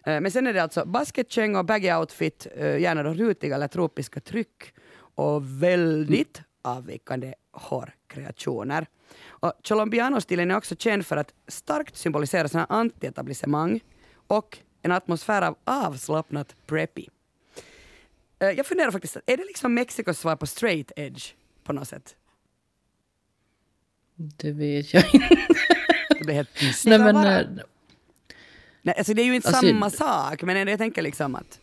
Eh, 0.06 0.20
men 0.20 0.30
sen 0.30 0.46
är 0.46 0.52
det 0.52 0.62
alltså 0.62 0.84
basketkängor, 0.86 1.62
baggy 1.62 1.92
outfit, 1.92 2.46
uh, 2.60 2.80
gärna 2.80 3.02
då 3.02 3.14
rutiga 3.14 3.54
eller 3.54 3.68
tropiska 3.68 4.20
tryck 4.20 4.74
och 5.14 5.62
väldigt 5.62 6.42
avvikande 6.64 7.34
hårkreationer. 7.52 8.86
Och 9.28 9.52
Colombiano-stilen 9.68 10.50
är 10.50 10.56
också 10.56 10.76
känd 10.76 11.06
för 11.06 11.16
att 11.16 11.34
starkt 11.48 11.96
symbolisera 11.96 12.48
såna 12.48 12.66
anti-etablissemang 12.66 13.80
och 14.28 14.58
en 14.82 14.92
atmosfär 14.92 15.42
av 15.42 15.56
avslappnat 15.64 16.54
preppy. 16.66 17.06
Eh, 18.38 18.48
Jag 18.50 18.66
funderar 18.66 18.90
faktiskt, 18.90 19.16
är 19.26 19.36
det 19.36 19.44
liksom 19.44 19.74
Mexikos 19.74 20.18
svar 20.18 20.36
på 20.36 20.46
straight 20.46 20.92
edge 20.96 21.32
på 21.64 21.72
något 21.72 21.88
sätt? 21.88 22.16
Det 24.14 24.52
vet 24.52 24.94
jag 24.94 25.04
inte. 25.14 25.36
Det 26.08 26.24
blev 26.24 26.34
helt 26.36 26.54
tyst. 26.54 26.84
Nej, 26.86 26.98
men, 26.98 27.16
eh, 27.16 27.46
Nej, 28.82 28.94
alltså 28.98 29.14
det 29.14 29.22
är 29.22 29.26
ju 29.26 29.34
inte 29.34 29.48
Alltså- 29.48 29.66
samma 29.66 29.90
sak, 29.90 30.42
men 30.42 30.68
jag 30.68 30.78
tänker 30.78 31.02
liksom 31.02 31.34
att 31.34 31.60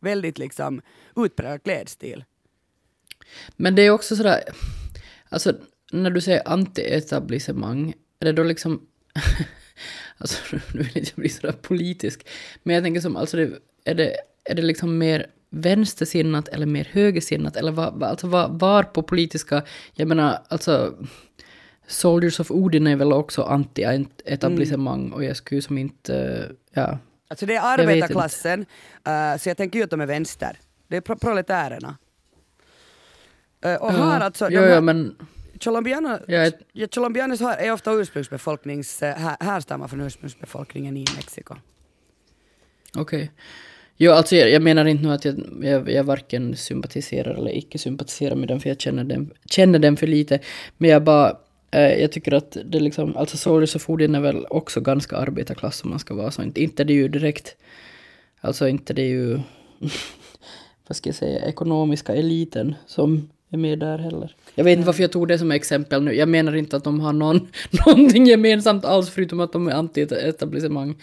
väldigt 0.00 0.38
liksom 0.38 0.80
utpräglad 1.16 1.62
klädstil. 1.62 2.24
men 3.56 3.74
det 3.74 3.82
är 3.82 3.90
också 3.90 4.16
sådär, 4.16 4.42
alltså 5.28 5.52
när 5.92 6.10
du 6.10 6.20
säger 6.20 6.42
anti-etablissemang, 6.44 7.94
är 8.20 8.24
det 8.24 8.32
då 8.32 8.42
liksom, 8.42 8.86
alltså 10.18 10.56
nu 10.74 10.82
vill 10.82 10.98
inte 10.98 11.10
jag 11.14 11.20
bli 11.20 11.28
sådär 11.28 11.52
politisk, 11.52 12.26
men 12.62 12.74
jag 12.74 12.84
tänker 12.84 13.00
som, 13.00 13.16
alltså 13.16 13.36
det, 13.36 13.50
är, 13.84 13.94
det, 13.94 14.14
är 14.44 14.54
det 14.54 14.62
liksom 14.62 14.98
mer 14.98 15.26
vänstersinnat 15.50 16.48
eller 16.48 16.66
mer 16.66 16.88
högersinnat, 16.92 17.56
eller 17.56 17.72
var, 17.72 18.02
alltså 18.02 18.26
var, 18.26 18.48
var 18.48 18.82
på 18.82 19.02
politiska, 19.02 19.62
jag 19.94 20.08
menar 20.08 20.38
alltså, 20.48 20.94
Soldiers 21.86 22.40
of 22.40 22.50
Odin 22.50 22.86
är 22.86 22.96
väl 22.96 23.12
också 23.12 23.42
anti-etablissemang 23.42 25.10
och 25.12 25.24
jag 25.24 25.36
skulle 25.36 25.62
som 25.62 25.78
inte, 25.78 26.16
eh, 26.16 26.82
ja, 26.82 26.98
Alltså 27.30 27.46
det 27.46 27.54
är 27.54 27.72
inte. 27.72 27.82
arbetarklassen, 27.82 28.66
eh, 29.06 29.36
så 29.38 29.48
jag 29.48 29.56
tänker 29.56 29.78
ju 29.78 29.84
att 29.84 29.90
de 29.90 30.00
är 30.00 30.06
vänster. 30.06 30.58
Det 30.88 30.96
är 30.96 31.00
pro- 31.00 31.16
proletärerna. 31.18 31.96
Eh, 33.64 33.74
och 33.74 33.92
har 33.92 34.20
alltså, 34.20 34.48
jo, 34.50 34.60
här, 34.60 34.74
jo, 34.74 34.80
men 34.80 35.16
Är- 36.28 36.52
ja, 36.72 36.86
Colombianos 36.86 37.40
har, 37.40 37.54
är 37.54 37.72
ofta 37.72 37.92
ursprungsbefolknings, 37.92 39.02
eh, 39.02 39.14
här, 39.16 39.36
härstammar 39.40 39.88
från 39.88 40.00
ursprungsbefolkningen 40.00 40.96
i 40.96 41.04
Mexiko. 41.16 41.54
Okej. 42.96 43.30
Jo, 43.96 44.12
alltså 44.12 44.36
jag, 44.36 44.50
jag 44.50 44.62
menar 44.62 44.84
inte 44.84 45.02
nu 45.02 45.12
att 45.12 45.24
jag, 45.24 45.36
jag, 45.62 45.90
jag 45.90 46.04
varken 46.04 46.56
sympatiserar 46.56 47.34
eller 47.34 47.56
icke 47.56 47.78
sympatiserar 47.78 48.34
med 48.34 48.48
den, 48.48 48.60
för 48.60 48.68
jag 48.68 48.80
känner 48.80 49.04
den, 49.04 49.30
känner 49.50 49.78
den 49.78 49.96
för 49.96 50.06
lite. 50.06 50.38
Men 50.76 50.90
jag 50.90 51.04
bara, 51.04 51.38
eh, 51.70 52.00
jag 52.00 52.12
tycker 52.12 52.32
att 52.34 52.56
det 52.64 52.80
liksom, 52.80 53.16
alltså 53.16 53.36
Soldiers 53.36 53.76
of 53.76 53.90
Odin 53.90 54.14
är 54.14 54.20
väl 54.20 54.46
också 54.50 54.80
ganska 54.80 55.16
arbetarklass 55.16 55.84
om 55.84 55.90
man 55.90 55.98
ska 55.98 56.14
vara 56.14 56.30
så. 56.30 56.42
Inte, 56.42 56.62
inte 56.62 56.84
det 56.84 56.92
är 56.92 56.94
ju 56.94 57.08
direkt, 57.08 57.56
alltså 58.40 58.68
inte 58.68 58.92
det 58.92 59.02
är 59.02 59.08
ju, 59.08 59.40
vad 60.88 60.96
ska 60.96 61.08
jag 61.08 61.16
säga, 61.16 61.46
ekonomiska 61.46 62.14
eliten 62.14 62.74
som 62.86 63.30
är 63.50 63.58
med 63.58 63.78
där 63.78 63.98
heller. 63.98 64.34
Jag 64.58 64.64
vet 64.64 64.76
inte 64.76 64.86
varför 64.86 65.02
jag 65.02 65.12
tog 65.12 65.28
det 65.28 65.38
som 65.38 65.50
exempel 65.50 66.02
nu. 66.02 66.14
Jag 66.14 66.28
menar 66.28 66.54
inte 66.56 66.76
att 66.76 66.84
de 66.84 67.00
har 67.00 67.12
någon, 67.12 67.48
någonting 67.86 68.26
gemensamt 68.26 68.84
alls 68.84 69.10
förutom 69.10 69.40
att 69.40 69.52
de 69.52 69.68
är 69.68 69.72
anti-etablissemang. 69.72 70.94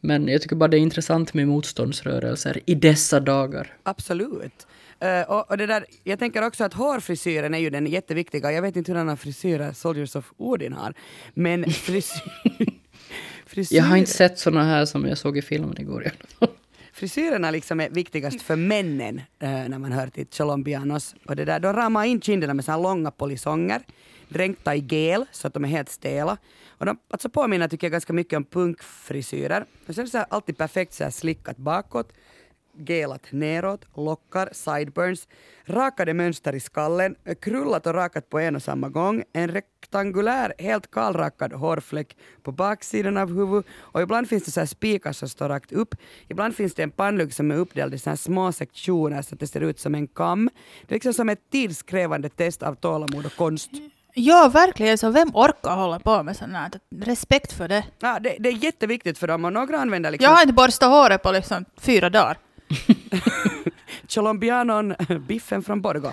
Men 0.00 0.28
jag 0.28 0.42
tycker 0.42 0.56
bara 0.56 0.68
det 0.68 0.76
är 0.76 0.80
intressant 0.80 1.34
med 1.34 1.48
motståndsrörelser 1.48 2.60
i 2.66 2.74
dessa 2.74 3.20
dagar. 3.20 3.76
Absolut. 3.82 4.66
Eh, 5.00 5.22
och, 5.22 5.50
och 5.50 5.58
det 5.58 5.66
där, 5.66 5.86
jag 6.04 6.18
tänker 6.18 6.46
också 6.46 6.64
att 6.64 6.74
hårfrisyren 6.74 7.54
är 7.54 7.58
ju 7.58 7.70
den 7.70 7.86
jätteviktiga. 7.86 8.52
Jag 8.52 8.62
vet 8.62 8.76
inte 8.76 8.92
hur 8.92 9.04
den 9.04 9.16
frisyrer 9.16 9.72
Soldiers 9.72 10.16
of 10.16 10.32
Odin 10.36 10.72
har. 10.72 10.94
Men 11.34 11.70
frisyr, 11.70 12.22
frisyr, 13.46 13.76
Jag 13.76 13.84
har 13.84 13.96
inte 13.96 14.10
sett 14.10 14.38
såna 14.38 14.64
här 14.64 14.84
som 14.84 15.08
jag 15.08 15.18
såg 15.18 15.38
i 15.38 15.42
filmen 15.42 15.80
igår. 15.80 16.02
i 16.02 16.06
alla 16.06 16.16
fall 16.38 16.56
frisyrerna 16.94 17.50
liksom 17.50 17.80
är 17.80 17.90
viktigast 17.90 18.42
för 18.42 18.56
männen 18.56 19.20
äh, 19.38 19.48
när 19.50 19.78
man 19.78 19.92
hör 19.92 20.06
till 20.06 20.26
colombianos. 20.26 21.14
Och 21.26 21.36
det 21.36 21.44
där, 21.44 21.60
de 21.60 21.72
ramar 21.72 22.04
in 22.04 22.20
kinderna 22.20 22.54
med 22.54 22.64
så 22.64 22.72
här 22.72 22.78
långa 22.78 23.10
polisonger, 23.10 23.82
dränkta 24.28 24.74
i 24.74 24.86
gel 24.90 25.24
så 25.32 25.46
att 25.46 25.54
de 25.54 25.64
är 25.64 25.68
helt 25.68 25.88
stela. 25.88 26.36
Och 26.68 26.86
de 26.86 26.98
alltså 27.10 27.28
påminner 27.28 27.68
tycker 27.68 27.86
jag 27.86 27.92
ganska 27.92 28.12
mycket 28.12 28.36
om 28.36 28.44
punkfrisyrer. 28.44 29.64
Och 29.86 29.94
sen 29.94 30.08
så 30.08 30.18
här 30.18 30.26
alltid 30.30 30.58
perfekt 30.58 30.94
så 30.94 31.04
här 31.04 31.10
slickat 31.10 31.56
bakåt, 31.56 32.12
gelat 32.76 33.32
neråt, 33.32 33.84
lockar, 33.96 34.48
sideburns, 34.52 35.28
rakade 35.64 36.14
mönster 36.14 36.54
i 36.54 36.60
skallen, 36.60 37.16
krullat 37.40 37.86
och 37.86 37.94
rakat 37.94 38.28
på 38.30 38.38
en 38.38 38.56
och 38.56 38.62
samma 38.62 38.88
gång, 38.88 39.24
en 39.32 39.48
rektangulär, 39.48 40.54
helt 40.58 40.90
kalrakad 40.90 41.52
hårfläck 41.52 42.16
på 42.42 42.52
baksidan 42.52 43.16
av 43.16 43.28
huvudet 43.28 43.66
och 43.78 44.02
ibland 44.02 44.28
finns 44.28 44.44
det 44.44 44.50
så 44.50 44.60
här 44.60 44.66
spikar 44.66 45.12
som 45.12 45.28
står 45.28 45.48
rakt 45.48 45.72
upp. 45.72 45.94
Ibland 46.28 46.56
finns 46.56 46.74
det 46.74 46.82
en 46.82 46.90
pannlugg 46.90 47.34
som 47.34 47.50
är 47.50 47.56
uppdelad 47.56 47.94
i 47.94 47.98
så 47.98 48.16
små 48.16 48.52
sektioner 48.52 49.22
så 49.22 49.34
att 49.34 49.40
det 49.40 49.46
ser 49.46 49.60
ut 49.60 49.80
som 49.80 49.94
en 49.94 50.06
kam. 50.06 50.50
Det 50.86 50.92
är 50.92 50.96
liksom 50.96 51.14
som 51.14 51.28
ett 51.28 51.50
tidskrävande 51.50 52.28
test 52.28 52.62
av 52.62 52.74
tålamod 52.74 53.26
och 53.26 53.36
konst. 53.36 53.70
Ja, 54.14 54.50
verkligen. 54.52 54.98
Så 54.98 55.10
vem 55.10 55.30
orkar 55.34 55.76
hålla 55.76 55.98
på 55.98 56.22
med 56.22 56.36
sånt 56.36 56.52
här? 56.52 56.70
Respekt 57.04 57.52
för 57.52 57.68
det. 57.68 57.84
Ja, 57.98 58.18
det, 58.20 58.36
det 58.40 58.48
är 58.48 58.64
jätteviktigt 58.64 59.18
för 59.18 59.26
dem 59.26 59.44
och 59.44 59.52
några 59.52 59.78
använder 59.78 60.10
liksom 60.10 60.24
Jag 60.24 60.36
har 60.36 60.42
inte 60.42 60.54
borstat 60.54 60.90
håret 60.90 61.22
på 61.22 61.32
liksom 61.32 61.64
fyra 61.76 62.10
dagar. 62.10 62.38
Colombianon, 64.14 64.92
eh, 64.92 65.18
biffen 65.18 65.62
från 65.62 65.82
Borgo. 65.82 66.12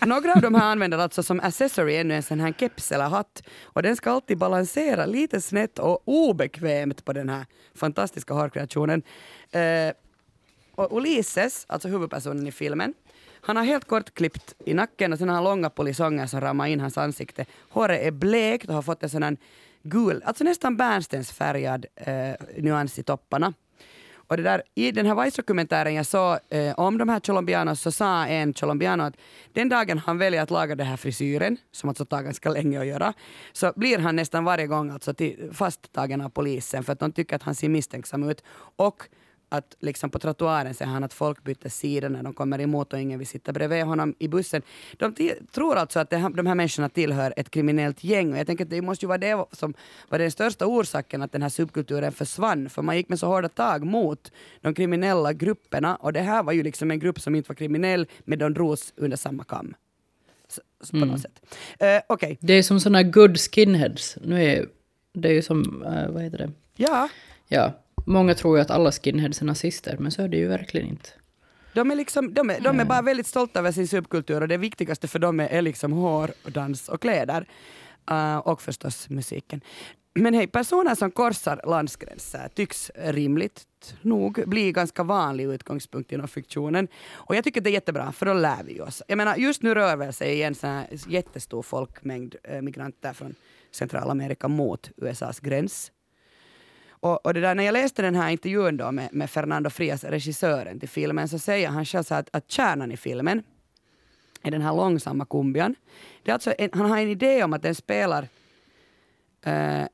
Några 0.06 0.32
av 0.32 0.40
de 0.40 0.54
här 0.54 0.72
använder 0.72 0.98
alltså 0.98 1.22
som 1.22 1.40
accessory 1.40 1.96
ännu 1.96 2.14
en 2.14 2.22
sån 2.22 2.40
här 2.40 2.52
keps 2.52 2.92
eller 2.92 3.08
hatt 3.08 3.42
och 3.62 3.82
den 3.82 3.96
ska 3.96 4.10
alltid 4.10 4.38
balansera 4.38 5.06
lite 5.06 5.40
snett 5.40 5.78
och 5.78 6.02
obekvämt 6.04 7.04
på 7.04 7.12
den 7.12 7.28
här 7.28 7.46
fantastiska 7.74 8.34
hårkreationen. 8.34 9.02
Eh, 9.50 9.92
och 10.74 10.96
Ulises, 10.96 11.64
alltså 11.68 11.88
huvudpersonen 11.88 12.46
i 12.46 12.52
filmen, 12.52 12.94
han 13.40 13.56
har 13.56 13.64
helt 13.64 13.84
kort 13.84 14.14
klippt 14.14 14.54
i 14.64 14.74
nacken 14.74 15.12
och 15.12 15.18
sen 15.18 15.28
har 15.28 15.34
han 15.34 15.44
långa 15.44 15.70
polisonger 15.70 16.26
som 16.26 16.40
ramar 16.40 16.66
in 16.66 16.80
hans 16.80 16.98
ansikte. 16.98 17.46
Håret 17.68 18.06
är 18.06 18.10
blekt 18.10 18.68
och 18.68 18.74
har 18.74 18.82
fått 18.82 19.02
en 19.02 19.10
sån 19.10 19.22
här 19.22 19.36
gul, 19.82 20.22
alltså 20.24 20.44
nästan 20.44 20.76
bärnstensfärgad 20.76 21.86
eh, 21.96 22.34
nyans 22.58 22.98
i 22.98 23.02
topparna. 23.02 23.52
Och 24.32 24.36
det 24.36 24.42
där, 24.42 24.62
I 24.74 24.92
den 24.92 25.06
här 25.06 25.24
Vice-dokumentären 25.24 25.94
jag 25.94 26.06
såg 26.06 26.38
eh, 26.50 26.74
om 26.76 26.98
de 26.98 27.08
här 27.08 27.20
colombianos 27.20 27.80
så 27.80 27.92
sa 27.92 28.26
en 28.26 28.52
colombiano 28.52 29.02
att 29.02 29.16
den 29.52 29.68
dagen 29.68 29.98
han 29.98 30.18
väljer 30.18 30.42
att 30.42 30.50
laga 30.50 30.74
den 30.74 30.86
här 30.86 30.96
frisyren, 30.96 31.56
som 31.72 31.88
alltså 31.88 32.04
tar 32.04 32.22
ganska 32.22 32.50
länge 32.50 32.80
att 32.80 32.86
göra, 32.86 33.12
så 33.52 33.72
blir 33.76 33.98
han 33.98 34.16
nästan 34.16 34.44
varje 34.44 34.66
gång 34.66 34.90
alltså 34.90 35.14
till, 35.14 35.50
fasttagen 35.52 36.20
av 36.20 36.28
polisen 36.28 36.84
för 36.84 36.92
att 36.92 37.00
de 37.00 37.12
tycker 37.12 37.36
att 37.36 37.42
han 37.42 37.54
ser 37.54 37.68
misstänksam 37.68 38.30
ut. 38.30 38.44
Och 38.76 39.02
att 39.52 39.76
liksom 39.80 40.10
på 40.10 40.18
trottoaren 40.18 40.74
ser 40.74 40.84
han 40.84 41.04
att 41.04 41.14
folk 41.14 41.44
byter 41.44 41.68
sida 41.68 42.08
när 42.08 42.22
de 42.22 42.32
kommer 42.32 42.60
emot 42.60 42.92
och 42.92 43.00
ingen 43.00 43.18
vill 43.18 43.28
sitta 43.28 43.52
bredvid 43.52 43.84
honom 43.84 44.14
i 44.18 44.28
bussen. 44.28 44.62
De 44.96 45.14
tror 45.54 45.76
alltså 45.76 46.00
att 46.00 46.10
det 46.10 46.16
de 46.34 46.46
här 46.46 46.54
människorna 46.54 46.88
tillhör 46.88 47.34
ett 47.36 47.50
kriminellt 47.50 48.04
gäng 48.04 48.32
och 48.32 48.38
jag 48.38 48.46
tänker 48.46 48.64
att 48.64 48.70
det 48.70 48.82
måste 48.82 49.04
ju 49.04 49.08
vara 49.08 49.18
det 49.18 49.44
som 49.52 49.74
var 50.08 50.18
den 50.18 50.30
största 50.30 50.66
orsaken 50.66 51.22
att 51.22 51.32
den 51.32 51.42
här 51.42 51.48
subkulturen 51.48 52.12
försvann 52.12 52.70
för 52.70 52.82
man 52.82 52.96
gick 52.96 53.08
med 53.08 53.18
så 53.18 53.26
hårda 53.26 53.48
tag 53.48 53.84
mot 53.84 54.32
de 54.60 54.74
kriminella 54.74 55.32
grupperna 55.32 55.96
och 55.96 56.12
det 56.12 56.20
här 56.20 56.42
var 56.42 56.52
ju 56.52 56.62
liksom 56.62 56.90
en 56.90 56.98
grupp 56.98 57.20
som 57.20 57.34
inte 57.34 57.48
var 57.48 57.54
kriminell 57.56 58.06
men 58.24 58.38
de 58.38 58.54
drogs 58.54 58.92
under 58.96 59.16
samma 59.16 59.44
kam. 59.44 59.74
På 60.90 60.96
något 60.96 61.20
sätt. 61.20 61.40
Eh, 61.78 62.00
Okej, 62.06 62.38
Det 62.40 62.52
är 62.52 62.62
som 62.62 62.80
såna 62.80 63.02
good 63.02 63.38
skinheads. 63.40 64.18
Nu 64.24 64.44
är 64.44 64.66
det 65.12 65.28
är 65.28 65.32
ju 65.32 65.42
som, 65.42 65.82
eh, 65.82 66.10
vad 66.10 66.22
heter 66.22 66.38
det? 66.38 66.50
ja. 66.76 67.08
Ja, 67.48 67.72
många 68.06 68.34
tror 68.34 68.56
ju 68.56 68.62
att 68.62 68.70
alla 68.70 68.92
skinheads 68.92 69.40
är 69.40 69.44
nazister, 69.44 69.96
men 69.98 70.12
så 70.12 70.22
är 70.22 70.28
det 70.28 70.36
ju 70.36 70.48
verkligen 70.48 70.88
inte. 70.88 71.08
De 71.74 71.90
är, 71.90 71.96
liksom, 71.96 72.34
de, 72.34 72.50
är, 72.50 72.60
de 72.60 72.80
är 72.80 72.84
bara 72.84 73.02
väldigt 73.02 73.26
stolta 73.26 73.58
över 73.58 73.72
sin 73.72 73.88
subkultur 73.88 74.40
och 74.40 74.48
det 74.48 74.56
viktigaste 74.56 75.08
för 75.08 75.18
dem 75.18 75.40
är, 75.40 75.48
är 75.48 75.62
liksom 75.62 75.92
hår, 75.92 76.30
och 76.44 76.52
dans 76.52 76.88
och 76.88 77.00
kläder. 77.00 77.46
Uh, 78.10 78.36
och 78.36 78.62
förstås 78.62 79.08
musiken. 79.08 79.60
Men 80.14 80.34
hej, 80.34 80.46
personer 80.46 80.94
som 80.94 81.10
korsar 81.10 81.60
landsgränser 81.66 82.48
tycks 82.54 82.90
rimligt 82.94 83.66
nog 84.02 84.42
bli 84.46 84.72
ganska 84.72 85.02
vanlig 85.02 85.44
utgångspunkt 85.44 86.12
inom 86.12 86.28
fiktionen. 86.28 86.88
Och 87.12 87.36
jag 87.36 87.44
tycker 87.44 87.60
det 87.60 87.70
är 87.70 87.72
jättebra, 87.72 88.12
för 88.12 88.26
då 88.26 88.32
lär 88.32 88.64
vi 88.64 88.80
oss. 88.80 89.02
Jag 89.08 89.16
menar, 89.16 89.36
just 89.36 89.62
nu 89.62 89.74
rör 89.74 89.96
väl 89.96 90.12
sig 90.12 90.42
en 90.42 90.54
sån 90.54 90.70
här 90.70 90.86
jättestor 91.06 91.62
folkmängd 91.62 92.34
eh, 92.42 92.62
migranter 92.62 93.12
från 93.12 93.34
Centralamerika 93.70 94.48
mot 94.48 94.90
USAs 94.96 95.40
gräns. 95.40 95.92
Och, 97.02 97.26
och 97.26 97.34
det 97.34 97.40
där, 97.40 97.54
när 97.54 97.64
jag 97.64 97.72
läste 97.72 98.02
den 98.02 98.14
här 98.14 98.30
intervjun 98.30 98.76
då 98.76 98.92
med, 98.92 99.08
med 99.12 99.30
Fernando 99.30 99.70
Frias, 99.70 100.04
regissören 100.04 100.80
till 100.80 100.88
filmen, 100.88 101.28
så 101.28 101.38
säger 101.38 101.68
han 101.68 101.84
själv 101.84 102.02
så 102.02 102.14
att, 102.14 102.28
att 102.32 102.50
kärnan 102.50 102.92
i 102.92 102.96
filmen 102.96 103.42
är 104.42 104.50
den 104.50 104.62
här 104.62 104.74
långsamma 104.74 105.24
kumbian. 105.24 105.74
Det 106.22 106.30
är 106.30 106.34
alltså 106.34 106.54
en, 106.58 106.70
han 106.72 106.90
har 106.90 106.98
en 106.98 107.08
idé 107.08 107.44
om 107.44 107.52
att 107.52 107.62
den 107.62 107.74
spelar 107.74 108.28
eh, 109.44 109.84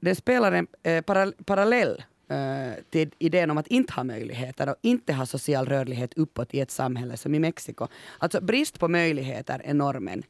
den 0.00 0.16
spelar 0.16 0.52
en 0.52 0.66
eh, 0.82 1.02
para, 1.02 1.32
parallell 1.44 2.02
eh, 2.28 2.72
till 2.90 3.10
idén 3.18 3.50
om 3.50 3.58
att 3.58 3.66
inte 3.66 3.92
ha 3.92 4.04
möjligheter 4.04 4.68
och 4.68 4.76
inte 4.80 5.12
ha 5.12 5.26
social 5.26 5.66
rörlighet 5.66 6.14
uppåt 6.14 6.54
i 6.54 6.60
ett 6.60 6.70
samhälle 6.70 7.16
som 7.16 7.34
i 7.34 7.38
Mexiko. 7.38 7.86
Alltså 8.18 8.40
brist 8.40 8.78
på 8.78 8.88
möjligheter 8.88 9.62
är 9.64 9.74
normen. 9.74 10.22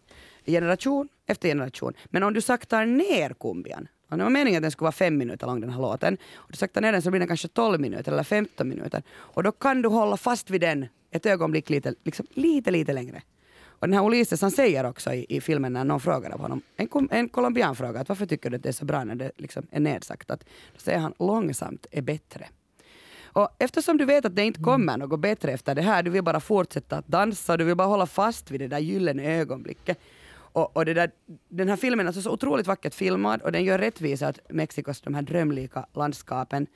Generation 0.47 1.09
efter 1.27 1.49
generation. 1.49 1.93
Men 2.05 2.23
om 2.23 2.35
du 2.35 2.41
saktar 2.41 2.87
ner 2.87 3.35
kumbian, 3.41 3.89
och 4.11 4.19
det 4.19 4.25
var 4.25 4.31
meningen 4.31 4.59
att 4.59 4.63
den 4.63 4.71
skulle 4.71 4.87
vara 4.87 4.93
fem 4.93 5.19
minuter 5.19 5.47
lång 5.47 5.61
den 5.61 5.71
här 5.71 5.81
låten, 5.81 6.17
och 6.35 6.49
du 6.51 6.57
saktar 6.57 6.81
ner 6.81 6.93
den 6.93 7.03
så 7.03 7.11
blir 7.11 7.21
den 7.21 7.29
kanske 7.29 7.49
12 7.49 7.81
minuter 7.81 8.13
eller 8.13 8.23
15 8.23 8.69
minuter. 8.69 9.03
Och 9.11 9.43
då 9.43 9.53
kan 9.53 9.83
du 9.83 9.89
hålla 9.89 10.17
fast 10.17 10.51
vid 10.51 10.61
den 10.61 10.87
ett 11.11 11.27
ögonblick 11.27 11.71
lite, 11.71 11.95
liksom, 12.05 12.27
lite, 12.31 12.71
lite 12.71 12.93
längre. 12.93 13.23
Och 13.81 13.89
den 13.89 13.95
här 13.95 14.07
Ulises 14.07 14.43
han 14.43 14.51
säger 14.51 14.87
också 14.87 15.13
i, 15.13 15.27
i 15.29 15.41
filmen 15.41 15.73
när 15.73 15.85
någon 15.85 16.01
frågar 16.01 16.31
av 16.31 16.41
honom, 16.41 16.63
en, 16.77 16.89
en 17.11 17.29
colombian 17.29 17.77
frågar 17.77 18.01
att 18.01 18.09
varför 18.09 18.27
tycker 18.27 18.51
du 18.51 18.57
att 18.57 18.63
det 18.63 18.69
är 18.69 18.73
så 18.73 18.85
bra 18.85 19.05
när 19.05 19.15
det 19.15 19.31
liksom 19.37 19.67
är 19.71 19.81
nedsaktat? 19.81 20.45
Då 20.75 20.81
säger 20.81 20.99
han 20.99 21.15
långsamt 21.19 21.87
är 21.91 22.03
bättre. 22.03 22.49
Och 23.33 23.49
eftersom 23.59 23.97
du 23.97 24.05
vet 24.05 24.25
att 24.25 24.37
det 24.37 24.45
inte 24.45 24.61
kommer 24.61 24.97
något 24.97 25.21
bättre 25.21 25.53
efter 25.53 25.75
det 25.75 25.83
här, 25.83 26.03
du 26.03 26.11
vill 26.11 26.23
bara 26.23 26.41
fortsätta 26.41 26.97
att 26.97 27.07
dansa, 27.07 27.57
du 27.57 27.65
vill 27.65 27.77
bara 27.77 27.89
hålla 27.89 28.07
fast 28.07 28.51
vid 28.51 28.61
det 28.61 28.69
där 28.69 28.79
gyllene 28.79 29.23
ögonblicket. 29.23 29.99
Och, 30.53 30.77
och 30.77 30.85
det 30.85 30.95
där, 30.95 31.11
den 31.49 31.69
här 31.69 31.77
filmen 31.77 32.07
är 32.07 32.09
alltså 32.09 32.23
så 32.23 32.31
otroligt 32.31 32.67
vackert 32.67 32.95
filmad 32.95 33.43
och 33.43 33.53
den 33.53 33.65
gör 33.65 33.79
rättvisa 33.79 34.29
åt 34.29 34.39
Mexikos 34.49 35.01
de 35.01 35.15
här 35.15 35.23
drömlika 35.23 35.87
landskapen. 35.93 36.67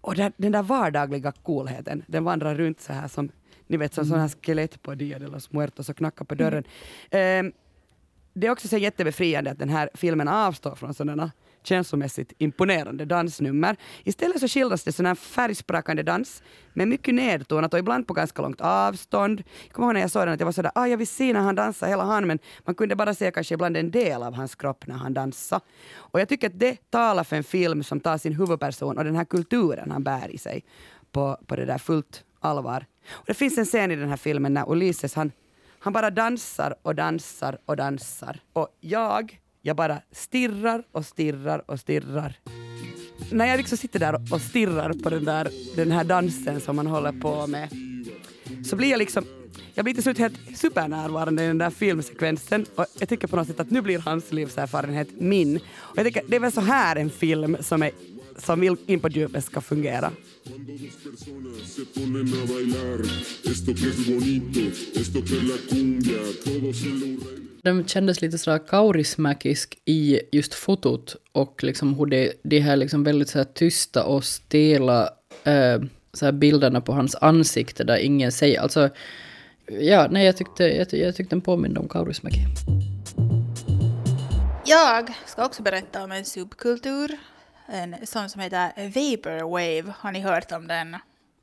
Och 0.00 0.14
där, 0.14 0.32
den 0.36 0.52
där 0.52 0.62
vardagliga 0.62 1.32
coolheten, 1.32 2.04
den 2.06 2.24
vandrar 2.24 2.54
runt 2.54 2.80
så 2.80 2.92
här 2.92 3.08
som 3.08 3.30
ni 3.66 3.76
vet 3.76 3.94
som 3.94 4.02
mm. 4.02 4.08
sådana 4.08 4.22
här 4.22 4.34
skelett 4.42 4.82
på 4.82 4.94
Dia 4.94 5.18
de 5.18 5.26
los 5.26 5.52
Muertos 5.52 5.88
och 5.88 5.96
knackar 5.96 6.24
på 6.24 6.34
dörren. 6.34 6.64
Mm. 7.10 7.46
Eh, 7.46 7.52
det 8.32 8.46
är 8.46 8.50
också 8.50 8.68
så 8.68 8.76
jättebefriande 8.76 9.50
att 9.50 9.58
den 9.58 9.68
här 9.68 9.90
filmen 9.94 10.28
avstår 10.28 10.74
från 10.74 10.94
sådana 10.94 11.32
känslomässigt 11.66 12.32
imponerande 12.38 13.04
dansnummer. 13.04 13.76
Istället 14.04 14.40
så 14.40 14.48
skildras 14.48 14.84
det 14.84 14.92
sån 14.92 15.06
här 15.06 15.14
färgsprakande 15.14 16.02
dans 16.02 16.42
med 16.72 16.88
mycket 16.88 17.14
nedtonat 17.14 17.72
och 17.72 17.78
ibland 17.78 18.06
på 18.06 18.14
ganska 18.14 18.42
långt 18.42 18.60
avstånd. 18.60 19.42
Jag 19.64 19.72
kommer 19.72 19.88
ihåg 19.88 19.94
när 19.94 20.00
jag 20.00 20.10
såg 20.10 20.22
den 20.22 20.34
att 20.34 20.40
jag 20.40 20.44
var 20.44 20.52
sådär, 20.52 20.72
ah, 20.74 20.86
jag 20.86 20.96
vill 20.96 21.06
se 21.06 21.32
när 21.32 21.40
han 21.40 21.54
dansar 21.54 21.88
hela 21.88 22.04
han, 22.04 22.26
men 22.26 22.38
man 22.64 22.74
kunde 22.74 22.96
bara 22.96 23.14
se 23.14 23.30
kanske 23.30 23.54
ibland 23.54 23.76
en 23.76 23.90
del 23.90 24.22
av 24.22 24.34
hans 24.34 24.54
kropp 24.54 24.86
när 24.86 24.94
han 24.94 25.14
dansar. 25.14 25.60
Och 25.94 26.20
jag 26.20 26.28
tycker 26.28 26.46
att 26.46 26.58
det 26.58 26.90
talar 26.90 27.24
för 27.24 27.36
en 27.36 27.44
film 27.44 27.82
som 27.82 28.00
tar 28.00 28.18
sin 28.18 28.32
huvudperson 28.32 28.98
och 28.98 29.04
den 29.04 29.16
här 29.16 29.24
kulturen 29.24 29.90
han 29.90 30.04
bär 30.04 30.30
i 30.30 30.38
sig 30.38 30.64
på, 31.12 31.38
på 31.46 31.56
det 31.56 31.64
där 31.64 31.78
fullt 31.78 32.24
allvar. 32.40 32.86
Och 33.08 33.24
det 33.26 33.34
finns 33.34 33.58
en 33.58 33.64
scen 33.64 33.90
i 33.90 33.96
den 33.96 34.08
här 34.08 34.16
filmen 34.16 34.54
när 34.54 34.70
Ulysses 34.70 35.14
han, 35.14 35.32
han 35.78 35.92
bara 35.92 36.10
dansar 36.10 36.74
och 36.82 36.94
dansar 36.94 37.58
och 37.64 37.76
dansar. 37.76 38.40
Och 38.52 38.68
jag 38.80 39.40
jag 39.66 39.76
bara 39.76 40.00
stirrar 40.12 40.82
och 40.92 41.06
stirrar 41.06 41.70
och 41.70 41.80
stirrar. 41.80 42.36
När 43.32 43.46
jag 43.46 43.56
liksom 43.56 43.78
sitter 43.78 43.98
där 43.98 44.32
och 44.32 44.40
stirrar 44.40 44.92
på 44.92 45.10
den, 45.10 45.24
där, 45.24 45.48
den 45.76 45.92
här 45.92 46.04
dansen 46.04 46.60
som 46.60 46.76
man 46.76 46.86
håller 46.86 47.12
på 47.12 47.46
med 47.46 47.68
så 48.64 48.76
blir 48.76 48.90
jag 48.90 48.98
liksom 48.98 49.24
jag 49.74 49.84
blir 49.84 49.94
till 49.94 50.02
slut 50.02 50.18
helt 50.18 50.58
supernärvarande 50.58 51.44
i 51.44 51.46
den 51.46 51.58
där 51.58 51.70
filmsekvensen 51.70 52.66
och 52.74 52.86
jag 52.98 53.08
tycker 53.08 53.28
på 53.28 53.36
något 53.36 53.46
sätt 53.46 53.60
att 53.60 53.70
nu 53.70 53.82
blir 53.82 53.98
hans 53.98 54.32
livserfarenhet 54.32 55.08
min. 55.20 55.56
Och 55.72 55.98
jag 55.98 56.06
tycker 56.06 56.22
det 56.28 56.36
är 56.36 56.40
väl 56.40 56.52
så 56.52 56.60
här 56.60 56.96
en 56.96 57.10
film 57.10 57.56
som, 57.60 57.82
är, 57.82 57.90
som 58.36 58.60
vill 58.60 58.76
in 58.86 59.00
på 59.00 59.08
djupet 59.08 59.44
ska 59.44 59.60
fungera. 59.60 60.12
Den 67.66 67.88
kändes 67.88 68.20
lite 68.20 68.38
sådär 68.38 68.58
kaurismäkisk 68.58 69.78
i 69.84 70.20
just 70.32 70.54
fotot 70.54 71.16
och 71.32 71.64
liksom 71.64 71.94
hur 71.94 72.06
det, 72.06 72.32
det 72.42 72.60
här 72.60 72.76
liksom 72.76 73.04
väldigt 73.04 73.28
så 73.28 73.44
tysta 73.44 74.04
och 74.04 74.24
stela 74.24 75.10
eh, 75.44 75.80
så 76.12 76.32
bilderna 76.32 76.80
på 76.80 76.92
hans 76.92 77.16
ansikte 77.20 77.84
där 77.84 77.96
ingen 77.96 78.32
säger, 78.32 78.60
alltså 78.60 78.88
ja, 79.80 80.08
nej 80.10 80.26
jag 80.26 80.36
tyckte, 80.36 80.64
jag, 80.64 80.92
jag 80.92 81.16
tyckte 81.16 81.34
den 81.34 81.40
påminde 81.40 81.80
om 81.80 81.88
kaurismäki. 81.88 82.40
Jag 84.64 85.12
ska 85.26 85.46
också 85.46 85.62
berätta 85.62 86.04
om 86.04 86.12
en 86.12 86.24
subkultur, 86.24 87.18
en 87.68 87.96
sån 88.06 88.28
som 88.28 88.40
heter 88.40 88.70
Vaporwave. 88.76 89.94
Har 89.98 90.12
ni 90.12 90.20
hört 90.20 90.52
om 90.52 90.66
den? 90.66 90.96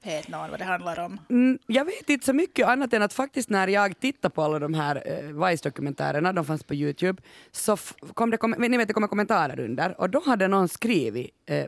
Vet 0.03 0.27
någon 0.27 0.49
vad 0.49 0.59
det 0.59 0.65
handlar 0.65 0.99
om? 0.99 1.19
Mm, 1.29 1.59
jag 1.67 1.85
vet 1.85 2.09
inte 2.09 2.25
så 2.25 2.33
mycket 2.33 2.67
annat 2.67 2.93
än 2.93 3.01
att 3.01 3.13
faktiskt 3.13 3.49
när 3.49 3.67
jag 3.67 3.99
tittade 3.99 4.35
på 4.35 4.41
alla 4.41 4.59
de 4.59 4.73
här 4.73 5.03
eh, 5.05 5.47
Vice-dokumentärerna, 5.47 6.33
de 6.33 6.45
fanns 6.45 6.63
på 6.63 6.73
Youtube, 6.73 7.21
så 7.51 7.77
kom 8.13 8.29
det, 8.29 8.37
kom, 8.37 8.55
ni 8.57 8.77
vet 8.77 8.87
det 8.87 8.93
kommer 8.93 9.07
kommentarer 9.07 9.59
under 9.59 10.01
och 10.01 10.09
då 10.09 10.21
hade 10.25 10.47
någon 10.47 10.67
skrivit 10.67 11.31
eh, 11.45 11.65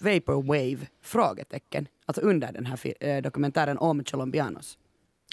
Vaporwave? 0.00 0.86
frågetecken, 1.02 1.88
alltså 2.06 2.22
under 2.22 2.52
den 2.52 2.66
här 2.66 3.04
eh, 3.04 3.22
dokumentären 3.22 3.78
om 3.78 4.04
Colombianos. 4.04 4.78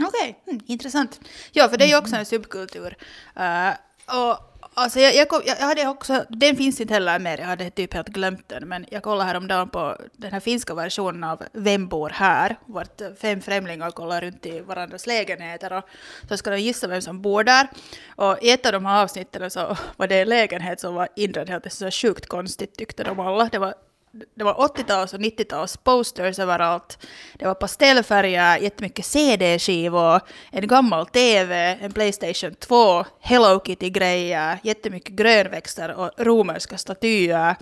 Okej, 0.02 0.42
okay. 0.42 0.54
mm, 0.54 0.66
intressant. 0.68 1.20
Ja, 1.52 1.70
för 1.70 1.78
det 1.78 1.84
är 1.84 1.88
ju 1.88 1.98
också 1.98 2.16
en 2.16 2.26
subkultur. 2.26 2.98
Uh, 3.40 3.74
och 4.06 4.51
Alltså 4.82 5.00
jag, 5.00 5.16
jag, 5.16 5.28
jag, 5.46 5.56
hade 5.56 5.88
också, 5.88 6.26
den 6.30 6.56
finns 6.56 6.82
inte 6.82 6.94
heller 6.94 7.20
mer, 7.20 7.38
jag 7.38 7.46
hade 7.46 7.70
typ 7.70 7.94
helt 7.94 8.08
glömt 8.08 8.50
den, 8.50 8.70
men 8.70 8.86
jag 8.92 9.04
kollade 9.04 9.28
häromdagen 9.28 9.70
på 9.70 9.98
den 10.18 10.32
här 10.32 10.40
finska 10.40 10.74
versionen 10.74 11.24
av 11.24 11.44
Vem 11.54 11.88
bor 11.88 12.10
här? 12.10 12.56
Vart 12.66 13.02
fem 13.22 13.42
främlingar 13.42 13.92
kollar 13.92 14.22
runt 14.22 14.46
i 14.46 14.60
varandras 14.60 15.08
lägenheter 15.08 15.74
och 15.74 15.84
så 16.30 16.38
ska 16.38 16.50
de 16.50 16.58
gissa 16.60 16.88
vem 16.88 17.02
som 17.02 17.22
bor 17.22 17.44
där. 17.44 17.68
Och 18.16 18.38
i 18.42 18.52
ett 18.52 18.66
av 18.66 18.72
de 18.72 18.86
här 18.86 19.04
avsnitten 19.04 19.52
så 19.52 19.78
var 19.98 20.08
det 20.08 20.22
en 20.22 20.30
lägenhet 20.30 20.80
som 20.80 20.96
var 20.96 21.08
inredd 21.16 21.50
helt 21.50 21.74
så 21.74 21.92
sjukt 21.92 22.26
konstigt 22.26 22.78
tyckte 22.78 23.04
de 23.04 23.20
alla. 23.20 23.50
Det 23.52 23.58
var 23.60 23.74
det 24.12 24.44
var 24.44 24.54
80-tals 24.54 25.14
och 25.14 25.20
90-tals 25.20 25.78
posters 25.78 26.40
överallt. 26.40 27.08
Det 27.34 27.46
var 27.46 27.54
pastellfärger, 27.54 28.58
jättemycket 28.58 29.06
CD-skivor, 29.06 30.22
en 30.52 30.68
gammal 30.68 31.06
TV, 31.06 31.78
en 31.82 31.92
Playstation 31.92 32.56
2, 32.56 33.06
Hello 33.20 33.60
Kitty-grejer, 33.60 34.60
jättemycket 34.64 35.16
grönväxter 35.16 35.94
och 35.94 36.12
romerska 36.18 36.78
statyer. 36.78 37.56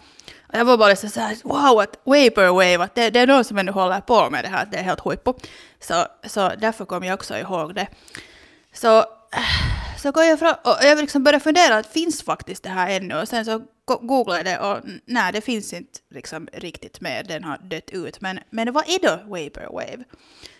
Jag 0.54 0.66
var 0.66 0.78
bara 0.78 0.96
så 0.96 1.20
här, 1.20 1.38
wow, 1.44 1.80
att 1.80 2.00
Vaporwave, 2.04 2.84
att 2.84 2.96
det, 2.96 3.10
det 3.10 3.20
är 3.20 3.28
någon 3.28 3.44
som 3.44 3.58
ännu 3.58 3.72
håller 3.72 4.02
på 4.02 4.30
med 4.30 4.44
det 4.44 4.50
här, 4.50 4.68
det 4.72 4.78
är 4.78 4.84
helt 4.84 5.00
huippo. 5.00 5.34
Så, 5.80 6.06
så 6.24 6.52
därför 6.58 6.86
kom 6.86 7.04
jag 7.04 7.14
också 7.14 7.38
ihåg 7.38 7.76
det. 7.76 7.88
Så, 8.74 9.04
så 9.98 10.12
går 10.12 10.24
jag 10.24 10.40
fram, 10.40 10.56
och 10.64 10.78
jag 10.82 10.98
liksom 10.98 11.24
började 11.24 11.44
fundera, 11.44 11.78
att 11.78 11.94
finns 11.94 12.24
faktiskt 12.24 12.64
det 12.64 12.70
här 12.70 12.90
ännu? 12.90 13.16
Och 13.22 13.28
sen 13.28 13.46
så 13.46 13.62
googlade 13.98 14.44
det 14.44 14.60
och 14.60 14.80
nej, 15.06 15.34
det 15.34 15.42
finns 15.42 15.74
inte 15.74 16.00
liksom 16.10 16.48
riktigt 16.54 17.02
mer, 17.02 17.24
den 17.24 17.44
har 17.44 17.58
dött 17.58 17.90
ut. 17.90 18.22
Men, 18.22 18.40
men 18.50 18.74
vad 18.74 18.90
är 18.90 19.00
då 19.02 19.16
Vaporwave? 19.30 20.04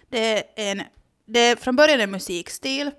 Det 0.10 0.38
är, 0.38 0.44
en, 0.56 0.84
det 1.26 1.40
är 1.40 1.56
från 1.56 1.76
början 1.76 2.02
en 2.02 2.12
musikstil, 2.12 2.92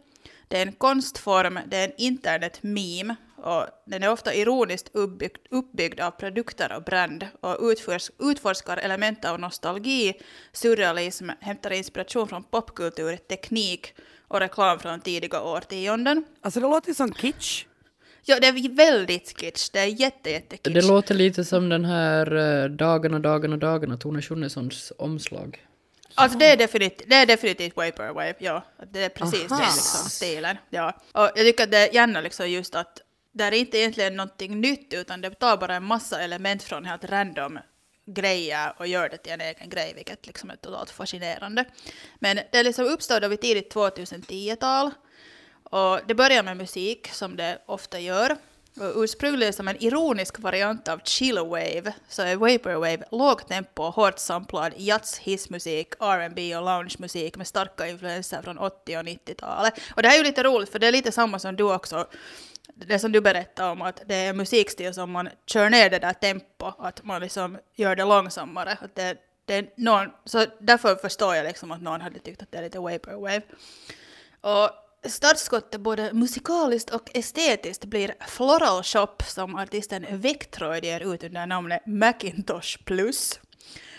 det 0.48 0.58
är 0.58 0.66
en 0.66 0.72
konstform, 0.72 1.58
det 1.66 1.76
är 1.76 1.84
en 1.84 1.94
internet-meme 1.96 3.16
och 3.36 3.66
den 3.86 4.02
är 4.02 4.10
ofta 4.10 4.34
ironiskt 4.34 4.90
uppbyggd, 4.92 5.36
uppbyggd 5.50 6.00
av 6.00 6.10
produkter 6.10 6.76
och 6.76 6.82
brand 6.82 7.26
och 7.40 7.58
utfors, 7.62 8.10
utforskar 8.18 8.76
element 8.76 9.24
av 9.24 9.40
nostalgi, 9.40 10.14
surrealism, 10.52 11.30
hämtar 11.40 11.70
inspiration 11.70 12.28
från 12.28 12.44
popkultur, 12.44 13.16
teknik 13.16 13.94
och 14.28 14.40
reklam 14.40 14.78
från 14.78 15.00
tidiga 15.00 15.42
årtionden. 15.42 16.24
Alltså 16.40 16.60
det 16.60 16.66
låter 16.66 16.94
som 16.94 17.14
kitsch. 17.14 17.66
Ja, 18.24 18.40
det 18.40 18.46
är 18.46 18.76
väldigt 18.76 19.40
kitsch. 19.40 19.70
Det 19.72 19.78
är 19.78 19.86
jätte, 19.86 20.30
jätte 20.30 20.56
kitsch. 20.56 20.74
Det 20.74 20.88
låter 20.88 21.14
lite 21.14 21.44
som 21.44 21.68
den 21.68 21.84
här 21.84 22.32
uh, 22.36 22.70
Dagarna, 22.70 23.18
dagarna, 23.18 23.56
dagarna, 23.56 23.96
Tone 23.96 24.22
Schunnesons 24.22 24.92
omslag. 24.98 25.66
Alltså 26.14 26.38
det 26.38 26.46
är 26.46 26.56
definitivt, 26.56 27.08
det 27.10 27.14
är 27.14 27.26
definitivt 27.26 27.76
Vaporwave, 27.76 28.34
ja. 28.38 28.64
Det 28.92 29.04
är 29.04 29.08
precis 29.08 29.52
Aha. 29.52 29.60
den 29.60 29.72
liksom, 29.74 30.10
stilen. 30.10 30.56
Ja. 30.70 31.00
Och 31.12 31.30
jag 31.34 31.36
tycker 31.36 31.64
att 31.64 31.70
det 31.70 31.88
är 31.88 31.94
gärna 31.94 32.20
liksom 32.20 32.50
just 32.50 32.74
att 32.74 33.00
det 33.32 33.44
är 33.44 33.52
inte 33.52 33.78
egentligen 33.78 34.16
någonting 34.16 34.60
nytt 34.60 34.94
utan 34.94 35.20
det 35.20 35.30
tar 35.30 35.56
bara 35.56 35.74
en 35.74 35.84
massa 35.84 36.20
element 36.20 36.62
från 36.62 36.84
helt 36.84 37.04
random 37.04 37.58
grejer 38.06 38.72
och 38.78 38.86
gör 38.86 39.08
det 39.08 39.16
till 39.16 39.32
en 39.32 39.40
egen 39.40 39.68
grej, 39.68 39.92
vilket 39.96 40.26
liksom 40.26 40.50
är 40.50 40.56
totalt 40.56 40.90
fascinerande. 40.90 41.64
Men 42.18 42.40
det 42.52 42.62
liksom 42.62 42.84
uppstod 42.84 43.24
vid 43.24 43.40
tidigt 43.40 43.74
2010-tal 43.74 44.90
och 45.64 46.00
det 46.06 46.14
börjar 46.14 46.42
med 46.42 46.56
musik, 46.56 47.08
som 47.12 47.36
det 47.36 47.58
ofta 47.66 48.00
gör. 48.00 48.36
Och 48.76 49.02
ursprungligen 49.02 49.52
som 49.52 49.68
en 49.68 49.82
ironisk 49.82 50.38
variant 50.38 50.88
av 50.88 51.00
chillwave 51.04 51.92
så 52.08 52.22
är 52.22 52.36
vaporwave 52.36 53.04
lågt 53.10 53.48
tempo, 53.48 53.82
hårt 53.82 54.18
samplad 54.18 54.72
jazz, 54.76 55.18
hissmusik, 55.18 55.92
R&B 56.00 56.56
och 56.56 56.64
loungemusik 56.64 57.36
med 57.36 57.46
starka 57.46 57.88
influenser 57.88 58.42
från 58.42 58.58
80 58.58 58.96
och 58.96 59.04
90-talet. 59.04 59.74
Och 59.94 60.02
det 60.02 60.08
här 60.08 60.14
är 60.14 60.18
ju 60.18 60.24
lite 60.24 60.42
roligt 60.42 60.70
för 60.70 60.78
det 60.78 60.86
är 60.86 60.92
lite 60.92 61.12
samma 61.12 61.38
som 61.38 61.56
du 61.56 61.74
också 61.74 62.06
det 62.74 62.98
som 62.98 63.12
du 63.12 63.20
berättade 63.20 63.70
om 63.70 63.82
att 63.82 64.02
det 64.06 64.14
är 64.14 64.32
musikstil 64.32 64.94
som 64.94 65.10
man 65.10 65.28
kör 65.46 65.70
ner 65.70 65.90
det 65.90 65.98
där 65.98 66.12
tempo, 66.12 66.72
att 66.78 67.04
man 67.04 67.20
liksom 67.22 67.58
gör 67.74 67.96
det 67.96 68.04
långsammare. 68.04 68.78
Att 68.80 68.94
det, 68.94 69.16
det 69.44 69.54
är 69.54 69.70
någon, 69.76 70.10
så 70.24 70.46
därför 70.60 70.94
förstår 70.94 71.34
jag 71.34 71.44
liksom 71.44 71.70
att 71.70 71.82
någon 71.82 72.00
hade 72.00 72.18
tyckt 72.18 72.42
att 72.42 72.52
det 72.52 72.58
är 72.58 72.62
lite 72.62 72.78
vaporwave. 72.78 73.42
Och 74.40 74.70
startskottet 75.08 75.80
både 75.80 76.12
musikaliskt 76.12 76.90
och 76.90 77.10
estetiskt 77.14 77.84
blir 77.84 78.14
Floral 78.28 78.82
Shop 78.82 79.16
som 79.26 79.56
artisten 79.56 80.06
Vectroid 80.10 80.84
ger 80.84 81.14
ut 81.14 81.24
under 81.24 81.46
namnet 81.46 81.86
Macintosh 81.86 82.78
Plus. 82.84 83.40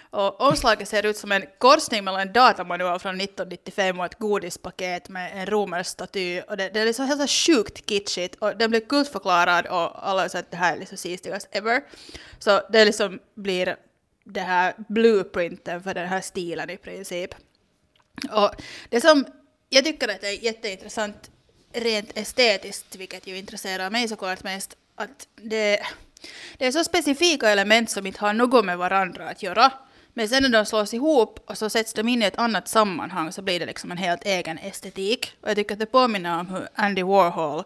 Och 0.10 0.42
omslaget 0.42 0.88
ser 0.88 1.06
ut 1.06 1.18
som 1.18 1.32
en 1.32 1.44
korsning 1.58 2.04
mellan 2.04 2.22
en 2.22 2.34
datamanual 2.34 3.00
från 3.00 3.22
1995 3.22 4.00
och 4.00 4.06
ett 4.06 4.20
godispaket 4.20 5.10
med 5.10 5.32
en 5.34 5.46
romersk 5.46 5.90
staty. 5.90 6.42
Och 6.42 6.58
det, 6.58 6.70
det 6.70 6.80
är 6.80 6.86
liksom 6.86 7.06
helt 7.06 7.30
sjukt 7.30 7.90
kitschigt 7.90 8.36
och 8.36 8.58
den 8.58 8.70
blir 8.70 8.80
kultförklarad 8.80 9.66
och 9.66 10.10
alla 10.10 10.30
säger 10.30 10.44
att 10.44 10.52
det 10.52 10.58
här 10.58 10.76
är 10.76 10.80
liksom 10.80 10.98
sistigast 10.98 11.48
ever. 11.52 11.82
Så 12.40 12.62
det 12.70 12.86
liksom 12.86 13.20
blir 13.36 13.76
det 14.24 14.42
här 14.42 14.74
blueprinten 14.90 15.84
för 15.84 15.94
den 15.94 16.08
här 16.08 16.22
stilen 16.22 16.70
i 16.70 16.78
princip. 16.78 17.36
Och 18.32 18.52
det 18.90 19.02
som 19.02 19.26
jag 19.74 19.86
tycker 19.86 20.08
att 20.08 20.22
det 20.22 20.28
är 20.28 20.44
jätteintressant 20.44 21.32
rent 21.74 22.18
estetiskt, 22.18 22.96
vilket 22.96 23.28
ju 23.28 23.38
intresserar 23.38 23.90
mig 23.90 24.08
såklart 24.08 24.44
mest, 24.44 24.76
att 24.96 25.28
det, 25.36 25.80
det 26.58 26.66
är 26.66 26.72
så 26.72 26.84
specifika 26.84 27.50
element 27.50 27.90
som 27.90 28.08
inte 28.08 28.20
har 28.20 28.34
något 28.34 28.66
med 28.66 28.78
varandra 28.78 29.30
att 29.30 29.44
göra. 29.44 29.72
Men 30.14 30.30
sen 30.30 30.44
när 30.44 30.50
de 30.50 30.66
slås 30.66 30.94
ihop 30.94 31.40
och 31.46 31.58
så 31.58 31.70
sätts 31.70 31.94
de 31.94 32.08
in 32.08 32.24
i 32.24 32.26
ett 32.26 32.38
annat 32.38 32.68
sammanhang 32.68 33.32
så 33.32 33.42
blir 33.42 33.60
det 33.60 33.66
liksom 33.66 33.92
en 33.92 33.98
helt 33.98 34.26
egen 34.26 34.58
estetik. 34.58 35.34
Och 35.42 35.50
jag 35.50 35.56
tycker 35.56 35.74
att 35.74 35.80
det 35.80 35.86
påminner 35.86 36.40
om 36.40 36.48
hur 36.48 36.68
Andy 36.76 37.04
Warhol 37.04 37.64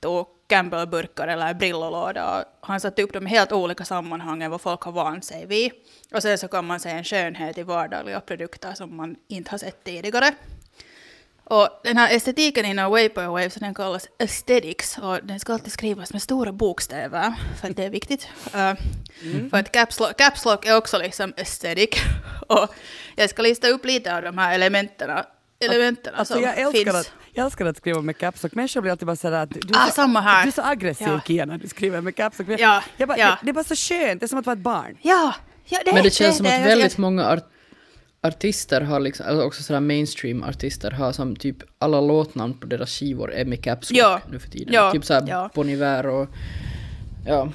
tog 0.00 0.26
Campbell-burkar 0.48 1.28
eller 1.28 1.54
Brillolåda 1.54 2.44
och 2.60 2.66
han 2.68 2.80
satte 2.80 3.02
upp 3.02 3.12
dem 3.12 3.26
i 3.26 3.30
helt 3.30 3.52
olika 3.52 3.84
sammanhang 3.84 4.42
än 4.42 4.50
vad 4.50 4.60
folk 4.60 4.82
har 4.82 4.92
vant 4.92 5.24
sig 5.24 5.46
vid. 5.46 5.72
Och 6.14 6.22
sen 6.22 6.38
så 6.38 6.48
kan 6.48 6.66
man 6.66 6.80
se 6.80 6.90
en 6.90 7.04
skönhet 7.04 7.58
i 7.58 7.62
vardagliga 7.62 8.20
produkter 8.20 8.74
som 8.74 8.96
man 8.96 9.16
inte 9.28 9.50
har 9.50 9.58
sett 9.58 9.84
tidigare. 9.84 10.34
Och 11.50 11.68
den 11.84 11.96
här 11.96 12.16
estetiken 12.16 12.64
inom 12.64 12.90
Vaporwave 12.90 13.50
så 13.50 13.60
den 13.60 13.74
kallas 13.74 14.06
aesthetics 14.20 14.98
och 14.98 15.18
den 15.22 15.40
ska 15.40 15.52
alltid 15.52 15.72
skrivas 15.72 16.12
med 16.12 16.22
stora 16.22 16.52
bokstäver 16.52 17.34
för 17.60 17.70
att 17.70 17.76
det 17.76 17.84
är 17.84 17.90
viktigt. 17.90 18.28
Uh, 18.54 18.74
För 19.50 19.56
att 19.58 19.72
caps 19.72 20.00
lock, 20.00 20.16
caps 20.16 20.44
lock 20.44 20.66
är 20.66 20.76
också 20.76 20.98
liksom 20.98 21.32
aesthetic. 21.36 21.90
och 22.48 22.74
jag 23.16 23.30
ska 23.30 23.42
lista 23.42 23.68
upp 23.68 23.84
lite 23.84 24.16
av 24.16 24.22
de 24.22 24.38
här 24.38 24.54
elementen, 24.54 25.10
elementen 25.60 26.14
Alltså 26.14 26.34
som 26.34 26.42
jag 26.42 26.58
älskar, 26.58 26.84
finns. 26.92 26.96
att, 26.96 27.12
jag 27.32 27.44
älskar 27.44 27.66
att 27.66 27.76
skriva 27.76 28.00
med 28.02 28.18
caps 28.18 28.42
lock. 28.42 28.54
Människor 28.54 28.80
blir 28.80 28.92
alltid 28.92 29.06
bara 29.06 29.16
sådär 29.16 29.42
att 29.42 29.50
du, 29.50 29.60
du, 29.60 29.74
Ah, 29.78 29.82
är 29.82 29.86
så, 29.88 29.92
samma 29.92 30.20
här. 30.20 30.42
du 30.42 30.48
är 30.48 30.52
så 30.52 30.62
aggressiv 30.62 31.08
Ja. 31.08 31.20
Kia 31.26 31.44
när 31.46 31.58
du 31.58 31.68
skriver 31.68 32.00
med 32.00 32.16
caps 32.16 32.38
lock. 32.38 32.48
Ja, 32.60 32.82
Jag 32.96 33.08
bara, 33.08 33.18
ja. 33.18 33.26
det, 33.26 33.38
det 33.42 33.48
är 33.50 33.52
bara 33.52 33.64
så 33.64 33.76
skönt, 33.76 34.20
det 34.20 34.26
är 34.26 34.28
som 34.28 34.38
att 34.38 34.46
vara 34.46 34.56
ett 34.56 34.62
barn. 34.62 34.96
Ja, 35.02 35.34
ja 35.64 35.80
det, 35.84 35.92
Men 35.92 36.02
det 36.02 36.10
känns 36.10 36.36
som 36.36 36.44
det, 36.46 36.54
att 36.54 36.60
jag- 36.60 36.68
väldigt 36.68 36.92
jag- 36.92 36.98
många 37.00 37.26
art 37.26 37.44
artister 38.20 38.80
har 38.80 39.00
liksom, 39.00 39.26
alltså 39.26 39.44
också 39.44 39.62
sådär 39.62 39.80
mainstream 39.80 40.42
artister 40.42 40.90
har 40.90 41.12
som 41.12 41.36
typ 41.36 41.56
alla 41.78 42.00
låtnamn 42.00 42.54
på 42.60 42.66
deras 42.66 42.90
skivor 42.98 43.32
är 43.32 43.44
med 43.44 43.64
caps 43.64 43.90
Ja. 43.90 44.20
nu 44.30 44.38
för 44.38 44.50
tiden. 44.50 44.74
Ja, 44.74 44.92
Typ 44.92 45.04
såhär 45.04 45.24
ja. 45.28 45.50
Bon 45.54 45.68
Iver 45.68 46.06
och 46.06 46.28
ja. 47.26 47.52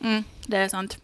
Mm, 0.00 0.24
det 0.46 0.56
är 0.56 0.68
sant. 0.68 0.98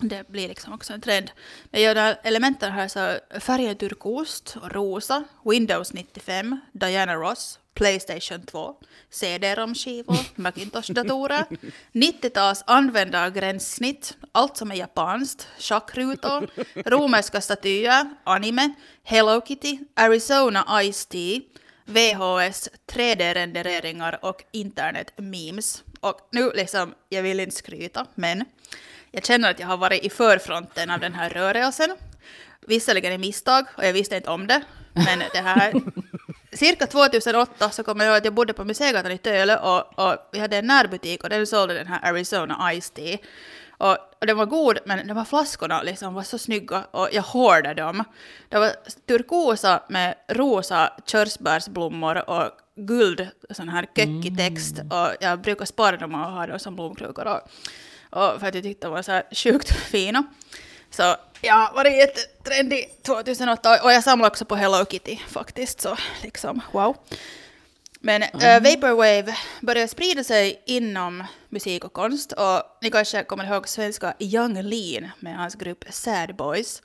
Det 0.00 0.28
blir 0.28 0.48
liksom 0.48 0.72
också 0.72 0.92
en 0.92 1.00
trend. 1.00 1.30
Men 1.70 1.82
jag 1.82 1.94
har 1.96 2.16
elementen 2.22 2.72
här 2.72 2.88
så 2.88 3.18
färgen 3.40 3.76
turkost 3.76 4.56
och 4.62 4.72
rosa, 4.74 5.24
Windows 5.44 5.92
95, 5.92 6.60
Diana 6.72 7.14
Ross, 7.14 7.58
Playstation 7.76 8.46
2, 8.46 8.74
CD-ROM-skivor, 9.10 10.16
Macintosh-datorer, 10.34 11.44
90-tals 11.92 12.62
användargränssnitt, 12.66 14.16
allt 14.32 14.56
som 14.56 14.70
är 14.70 14.74
japanskt, 14.74 15.48
schackrutor, 15.58 16.48
romerska 16.74 17.40
statyer, 17.40 18.10
anime, 18.24 18.74
Hello 19.02 19.40
Kitty, 19.46 19.78
Arizona 19.94 20.82
Ice 20.92 21.06
Tea, 21.06 21.40
VHS, 21.84 22.68
3D-rendereringar 22.86 24.18
och 24.22 24.44
internet-memes. 24.52 25.82
Och 26.00 26.28
nu 26.32 26.52
liksom, 26.54 26.94
jag 27.08 27.22
vill 27.22 27.40
inte 27.40 27.56
skryta, 27.56 28.06
men 28.14 28.44
jag 29.10 29.24
känner 29.26 29.50
att 29.50 29.60
jag 29.60 29.66
har 29.66 29.76
varit 29.76 30.04
i 30.04 30.10
förfronten 30.10 30.90
av 30.90 31.00
den 31.00 31.14
här 31.14 31.30
rörelsen. 31.30 31.96
Visserligen 32.66 33.12
i 33.12 33.18
misstag, 33.18 33.66
och 33.76 33.84
jag 33.84 33.92
visste 33.92 34.16
inte 34.16 34.30
om 34.30 34.46
det, 34.46 34.62
men 34.92 35.18
det 35.32 35.40
här... 35.40 35.74
Cirka 36.56 36.86
2008 36.86 37.70
så 37.70 37.82
kommer 37.82 38.04
jag 38.04 38.12
ihåg 38.12 38.18
att 38.18 38.24
jag 38.24 38.34
bodde 38.34 38.52
på 38.52 38.64
Museigatan 38.64 39.12
i 39.12 39.18
Töle 39.18 39.56
och, 39.58 39.98
och 39.98 40.16
vi 40.32 40.38
hade 40.38 40.56
en 40.56 40.66
närbutik 40.66 41.24
och 41.24 41.30
den 41.30 41.46
sålde 41.46 41.74
den 41.74 41.86
här 41.86 42.10
Arizona 42.10 42.70
Ice 42.80 42.90
Tea. 42.90 43.18
Och, 43.78 43.96
och 44.20 44.26
den 44.26 44.36
var 44.36 44.46
god, 44.46 44.78
men 44.84 45.06
de 45.06 45.16
här 45.16 45.24
flaskorna 45.24 45.82
liksom 45.82 46.14
var 46.14 46.22
så 46.22 46.38
snygga 46.38 46.84
och 46.90 47.08
jag 47.12 47.22
hårdade 47.22 47.82
dem. 47.82 48.04
Det 48.48 48.58
var 48.58 48.72
turkosa 49.06 49.82
med 49.88 50.14
rosa 50.28 50.92
körsbärsblommor 51.06 52.30
och 52.30 52.50
guld, 52.76 53.28
sån 53.50 53.68
här 53.68 53.86
kökig 53.96 54.36
text. 54.38 54.78
Och 54.90 55.16
jag 55.20 55.40
brukar 55.40 55.64
spara 55.64 55.96
dem 55.96 56.14
och 56.14 56.20
ha 56.20 56.46
dem 56.46 56.58
som 56.58 56.76
blomkrukor. 56.76 57.26
Och, 57.26 57.40
och 58.10 58.40
för 58.40 58.46
att 58.46 58.54
jag 58.54 58.64
tyckte 58.64 58.86
de 58.86 58.92
var 58.92 59.02
så 59.02 59.12
här 59.12 59.22
sjukt 59.32 59.70
fina. 59.90 60.24
Så 60.90 61.16
jag 61.40 61.54
har 61.54 61.74
varit 61.74 61.96
jättetrendig 61.96 62.90
2008 63.02 63.82
och 63.82 63.92
jag 63.92 64.04
samlar 64.04 64.28
också 64.28 64.44
på 64.44 64.56
Hello 64.56 64.84
Kitty 64.84 65.16
faktiskt. 65.28 65.80
Så 65.80 65.96
liksom, 66.22 66.60
wow. 66.72 66.96
Men 68.00 68.22
eh, 68.22 68.62
Vaporwave 68.62 69.36
började 69.60 69.88
sprida 69.88 70.24
sig 70.24 70.62
inom 70.66 71.24
musik 71.48 71.84
och 71.84 71.92
konst 71.92 72.32
och 72.32 72.62
ni 72.82 72.90
kanske 72.90 73.24
kommer 73.24 73.44
ihåg 73.44 73.68
svenska 73.68 74.14
Young 74.18 74.62
Lean 74.62 75.10
med 75.20 75.36
hans 75.36 75.54
grupp 75.54 75.84
Sad 75.90 76.36
Boys. 76.36 76.82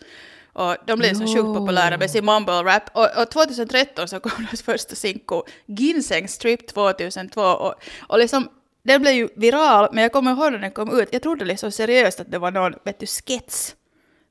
Och 0.53 0.75
de 0.87 0.99
blev 0.99 1.13
så 1.13 1.27
sjukt 1.27 1.57
populära 1.57 1.97
med 1.97 2.11
sin 2.11 2.25
mumble 2.25 2.63
rap. 2.63 2.83
Och, 2.93 3.21
och 3.21 3.31
2013 3.31 4.07
så 4.07 4.19
kom 4.19 4.45
deras 4.45 4.61
första 4.61 4.95
sinko 4.95 5.43
Ginseng 5.65 6.27
Strip 6.27 6.67
2002 6.67 7.41
och, 7.41 7.73
och 8.07 8.19
liksom 8.19 8.49
den 8.83 9.01
blev 9.01 9.13
ju 9.13 9.29
viral, 9.35 9.89
men 9.93 10.03
jag 10.03 10.11
kommer 10.11 10.31
ihåg 10.31 10.51
när 10.51 10.59
den 10.59 10.71
kom 10.71 10.99
ut, 10.99 11.09
jag 11.11 11.21
trodde 11.21 11.45
liksom 11.45 11.71
seriöst 11.71 12.19
att 12.19 12.31
det 12.31 12.39
var 12.39 12.51
någon, 12.51 12.73
vet 12.83 12.99
du, 12.99 13.05
skets. 13.05 13.75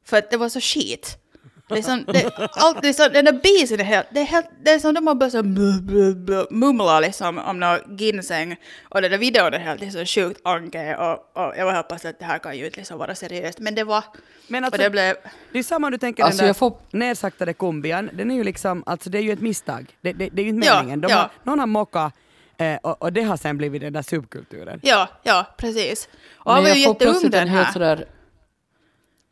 För 0.04 0.16
att 0.18 0.30
det 0.30 0.36
var 0.36 0.48
så 0.48 0.60
skit. 0.60 1.16
Liksom, 1.74 2.04
det, 2.06 2.30
allt, 2.52 2.82
liksom, 2.84 3.08
den 3.12 3.24
där 3.24 3.32
beasen 3.32 3.80
är 3.80 3.84
helt, 3.84 4.06
det 4.10 4.20
är 4.20 4.24
helt, 4.24 4.46
det 4.64 4.70
är 4.70 4.78
som 4.78 4.94
de 4.94 5.06
har 5.06 5.14
börjat 5.14 5.32
så 5.32 5.42
mumla 6.54 7.00
liksom 7.00 7.38
om 7.38 7.60
någon 7.60 7.96
ginseng. 7.96 8.56
Och 8.88 9.02
den 9.02 9.10
där 9.10 9.18
videon 9.18 9.54
är 9.54 9.58
helt 9.58 9.80
liksom 9.80 10.06
sjukt 10.06 10.40
anke 10.44 10.96
och, 10.96 11.12
och 11.46 11.54
jag 11.56 11.64
var 11.64 11.72
hoppas 11.76 12.04
att 12.04 12.18
det 12.18 12.24
här 12.24 12.38
kan 12.38 12.56
ju 12.58 12.64
inte 12.66 12.76
liksom 12.76 12.98
vara 12.98 13.14
seriöst. 13.14 13.58
Men 13.58 13.74
det 13.74 13.84
var, 13.84 14.04
Men 14.48 14.64
och 14.64 14.66
alltså, 14.66 14.82
det 14.82 14.90
blev, 14.90 15.16
det 15.52 15.58
är 15.58 15.62
samma 15.62 15.90
du 15.90 15.98
tänker 15.98 16.24
Alltså, 16.24 16.36
den 16.38 16.44
där 16.44 16.48
jag 16.48 16.56
får- 16.56 16.78
nedsaktade 16.90 17.52
kumbian, 17.52 18.10
den 18.12 18.30
är 18.30 18.34
ju 18.34 18.44
liksom, 18.44 18.82
alltså 18.86 19.10
det 19.10 19.18
är 19.18 19.22
ju 19.22 19.32
ett 19.32 19.40
misstag. 19.40 19.86
Det, 20.00 20.12
det, 20.12 20.28
det 20.32 20.42
är 20.42 20.44
ju 20.44 20.50
inte 20.50 20.66
Ja, 20.66 20.74
meningen. 20.76 21.00
De 21.00 21.10
ja. 21.10 21.16
har, 21.16 21.30
någon 21.44 21.58
har 21.58 21.66
mockat 21.66 22.12
eh, 22.58 22.76
och, 22.76 23.02
och 23.02 23.12
det 23.12 23.22
har 23.22 23.36
sen 23.36 23.58
blivit 23.58 23.80
den 23.82 23.92
där 23.92 24.02
subkulturen. 24.02 24.80
ja, 24.82 25.08
ja, 25.22 25.46
precis. 25.56 26.08
Och 26.34 26.52
han 26.52 26.62
Men 26.62 26.70
var 26.70 26.76
ju 26.76 26.82
jag 26.82 26.86
får 26.86 26.94
jätteung 26.94 27.10
plötsligt 27.12 27.34
en 27.34 27.40
den 27.40 27.48
helt 27.48 27.66
här. 27.66 27.72
sådär 27.72 28.06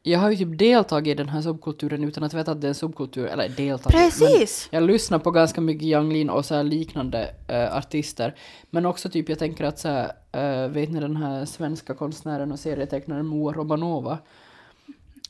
jag 0.09 0.19
har 0.19 0.31
ju 0.31 0.37
typ 0.37 0.59
deltagit 0.59 1.13
i 1.13 1.15
den 1.15 1.29
här 1.29 1.43
subkulturen 1.43 2.05
utan 2.05 2.25
att 2.25 2.35
veta 2.35 2.53
att 2.53 2.61
det 2.61 2.67
är 2.67 2.69
en 2.69 2.75
subkultur, 2.75 3.27
eller 3.27 3.49
deltagit. 3.49 3.97
Precis. 3.99 4.69
Men 4.71 4.81
jag 4.83 4.87
lyssnar 4.91 5.19
på 5.19 5.31
ganska 5.31 5.61
mycket 5.61 5.83
Young 5.85 6.13
Lean 6.13 6.31
och 6.31 6.45
så 6.45 6.55
här 6.55 6.63
liknande 6.63 7.35
eh, 7.49 7.77
artister. 7.77 8.35
Men 8.71 8.87
också 8.87 9.09
typ, 9.09 9.29
jag 9.29 9.39
tänker 9.39 9.65
att 9.65 9.79
så 9.79 9.89
här, 9.89 10.13
eh, 10.33 10.69
vet 10.69 10.91
ni 10.91 11.01
den 11.01 11.17
här 11.17 11.45
svenska 11.45 11.95
konstnären 11.95 12.53
och 12.53 12.59
serietecknaren 12.59 13.27
Moa 13.27 13.53
Romanova? 13.53 14.19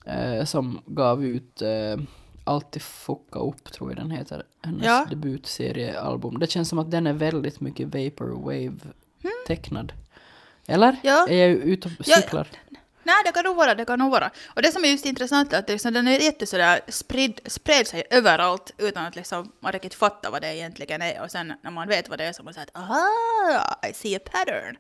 Eh, 0.05 0.45
som 0.45 0.81
gav 0.87 1.25
ut 1.25 1.63
Alltid 2.45 2.83
fucka 2.83 3.39
upp, 3.39 3.65
tror 3.73 3.91
jag 3.91 3.97
den 3.99 4.11
heter. 4.11 4.43
Hennes 4.63 4.85
Ja. 4.85 5.07
debutseriealbum. 5.11 6.39
Det 6.39 6.51
känns 6.51 6.69
som 6.69 6.79
att 6.79 6.91
den 6.91 7.07
är 7.07 7.13
väldigt 7.13 7.61
mycket 7.61 7.89
vaporwave-tecknad. 7.89 9.93
Eller? 10.67 10.97
Ja. 11.03 11.27
Är 11.29 11.37
jag 11.37 11.51
ute 11.51 11.89
och 11.89 11.95
Ja. 12.09 12.45
Nej, 13.09 13.23
det 13.25 13.33
kan 13.33 13.45
nog 13.45 13.57
vara, 13.57 13.75
det 13.75 13.85
kan 13.85 13.99
nog 13.99 14.11
vara. 14.11 14.31
Och 14.47 14.63
det 14.63 14.73
som 14.73 14.85
är 14.85 14.89
just 14.89 15.07
intressant 15.07 15.53
är 15.53 15.59
att 15.59 15.69
liksom, 15.69 15.93
den 15.93 16.09
är 16.09 16.19
jätte 16.19 16.47
sådär 16.47 16.81
spridd, 16.89 17.41
spred 17.47 17.87
sig 17.87 18.03
överallt 18.11 18.75
utan 18.79 19.07
att 19.07 19.17
liksom 19.17 19.53
man 19.61 19.73
riktigt 19.73 19.95
fattar 19.95 20.31
vad 20.31 20.43
det 20.43 20.57
egentligen 20.57 21.03
är. 21.03 21.23
Och 21.23 21.31
sen 21.31 21.53
när 21.63 21.71
man 21.71 21.89
vet 21.89 22.09
vad 22.09 22.19
det 22.19 22.25
är 22.25 22.33
så 22.33 22.43
man 22.43 22.55
säger 22.55 22.67
att 22.67 22.77
aha, 22.77 23.79
I 23.91 23.95
see 23.95 24.17
a 24.17 24.21
pattern. 24.33 24.77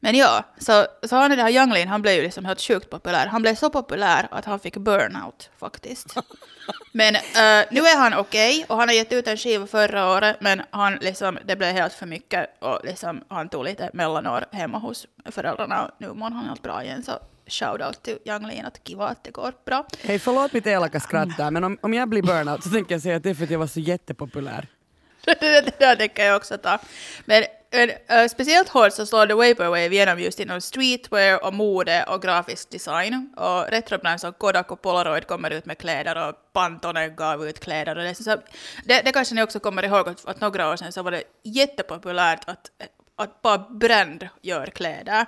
Men 0.00 0.14
ja, 0.14 0.44
så, 0.58 0.86
så 1.02 1.16
han 1.16 1.30
den 1.30 1.38
här 1.38 1.50
Young 1.50 1.72
Lean, 1.72 1.88
han 1.88 2.02
blev 2.02 2.14
ju 2.14 2.22
liksom 2.22 2.44
helt 2.44 2.60
sjukt 2.60 2.90
populär. 2.90 3.26
Han 3.26 3.42
blev 3.42 3.54
så 3.54 3.70
populär 3.70 4.28
att 4.30 4.44
han 4.44 4.60
fick 4.60 4.76
burnout 4.76 5.50
faktiskt. 5.58 6.14
Men 6.92 7.14
eh, 7.14 7.66
nu 7.70 7.80
är 7.80 7.98
han 7.98 8.14
okej 8.14 8.64
och 8.68 8.76
han 8.76 8.88
har 8.88 8.94
gett 8.94 9.12
ut 9.12 9.28
en 9.28 9.36
skiva 9.36 9.66
förra 9.66 10.12
året 10.12 10.36
men 10.40 10.62
han 10.70 10.94
liksom, 10.94 11.38
det 11.44 11.56
blev 11.56 11.72
helt 11.72 11.92
för 11.92 12.06
mycket 12.06 12.62
och 12.62 12.80
liksom, 12.84 13.24
han 13.28 13.48
tog 13.48 13.64
lite 13.64 13.90
mellanår 13.92 14.44
hemma 14.52 14.78
hos 14.78 15.06
föräldrarna 15.24 15.84
och 15.84 15.90
nu 15.98 16.12
mår 16.12 16.30
han 16.30 16.44
helt 16.44 16.62
bra 16.62 16.84
igen 16.84 17.02
så 17.02 17.12
shout-out 17.46 18.02
till 18.02 18.18
Lean 18.24 18.66
att 18.66 18.80
kiva 18.84 19.06
att 19.06 19.24
det 19.24 19.30
går 19.30 19.52
bra. 19.64 19.86
Hej, 20.02 20.18
förlåt 20.18 20.52
mitt 20.52 20.66
elaka 20.66 21.00
skratt 21.00 21.36
där, 21.36 21.50
men 21.50 21.64
om, 21.64 21.78
om 21.80 21.94
jag 21.94 22.08
blir 22.08 22.22
burnout 22.22 22.64
så 22.64 22.70
tänker 22.70 22.94
jag 22.94 23.02
säga 23.02 23.16
att 23.16 23.22
det 23.22 23.30
är 23.30 23.34
för 23.34 23.44
att 23.44 23.50
jag 23.50 23.58
var 23.58 23.66
så 23.66 23.80
jättepopulär. 23.80 24.68
det, 25.24 25.78
där 25.78 25.96
tänker 25.96 26.24
jag 26.24 26.36
också 26.36 26.58
ta. 26.58 26.78
Men 27.24 27.44
men, 27.72 27.90
eh, 28.08 28.28
speciellt 28.28 28.68
hårt 28.68 28.92
så 28.92 29.06
slår 29.06 29.26
The 29.26 29.34
Vaporwave 29.34 29.94
igenom 29.94 30.20
just 30.20 30.40
inom 30.40 30.60
streetwear 30.60 31.44
och 31.44 31.54
mode 31.54 32.04
och 32.04 32.22
grafisk 32.22 32.70
design. 32.70 33.34
Och 33.36 33.70
retrobrands 33.70 34.20
som 34.20 34.32
Kodak 34.32 34.70
och 34.70 34.82
Polaroid 34.82 35.26
kommer 35.26 35.50
ut 35.50 35.66
med 35.66 35.78
kläder 35.78 36.28
och 36.28 36.34
Pantone 36.52 37.08
gav 37.08 37.48
ut 37.48 37.60
kläder. 37.60 37.98
Och 37.98 38.04
det, 38.04 38.14
så, 38.14 38.36
det, 38.84 39.02
det 39.04 39.12
kanske 39.12 39.34
ni 39.34 39.42
också 39.42 39.60
kommer 39.60 39.82
ihåg 39.82 40.08
att, 40.08 40.26
att 40.26 40.40
några 40.40 40.70
år 40.70 40.76
sedan 40.76 40.92
så 40.92 41.02
var 41.02 41.10
det 41.10 41.22
jättepopulärt 41.42 42.48
att 42.48 42.70
att 43.16 43.42
bara 43.42 43.58
Brand 43.58 44.28
gör 44.42 44.66
kläder. 44.66 45.26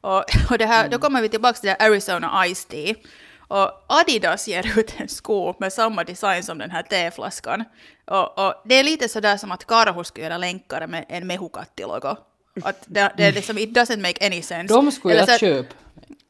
Och, 0.00 0.24
och 0.50 0.58
det 0.58 0.66
här, 0.66 0.88
då 0.88 0.98
kommer 0.98 1.22
vi 1.22 1.28
tillbaka 1.28 1.58
till 1.58 1.74
Arizona 1.78 2.44
Ice 2.54 2.64
Tea. 2.64 2.94
Och 3.48 3.84
Adidas 3.86 4.48
ger 4.48 4.78
ut 4.78 4.94
en 5.00 5.08
sko 5.08 5.54
med 5.58 5.72
samma 5.72 6.04
design 6.04 6.42
som 6.42 6.58
den 6.58 6.70
här 6.70 6.82
teflaskan. 6.82 7.64
Och, 8.04 8.38
och 8.46 8.54
det 8.64 8.74
är 8.74 8.84
lite 8.84 9.08
sådär 9.08 9.36
som 9.36 9.52
att 9.52 9.64
Karhu 9.64 10.04
skulle 10.04 10.26
göra 10.26 10.38
länkare 10.38 10.86
med 10.86 11.04
en 11.08 11.30
Mehukatti-logo. 11.30 12.16
Att 12.62 12.82
det, 12.86 13.12
det 13.16 13.24
är 13.24 13.32
liksom, 13.32 13.58
it 13.58 13.70
doesn't 13.70 14.00
make 14.02 14.26
any 14.26 14.42
sense. 14.42 14.74
De 14.74 14.92
skulle 14.92 15.14
jag 15.14 15.40
köpa. 15.40 15.74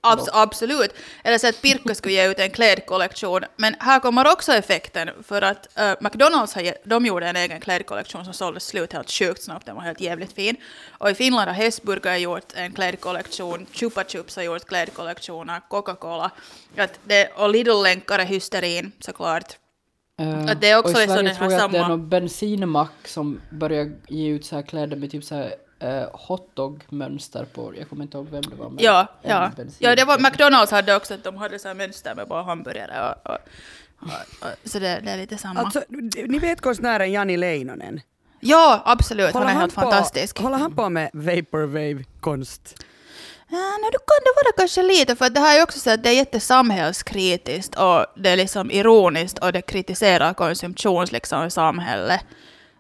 Abs- 0.03 0.29
absolut. 0.33 0.95
Eller 1.25 1.39
så 1.39 1.49
att 1.49 1.63
Pirkka 1.63 1.95
skulle 1.95 2.15
ge 2.15 2.31
ut 2.31 2.39
en 2.39 2.51
klädkollektion. 2.51 3.41
Men 3.57 3.75
här 3.79 4.01
kommer 4.01 4.33
också 4.33 4.53
effekten 4.53 5.11
för 5.27 5.43
att 5.43 5.79
eh, 5.79 5.93
McDonalds 6.01 6.55
har, 6.55 6.63
ge- 6.63 6.75
de 6.85 7.07
gjorde 7.07 7.27
en 7.29 7.37
egen 7.37 7.61
klädkollektion 7.61 8.25
som 8.25 8.35
såldes 8.35 8.67
slut 8.67 8.93
helt 8.93 9.11
sjukt 9.11 9.43
snabbt. 9.43 9.67
Den 9.67 9.75
var 9.77 9.83
helt 9.83 10.01
jävligt 10.01 10.33
fin. 10.33 10.57
Och 10.99 11.11
i 11.11 11.15
Finland 11.15 11.49
har 11.51 11.55
Hesburger 11.55 12.17
gjort 12.17 12.53
en 12.55 12.73
klädkollektion, 12.73 13.67
Chupa 13.73 14.05
Chups 14.05 14.37
har 14.37 14.43
gjort 14.43 14.65
klädkollektioner, 14.65 15.61
Coca-Cola. 15.69 16.31
Att 16.77 16.99
det, 17.05 17.29
och 17.37 17.49
Lidl-länkare 17.51 18.23
hysterin 18.23 18.93
såklart. 19.01 19.57
Eh, 20.21 20.45
Att 20.53 20.61
det 20.61 20.71
är 20.71 20.79
också 20.79 20.93
och 20.95 20.99
i 20.99 21.07
liksom 21.07 21.17
Sverige 21.17 21.35
tror 21.35 21.53
jag 21.53 21.61
att 21.65 21.73
det 21.73 21.79
är 21.79 21.83
samma- 21.83 21.89
någon 21.97 22.09
bensinmack 22.09 22.93
som 23.09 23.41
börjar 23.51 23.91
ge 24.09 24.29
ut 24.29 24.45
så 24.47 24.55
här 24.57 24.63
kläder 24.63 24.97
med 24.97 25.11
typ 25.11 25.25
så 25.25 25.35
här 25.35 25.55
uh, 25.85 26.07
hotdog-mönster 26.13 27.45
på, 27.45 27.73
jag 27.79 27.89
kommer 27.89 28.03
inte 28.03 28.17
ihåg 28.17 28.29
vem 28.31 28.43
det 28.43 28.57
var. 28.57 28.71
men 28.71 28.85
Ja, 28.85 29.07
ja. 29.23 29.51
ja, 29.79 29.97
det 29.97 30.05
var 30.05 30.19
McDonalds 30.19 30.73
hade 30.73 30.97
också 30.97 31.15
att 31.15 31.25
de 31.25 31.37
hade 31.37 31.59
så 31.59 31.69
här 31.69 31.75
mönster 31.75 32.15
med 32.15 32.29
bara 32.29 32.43
hamburgare 32.43 33.15
och, 33.25 33.31
och, 33.31 33.39
och, 33.99 34.09
och 34.41 34.71
så 34.71 34.79
det, 34.79 35.01
det 35.05 35.11
är 35.11 35.17
lite 35.17 35.39
samma. 35.39 35.61
Alltså, 35.61 35.83
ni 36.27 36.39
vet 36.39 36.61
konstnären 36.61 37.13
Jani 37.13 37.37
Leinonen? 37.37 38.01
ja, 38.41 38.83
absolut. 38.85 39.35
Han 39.35 39.43
är 39.43 39.53
helt 39.53 39.75
på, 39.75 39.81
fantastisk. 39.81 40.39
Håller 40.39 40.59
han 40.59 40.75
på 40.75 40.89
med 40.89 41.11
vaporwave-konst? 41.13 42.85
Ja, 43.49 43.57
no, 43.57 43.91
då 43.93 43.99
kan 43.99 44.21
det 44.25 44.33
vara 44.37 44.53
kanske 44.57 44.83
lite, 44.83 45.17
för 45.17 45.31
det 45.31 45.41
här 45.41 45.59
är 45.59 45.63
också 45.63 45.79
så 45.79 45.91
att 45.91 46.03
det 46.03 46.09
är 46.09 46.15
jättesamhällskritiskt 46.15 47.75
och 47.75 48.07
det 48.17 48.31
är 48.31 48.37
liksom 48.37 48.71
ironiskt 48.71 49.39
och 49.39 49.53
det 49.53 49.63
kritiserar 49.63 50.35
konsumtions 50.35 51.13
liksom, 51.13 51.51
samhället. 51.51 52.21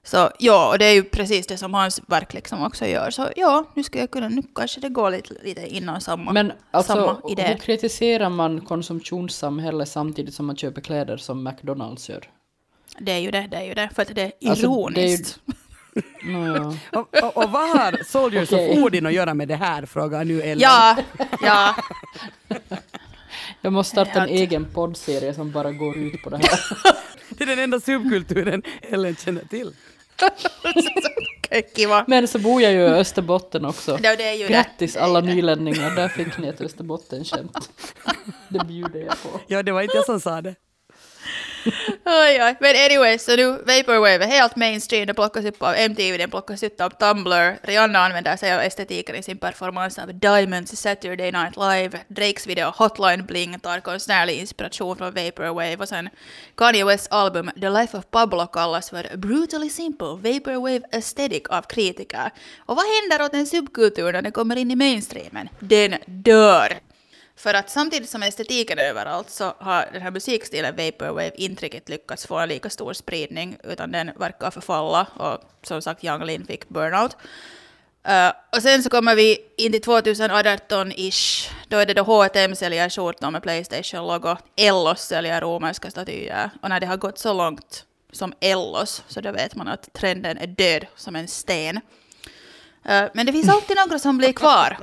Så 0.06 0.30
ja, 0.38 0.68
och 0.72 0.78
det 0.78 0.84
är 0.84 0.92
ju 0.92 1.02
precis 1.02 1.46
det 1.46 1.56
som 1.56 1.74
hans 1.74 2.00
verk 2.06 2.34
liksom 2.34 2.62
också 2.62 2.86
gör. 2.86 3.10
Så 3.10 3.28
ja, 3.36 3.64
nu 3.74 3.82
ska 3.82 3.98
jag 3.98 4.10
kunna, 4.10 4.28
nu 4.28 4.42
kanske 4.54 4.80
det 4.80 4.88
går 4.88 5.10
lite, 5.10 5.34
lite 5.42 5.66
inom 5.66 6.00
samma, 6.00 6.32
Men 6.32 6.52
alltså, 6.70 6.92
samma 6.92 7.20
idé. 7.30 7.42
hur 7.42 7.54
kritiserar 7.58 8.28
man 8.30 8.60
konsumtionssamhället 8.60 9.88
samtidigt 9.88 10.34
som 10.34 10.46
man 10.46 10.56
köper 10.56 10.80
kläder 10.80 11.16
som 11.16 11.44
McDonalds 11.44 12.08
gör? 12.08 12.30
Det 12.98 13.12
är 13.12 13.18
ju 13.18 13.30
det, 13.30 13.48
det 13.50 13.56
är 13.56 13.64
ju 13.64 13.74
det, 13.74 13.90
för 13.94 14.02
att 14.02 14.14
det 14.14 14.22
är 14.22 14.50
Alltså, 14.50 14.64
ironiskt. 14.66 15.38
Nåja. 16.24 16.62
Och, 16.92 17.22
och, 17.22 17.36
och 17.36 17.50
vad 17.50 17.68
har 17.78 18.04
Soldiers 18.04 18.52
Okej. 18.52 18.70
of 18.78 18.84
Odin 18.84 19.06
att 19.06 19.12
göra 19.12 19.34
med 19.34 19.48
det 19.48 19.56
här? 19.56 19.86
Frågar 19.86 20.24
nu 20.24 20.42
Ellen. 20.42 20.58
Ja, 20.58 20.96
ja. 21.42 21.76
Jag 23.60 23.72
måste 23.72 23.90
starta 23.90 24.22
en 24.22 24.28
egen 24.28 24.64
poddserie 24.64 25.34
som 25.34 25.50
bara 25.52 25.72
går 25.72 25.96
ut 25.96 26.22
på 26.22 26.30
det 26.30 26.36
här. 26.36 26.60
Det 27.28 27.44
är 27.44 27.48
den 27.48 27.58
enda 27.58 27.80
subkulturen 27.80 28.62
Ellen 28.82 29.16
känner 29.16 29.44
till. 29.44 29.72
Kiva. 31.76 32.04
Men 32.08 32.28
så 32.28 32.38
bor 32.38 32.62
jag 32.62 32.72
ju 32.72 32.78
i 32.78 32.86
Österbotten 32.88 33.64
också. 33.64 33.98
Ja, 34.02 34.16
det 34.16 34.28
är 34.28 34.34
ju 34.34 34.48
Grattis 34.48 34.92
det. 34.92 34.98
Det 34.98 35.02
är 35.02 35.04
alla 35.04 35.20
det. 35.20 35.34
nylänningar, 35.34 35.96
där 35.96 36.08
fick 36.08 36.38
ni 36.38 36.48
ett 36.48 36.60
Österbottenskämt. 36.60 37.70
Det 38.48 38.64
bjuder 38.64 39.00
jag 39.00 39.22
på. 39.22 39.40
Ja, 39.46 39.62
det 39.62 39.72
var 39.72 39.82
inte 39.82 39.96
jag 39.96 40.04
som 40.04 40.20
sa 40.20 40.40
det. 40.42 40.54
Oj, 42.04 42.42
oj. 42.42 42.56
Men 42.60 42.76
anyway, 42.76 43.18
så 43.18 43.36
nu 43.36 43.50
Vaporwave 43.50 44.24
är 44.24 44.28
helt 44.28 44.56
mainstream. 44.56 45.06
Det 45.06 45.14
plockas 45.14 45.44
upp 45.44 45.62
av 45.62 45.74
MTV, 45.74 46.18
den 46.18 46.30
plockas 46.30 46.62
upp 46.62 46.80
av 46.80 46.90
Tumblr. 46.90 47.58
Rihanna 47.62 47.98
använder 47.98 48.36
sig 48.36 48.54
av 48.54 48.60
estetiken 48.60 49.16
i 49.16 49.22
sin 49.22 49.38
performance 49.38 50.02
av 50.02 50.14
Diamonds 50.14 50.72
i 50.72 50.76
Saturday 50.76 51.32
Night 51.32 51.56
Live. 51.56 52.00
Drakes 52.08 52.46
video 52.46 52.72
Hotline 52.76 53.26
Bling 53.26 53.60
tar 53.60 53.80
konstnärlig 53.80 54.34
inspiration 54.34 54.96
från 54.96 55.14
Vaporwave. 55.14 55.76
Och 55.76 55.88
sen 55.88 56.08
Kanye 56.56 56.84
Wests 56.84 57.08
album 57.10 57.50
The 57.60 57.70
Life 57.70 57.96
of 57.96 58.04
Pablo 58.10 58.46
kallas 58.46 58.90
för 58.90 59.16
Brutally 59.16 59.70
Simple 59.70 60.06
Vaporwave 60.06 60.82
Aesthetic 60.92 61.42
av 61.48 61.62
kritiker. 61.62 62.30
Och 62.58 62.76
vad 62.76 62.84
händer 62.84 63.24
åt 63.24 63.34
en 63.34 63.46
subkultur 63.46 64.12
när 64.12 64.22
den 64.22 64.32
kommer 64.32 64.56
in 64.56 64.70
i 64.70 64.76
mainstreamen? 64.76 65.48
Den 65.60 65.94
dör! 66.06 66.83
För 67.44 67.54
att 67.54 67.70
samtidigt 67.70 68.10
som 68.10 68.22
estetiken 68.22 68.78
är 68.78 68.82
överallt 68.82 69.30
så 69.30 69.54
har 69.58 69.88
den 69.92 70.02
här 70.02 70.10
musikstilen 70.10 70.76
Vaporwave 70.76 71.30
inte 71.34 71.64
riktigt 71.64 71.88
lyckats 71.88 72.26
få 72.26 72.38
en 72.38 72.48
lika 72.48 72.70
stor 72.70 72.92
spridning 72.92 73.56
utan 73.64 73.92
den 73.92 74.10
verkar 74.16 74.50
förfalla 74.50 75.06
och 75.16 75.40
som 75.62 75.82
sagt 75.82 76.04
Young 76.04 76.24
Lin 76.24 76.46
fick 76.46 76.68
burnout. 76.68 77.16
Uh, 78.08 78.32
och 78.56 78.62
sen 78.62 78.82
så 78.82 78.90
kommer 78.90 79.14
vi 79.14 79.38
in 79.56 79.72
till 79.72 79.82
2018-ish. 79.82 81.50
Då 81.68 81.76
är 81.76 81.86
det 81.86 81.94
då 81.94 82.02
H&M 82.02 82.56
säljer 82.56 82.88
skjortor 82.88 83.30
med 83.30 83.42
Playstation-logo. 83.42 84.36
Ellos 84.56 85.00
säljer 85.00 85.40
romerska 85.40 85.90
statyer. 85.90 86.50
Och 86.62 86.68
när 86.68 86.80
det 86.80 86.86
har 86.86 86.96
gått 86.96 87.18
så 87.18 87.32
långt 87.32 87.84
som 88.12 88.32
Ellos 88.40 89.02
så 89.08 89.20
då 89.20 89.32
vet 89.32 89.54
man 89.54 89.68
att 89.68 89.92
trenden 89.92 90.38
är 90.38 90.46
död 90.46 90.86
som 90.96 91.16
en 91.16 91.28
sten. 91.28 91.76
Uh, 91.76 93.04
men 93.14 93.26
det 93.26 93.32
finns 93.32 93.48
alltid 93.48 93.76
några 93.76 93.98
som 93.98 94.18
blir 94.18 94.32
kvar. 94.32 94.78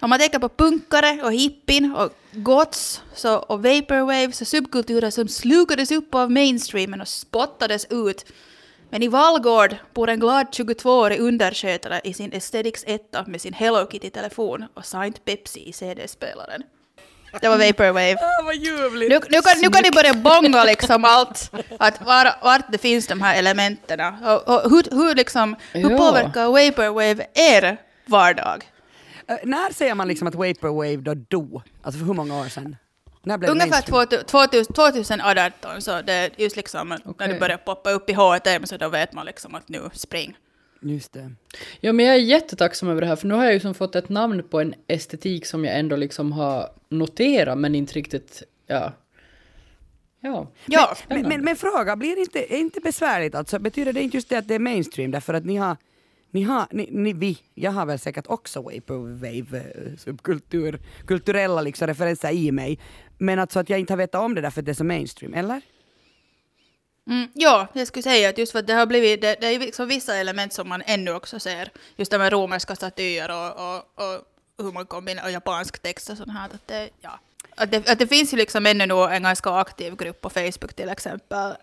Om 0.00 0.10
man 0.10 0.18
tänker 0.18 0.38
på 0.38 0.48
punkare 0.48 1.20
och 1.22 1.32
hippin 1.32 1.94
och 1.96 2.12
goths 2.32 3.02
så, 3.14 3.36
och 3.36 3.62
vaporwave 3.62 4.32
så 4.32 4.44
subkulturer 4.44 5.10
som 5.10 5.28
slukades 5.28 5.90
upp 5.90 6.14
av 6.14 6.30
mainstreamen 6.30 7.00
och 7.00 7.08
spottades 7.08 7.86
ut. 7.90 8.24
Men 8.90 9.02
i 9.02 9.08
Vallgård 9.08 9.76
bor 9.94 10.08
en 10.08 10.20
glad 10.20 10.46
22-årig 10.46 11.20
underskötare 11.20 12.00
i 12.04 12.14
sin 12.14 12.32
Aesthetics 12.32 12.84
etta 12.86 13.24
med 13.26 13.40
sin 13.40 13.52
Hello 13.52 13.86
Kitty-telefon 13.90 14.64
och 14.74 14.84
Saint 14.86 15.24
Pepsi 15.24 15.68
i 15.68 15.72
CD-spelaren. 15.72 16.62
Det 17.40 17.48
var 17.48 17.58
vaporwave. 17.58 18.14
Ah, 18.14 18.42
vad 18.44 18.56
ljuvligt! 18.56 19.10
Nu, 19.10 19.20
nu, 19.30 19.42
kan, 19.42 19.60
nu 19.60 19.68
kan 19.68 19.82
ni 19.82 19.90
börja 19.90 20.14
bonga 20.14 20.64
liksom 20.64 21.04
allt, 21.04 21.50
att 21.78 22.06
var, 22.06 22.32
vart 22.42 22.72
det 22.72 22.78
finns 22.78 23.06
de 23.06 23.20
här 23.20 23.38
elementen. 23.38 24.00
Och, 24.00 24.48
och 24.48 24.70
hur, 24.70 24.90
hur, 24.90 25.14
liksom, 25.14 25.56
hur 25.72 25.96
påverkar 25.96 26.46
vaporwave 26.46 27.26
er 27.34 27.76
vardag? 28.06 28.64
Eh, 29.26 29.36
när 29.44 29.72
säger 29.72 29.94
man 29.94 30.08
liksom 30.08 30.28
att 30.28 30.34
vaporwave 30.34 30.96
då 30.96 31.14
dog? 31.14 31.62
Alltså 31.82 31.98
för 31.98 32.06
hur 32.06 32.14
många 32.14 32.40
år 32.40 32.48
sedan? 32.48 32.76
När 33.22 33.50
Ungefär 33.50 33.92
mainstream? 33.92 34.24
2000, 34.24 34.74
2018, 34.74 35.82
så 35.82 36.02
det 36.02 36.12
är 36.12 36.30
just 36.36 36.56
liksom 36.56 36.88
när 36.88 37.00
Okej. 37.04 37.28
det 37.28 37.40
börjar 37.40 37.56
poppa 37.56 37.90
upp 37.90 38.10
i 38.10 38.12
H&M 38.12 38.66
så 38.66 38.76
då 38.76 38.88
vet 38.88 39.12
man 39.12 39.26
liksom 39.26 39.54
att 39.54 39.68
nu 39.68 39.90
spring. 39.92 40.36
Just 40.80 41.12
det. 41.12 41.32
Ja, 41.80 41.92
men 41.92 42.06
jag 42.06 42.14
är 42.14 42.20
jättetacksam 42.20 42.88
över 42.88 43.00
det 43.00 43.06
här, 43.06 43.16
för 43.16 43.26
nu 43.26 43.34
har 43.34 43.44
jag 43.44 43.54
ju 43.54 43.60
som 43.60 43.74
fått 43.74 43.94
ett 43.94 44.08
namn 44.08 44.42
på 44.42 44.60
en 44.60 44.74
estetik 44.86 45.46
som 45.46 45.64
jag 45.64 45.78
ändå 45.78 45.96
liksom 45.96 46.32
har 46.32 46.68
noterat, 46.88 47.58
men 47.58 47.74
inte 47.74 47.94
riktigt, 47.94 48.42
ja. 48.66 48.92
Ja. 50.20 50.52
Ja, 50.66 50.96
Men, 51.08 51.22
men, 51.22 51.44
men 51.44 51.56
fråga, 51.56 51.96
blir 51.96 52.14
det 52.14 52.20
inte, 52.20 52.54
är 52.54 52.58
inte 52.58 52.80
besvärligt 52.80 53.34
alltså? 53.34 53.58
Betyder 53.58 53.92
det 53.92 54.02
inte 54.02 54.16
just 54.16 54.28
det 54.28 54.36
att 54.36 54.48
det 54.48 54.54
är 54.54 54.58
mainstream 54.58 55.10
därför 55.10 55.34
att 55.34 55.44
ni 55.44 55.56
har 55.56 55.76
ni 56.30 56.42
har, 56.42 56.66
ni, 56.70 56.88
ni, 56.90 57.12
vi, 57.12 57.38
jag 57.54 57.70
har 57.70 57.86
väl 57.86 57.98
säkert 57.98 58.26
också 58.26 58.62
vaporwave-subkultur, 58.62 60.80
kulturella 61.06 61.60
liksom 61.60 61.86
referenser 61.86 62.30
i 62.30 62.52
mig. 62.52 62.78
Men 63.18 63.38
alltså 63.38 63.58
att 63.58 63.70
jag 63.70 63.80
inte 63.80 63.92
har 63.92 63.98
vetat 63.98 64.22
om 64.22 64.34
det 64.34 64.40
därför 64.40 64.60
att 64.60 64.66
det 64.66 64.72
är 64.72 64.74
så 64.74 64.84
mainstream, 64.84 65.34
eller? 65.34 65.62
mm, 67.10 67.28
ja, 67.34 67.68
jag 67.72 67.86
skulle 67.86 68.02
säga 68.02 68.28
att 68.28 68.38
just 68.38 68.52
för 68.52 68.58
att 68.58 68.66
det 68.66 68.72
har 68.72 68.86
blivit, 68.86 69.20
det, 69.20 69.36
det 69.40 69.46
är 69.46 69.58
liksom 69.58 69.88
vissa 69.88 70.16
element 70.16 70.52
som 70.52 70.68
man 70.68 70.82
ännu 70.86 71.12
också 71.12 71.40
ser. 71.40 71.70
Just 71.96 72.10
det 72.10 72.18
med 72.18 72.32
romerska 72.32 72.76
statyer 72.76 73.30
och, 73.30 73.50
och, 73.50 73.76
och 73.76 74.22
hur 74.58 74.72
man 74.72 74.86
kombinerar 74.86 75.24
och 75.24 75.32
japansk 75.32 75.82
text 75.82 76.10
och 76.10 76.16
sånt 76.16 76.32
här. 76.32 76.44
Att 76.44 76.66
det, 76.66 76.90
ja. 77.00 77.20
att 77.56 77.70
det, 77.70 77.88
att 77.88 77.98
det 77.98 78.06
finns 78.06 78.32
ju 78.32 78.36
liksom 78.36 78.66
ännu 78.66 78.86
nog 78.86 79.12
en 79.12 79.22
ganska 79.22 79.50
aktiv 79.50 79.96
grupp 79.96 80.20
på 80.20 80.30
Facebook 80.30 80.74
till 80.74 80.88
exempel 80.88 81.54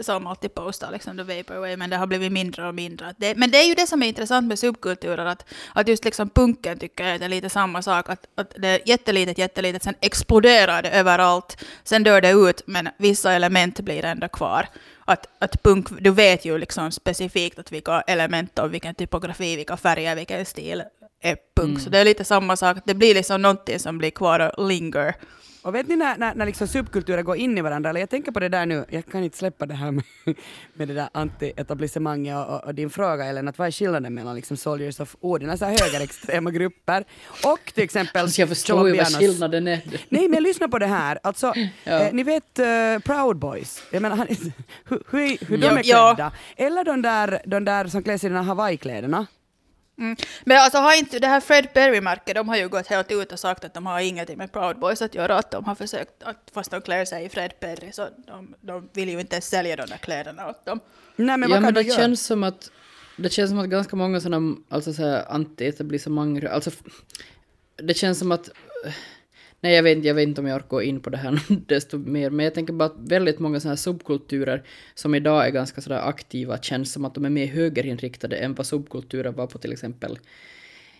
som 0.00 0.26
alltid 0.26 0.54
postar 0.54 0.90
liksom 0.90 1.16
the 1.16 1.22
vaporwave, 1.22 1.76
men 1.76 1.90
det 1.90 1.96
har 1.96 2.06
blivit 2.06 2.32
mindre 2.32 2.68
och 2.68 2.74
mindre. 2.74 3.14
Det, 3.18 3.34
men 3.34 3.50
det 3.50 3.58
är 3.58 3.68
ju 3.68 3.74
det 3.74 3.86
som 3.86 4.02
är 4.02 4.06
intressant 4.06 4.48
med 4.48 4.58
subkulturer, 4.58 5.26
att, 5.26 5.44
att 5.74 5.88
just 5.88 6.04
liksom 6.04 6.30
punken 6.30 6.78
tycker 6.78 7.04
jag 7.04 7.22
är 7.22 7.28
lite 7.28 7.50
samma 7.50 7.82
sak, 7.82 8.08
att, 8.08 8.26
att 8.34 8.54
det 8.58 8.68
är 8.68 8.80
jättelitet, 8.86 9.38
jättelitet, 9.38 9.82
sen 9.82 9.94
exploderar 10.00 10.82
det 10.82 10.90
överallt, 10.90 11.64
sen 11.84 12.02
dör 12.02 12.20
det 12.20 12.30
ut, 12.30 12.62
men 12.66 12.88
vissa 12.96 13.32
element 13.32 13.80
blir 13.80 14.04
ändå 14.04 14.28
kvar. 14.28 14.66
Att, 15.04 15.26
att 15.38 15.62
punk, 15.62 15.88
du 16.00 16.10
vet 16.10 16.44
ju 16.44 16.58
liksom 16.58 16.92
specifikt 16.92 17.58
att 17.58 17.72
vilka 17.72 18.00
element 18.00 18.58
och 18.58 18.74
vilken 18.74 18.94
typografi, 18.94 19.56
vilka 19.56 19.76
färger, 19.76 20.16
vilken 20.16 20.46
stil 20.46 20.82
är 21.22 21.36
punk. 21.56 21.80
Så 21.80 21.90
det 21.90 21.98
är 21.98 22.04
lite 22.04 22.24
samma 22.24 22.56
sak, 22.56 22.76
det 22.84 22.94
blir 22.94 23.14
liksom 23.14 23.42
någonting 23.42 23.78
som 23.78 23.98
blir 23.98 24.10
kvar 24.10 24.60
och 24.60 24.68
linger. 24.68 25.14
Och 25.62 25.74
vet 25.74 25.88
ni 25.88 25.96
när, 25.96 26.16
när, 26.18 26.34
när 26.34 26.46
liksom 26.46 26.68
subkulturer 26.68 27.22
går 27.22 27.36
in 27.36 27.58
i 27.58 27.60
varandra, 27.60 27.90
eller 27.90 28.00
jag 28.00 28.10
tänker 28.10 28.32
på 28.32 28.40
det 28.40 28.48
där 28.48 28.66
nu, 28.66 28.84
jag 28.88 29.06
kan 29.06 29.24
inte 29.24 29.36
släppa 29.38 29.66
det 29.66 29.74
här 29.74 29.90
med, 29.90 30.04
med 30.74 30.88
det 30.88 30.94
där 30.94 31.08
anti-etablissemanget 31.14 32.36
och, 32.46 32.54
och, 32.54 32.64
och 32.64 32.74
din 32.74 32.90
fråga 32.90 33.24
Ellen, 33.24 33.48
att 33.48 33.58
vad 33.58 33.66
är 33.66 33.72
skillnaden 33.72 34.14
mellan 34.14 34.36
liksom 34.36 34.56
Soldiers 34.56 35.00
of 35.00 35.16
Odin, 35.20 35.50
alltså 35.50 35.64
högerextrema 35.64 36.50
grupper, 36.60 37.04
och 37.44 37.72
till 37.74 37.84
exempel 37.84 38.22
Alltså 38.22 38.40
jag 38.40 38.48
förstår 38.48 38.88
ju 38.88 38.96
vad 38.96 39.06
skillnaden 39.18 39.68
är. 39.68 39.80
Nej 40.08 40.28
men 40.28 40.42
lyssna 40.42 40.68
på 40.68 40.78
det 40.78 40.86
här, 40.86 41.18
alltså 41.22 41.52
Ja. 41.84 42.00
eh, 42.00 42.12
ni 42.12 42.22
vet 42.22 42.58
eh, 42.58 42.66
Proud 43.04 43.36
Boys, 43.36 43.82
jag 43.92 44.02
menar 44.02 44.16
han, 44.16 44.26
hur, 44.84 45.02
hur, 45.10 45.46
hur 45.46 45.58
de 45.58 45.66
är 45.66 45.82
Ja. 45.84 46.14
klädda, 46.14 46.32
eller 46.56 46.84
de 46.84 47.02
där, 47.02 47.42
de 47.46 47.64
där 47.64 47.86
som 47.86 48.02
klär 48.02 48.18
sig 48.18 48.26
i 48.30 48.32
de 48.32 48.36
här 48.38 48.42
hawaiikläderna. 48.44 49.26
Mm. 50.00 50.16
Men 50.44 50.58
alltså 50.58 50.78
har 50.78 50.98
inte 50.98 51.18
det 51.18 51.26
här 51.26 51.40
Fred 51.40 51.72
Perry-märket, 51.72 52.34
de 52.34 52.48
har 52.48 52.56
ju 52.56 52.68
gått 52.68 52.86
helt 52.86 53.12
ut 53.12 53.32
och 53.32 53.38
sagt 53.38 53.64
att 53.64 53.74
de 53.74 53.86
har 53.86 54.00
ingenting 54.00 54.38
med 54.38 54.52
Proud 54.52 54.78
Boys 54.78 55.02
att 55.02 55.14
göra, 55.14 55.38
att 55.38 55.50
de 55.50 55.64
har 55.64 55.74
försökt, 55.74 56.22
att 56.22 56.50
fast 56.54 56.70
de 56.70 56.80
klär 56.80 57.04
sig 57.04 57.24
i 57.24 57.28
Fred 57.28 57.60
Perry, 57.60 57.92
så 57.92 58.08
de, 58.26 58.54
de 58.60 58.88
vill 58.92 59.08
ju 59.08 59.20
inte 59.20 59.40
sälja 59.40 59.76
de 59.76 59.86
där 59.86 59.96
kläderna 59.96 60.48
åt 60.48 60.64
dem. 60.64 60.80
Nej 61.16 61.38
men 61.38 61.50
ja, 61.50 61.56
vad 61.56 61.62
men 61.62 61.68
kan 61.68 61.74
det 61.74 61.82
de 61.82 61.88
göra? 61.88 61.98
känns 61.98 62.26
som 62.26 62.42
att 62.42 62.70
det 63.16 63.32
känns 63.32 63.50
som 63.50 63.58
att 63.58 63.68
ganska 63.68 63.96
många 63.96 64.20
sådana 64.20 64.56
alltså 64.68 64.92
så 64.92 65.02
här 65.02 65.24
anti-etablissemang, 65.30 66.48
alltså 66.48 66.70
det 67.76 67.94
känns 67.94 68.18
som 68.18 68.32
att 68.32 68.50
Nej, 69.60 69.74
jag 69.74 69.82
vet, 69.82 70.04
jag 70.04 70.14
vet 70.14 70.28
inte 70.28 70.40
om 70.40 70.46
jag 70.46 70.56
orkar 70.56 70.68
gå 70.68 70.82
in 70.82 71.00
på 71.00 71.10
det 71.10 71.16
här 71.16 71.40
desto 71.66 71.98
mer, 71.98 72.30
men 72.30 72.44
jag 72.44 72.54
tänker 72.54 72.72
bara 72.72 72.86
att 72.86 72.96
väldigt 72.98 73.38
många 73.38 73.60
sådana 73.60 73.72
här 73.72 73.76
subkulturer 73.76 74.62
som 74.94 75.14
idag 75.14 75.46
är 75.46 75.50
ganska 75.50 75.80
sådär 75.80 76.08
aktiva 76.08 76.58
känns 76.58 76.92
som 76.92 77.04
att 77.04 77.14
de 77.14 77.24
är 77.24 77.30
mer 77.30 77.46
högerinriktade 77.46 78.36
än 78.36 78.54
vad 78.54 78.66
subkulturer 78.66 79.32
var 79.32 79.46
på 79.46 79.58
till 79.58 79.72
exempel 79.72 80.18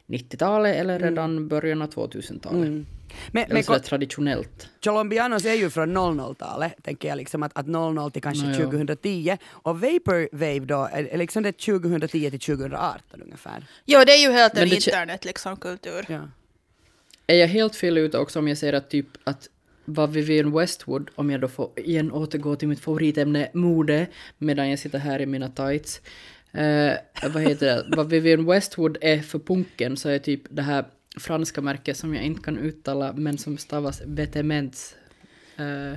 90-talet 0.06 0.76
eller 0.76 0.98
redan 0.98 1.48
början 1.48 1.82
av 1.82 1.90
2000-talet. 1.90 2.86
Men, 3.32 3.44
Eller 3.44 3.70
men 3.70 3.80
traditionellt. 3.80 4.68
Colombianos 4.84 5.44
är 5.44 5.54
ju 5.54 5.70
från 5.70 5.96
00-talet, 5.96 6.72
tänker 6.82 7.08
jag, 7.08 7.16
liksom 7.16 7.42
att, 7.42 7.52
att 7.54 7.66
00 7.66 8.10
till 8.10 8.22
kanske 8.22 8.46
ja. 8.46 8.54
2010. 8.54 9.36
Och 9.48 9.80
Vaporwave 9.80 10.58
då, 10.60 10.88
är, 10.92 11.18
liksom 11.18 11.42
det 11.42 11.52
2010 11.52 12.30
till 12.30 12.40
2018 12.40 13.22
ungefär. 13.22 13.66
Jo, 13.84 14.00
det 14.06 14.12
är 14.12 14.22
ju 14.22 14.32
helt 14.32 14.52
en 14.54 14.60
Men 14.60 14.68
det 14.68 14.74
kä- 14.74 14.88
internet 14.88 15.24
liksom 15.24 15.56
kultur. 15.56 16.06
Ja. 16.08 16.20
Är 17.30 17.34
jag 17.34 17.48
helt 17.48 17.76
fel 17.76 17.98
ute 17.98 18.18
också 18.18 18.38
om 18.38 18.48
jag 18.48 18.58
säger 18.58 18.72
att 18.72 18.90
typ 18.90 19.06
att 19.24 19.48
vad 19.84 20.10
Vivienne 20.12 20.58
Westwood, 20.60 21.10
om 21.14 21.30
jag 21.30 21.40
då 21.40 21.48
får 21.48 21.70
igen 21.76 22.12
återgå 22.12 22.56
till 22.56 22.68
mitt 22.68 22.80
favoritämne 22.80 23.50
mode, 23.54 24.06
medan 24.38 24.70
jag 24.70 24.78
sitter 24.78 24.98
här 24.98 25.20
i 25.20 25.26
mina 25.26 25.48
tights. 25.48 26.00
Eh, 26.52 26.92
vad 27.32 27.42
heter 27.42 27.66
det? 27.66 27.84
Vad 27.96 28.08
Vivienne 28.08 28.52
Westwood 28.54 28.98
är 29.00 29.18
för 29.18 29.38
punken 29.38 29.96
så 29.96 30.08
är 30.08 30.18
typ 30.18 30.42
det 30.50 30.62
här 30.62 30.84
franska 31.16 31.60
märket 31.60 31.96
som 31.96 32.14
jag 32.14 32.24
inte 32.24 32.42
kan 32.42 32.58
uttala 32.58 33.12
men 33.12 33.38
som 33.38 33.58
stavas 33.58 34.02
Vetements. 34.06 34.96
Eh, 35.56 35.92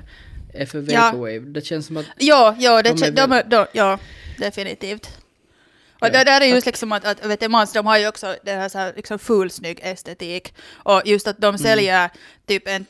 är 0.60 0.66
för 0.66 0.92
Ja. 0.92 1.00
Vaporwave. 1.00 1.38
Det 1.40 1.66
känns 1.66 1.86
som 1.86 1.96
att 1.96 2.06
Ja, 2.18 2.56
ja, 2.58 2.82
det, 2.82 2.92
De 2.92 3.32
är 3.32 3.42
de 3.42 3.42
de, 3.50 3.66
ja 3.72 3.98
definitivt. 4.38 5.23
Och 6.06 6.12
det 6.12 6.24
där 6.24 6.40
är 6.40 6.44
just 6.46 6.66
liksom 6.66 6.92
att, 6.92 7.04
att 7.04 7.24
vet 7.26 7.40
du, 7.40 7.48
Mans, 7.48 7.72
de 7.72 7.86
har 7.86 7.98
ju 7.98 8.08
också 8.08 8.36
det 8.42 8.52
här, 8.52 8.68
så 8.68 8.78
här 8.78 8.92
liksom 8.96 9.18
fulsnygg 9.18 9.80
estetik. 9.82 10.54
Och 10.72 11.02
just 11.04 11.26
att 11.26 11.38
Mm. 11.38 11.52
de 11.52 11.58
säljer 11.58 12.10
typ 12.46 12.68
en 12.68 12.86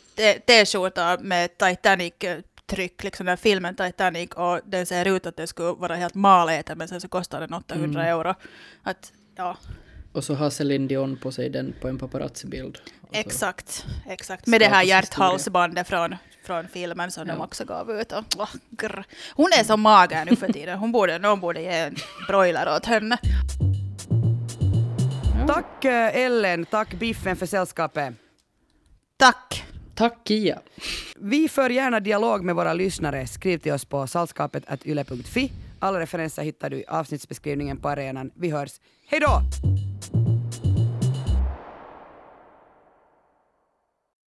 t-skjorta 0.47 1.19
med 1.21 1.51
Titanic-tryck, 1.59 3.05
liksom 3.05 3.27
den 3.27 3.37
filmen 3.37 3.77
Titanic, 3.77 4.31
och 4.31 4.61
den 4.65 4.87
ser 4.87 5.05
ut 5.09 5.27
att 5.27 5.37
det 5.37 5.47
skulle 5.47 5.73
vara 5.73 5.95
helt 5.97 6.15
maläten, 6.15 6.79
men 6.79 6.89
sen 6.89 7.01
så 7.01 7.09
kostar 7.09 7.41
den 7.41 7.55
800 7.55 8.01
Mm. 8.01 8.13
euro. 8.19 8.35
Att, 8.83 9.13
ja, 9.37 9.57
och 10.15 10.25
så 10.25 10.35
har 10.35 10.51
Celine 10.51 10.89
Dion 10.89 11.17
på 11.17 11.33
sig 11.33 11.51
den 11.51 11.75
på 11.81 11.89
en 11.89 11.99
paparazzi-bild. 11.99 12.79
Och 13.03 13.09
så- 13.15 13.21
exakt, 13.21 13.87
exakt. 14.09 14.47
Med 14.47 14.61
det 14.61 14.67
här 14.69 14.83
hjärthalsbandet 14.83 15.89
från, 15.89 16.15
från 16.47 16.69
filmen 16.69 17.11
som 17.11 17.27
de 17.27 17.37
Ja. 17.39 17.45
också 17.45 17.65
gav 17.65 17.91
ut. 17.91 18.13
Och, 18.13 18.25
åh, 18.39 18.49
grr. 18.71 19.05
Hon 19.35 19.51
är 19.61 19.65
så 19.65 19.77
mager 19.77 20.25
nu 20.25 20.37
för 20.37 20.53
tiden. 20.53 20.79
Hon 20.79 20.93
borde, 20.93 21.19
någon 21.19 21.41
borde 21.41 21.61
ge 21.63 21.69
en 21.79 21.97
broiler 22.29 22.77
åt 22.77 22.87
henne. 22.87 23.19
Tack 25.47 25.85
eh, 25.85 26.17
Ellen, 26.17 26.65
tack 26.65 26.95
Biffen 26.95 27.37
för 27.37 27.47
sällskapet. 27.47 28.15
Tack! 29.17 29.65
Tack 29.95 30.19
Kia! 30.29 30.59
Vi 31.17 31.49
för 31.49 31.71
gärna 31.71 32.01
dialog 32.01 32.45
med 32.45 32.55
våra 32.55 32.73
lyssnare. 32.75 33.27
Skriv 33.27 33.59
till 33.59 33.73
oss 33.73 33.85
på 33.85 34.07
saltskapet.yle.fi. 34.07 35.53
Alla 35.85 36.01
referenser 36.01 36.43
hittar 36.43 36.71
du 36.71 36.77
i 36.77 36.85
avsnittsbeskrivningen 36.89 37.77
på 37.77 37.89
arenan. 37.89 38.31
Vi 38.35 38.51
hörs. 38.51 38.81
Hej 39.07 39.21
då! 39.21 39.43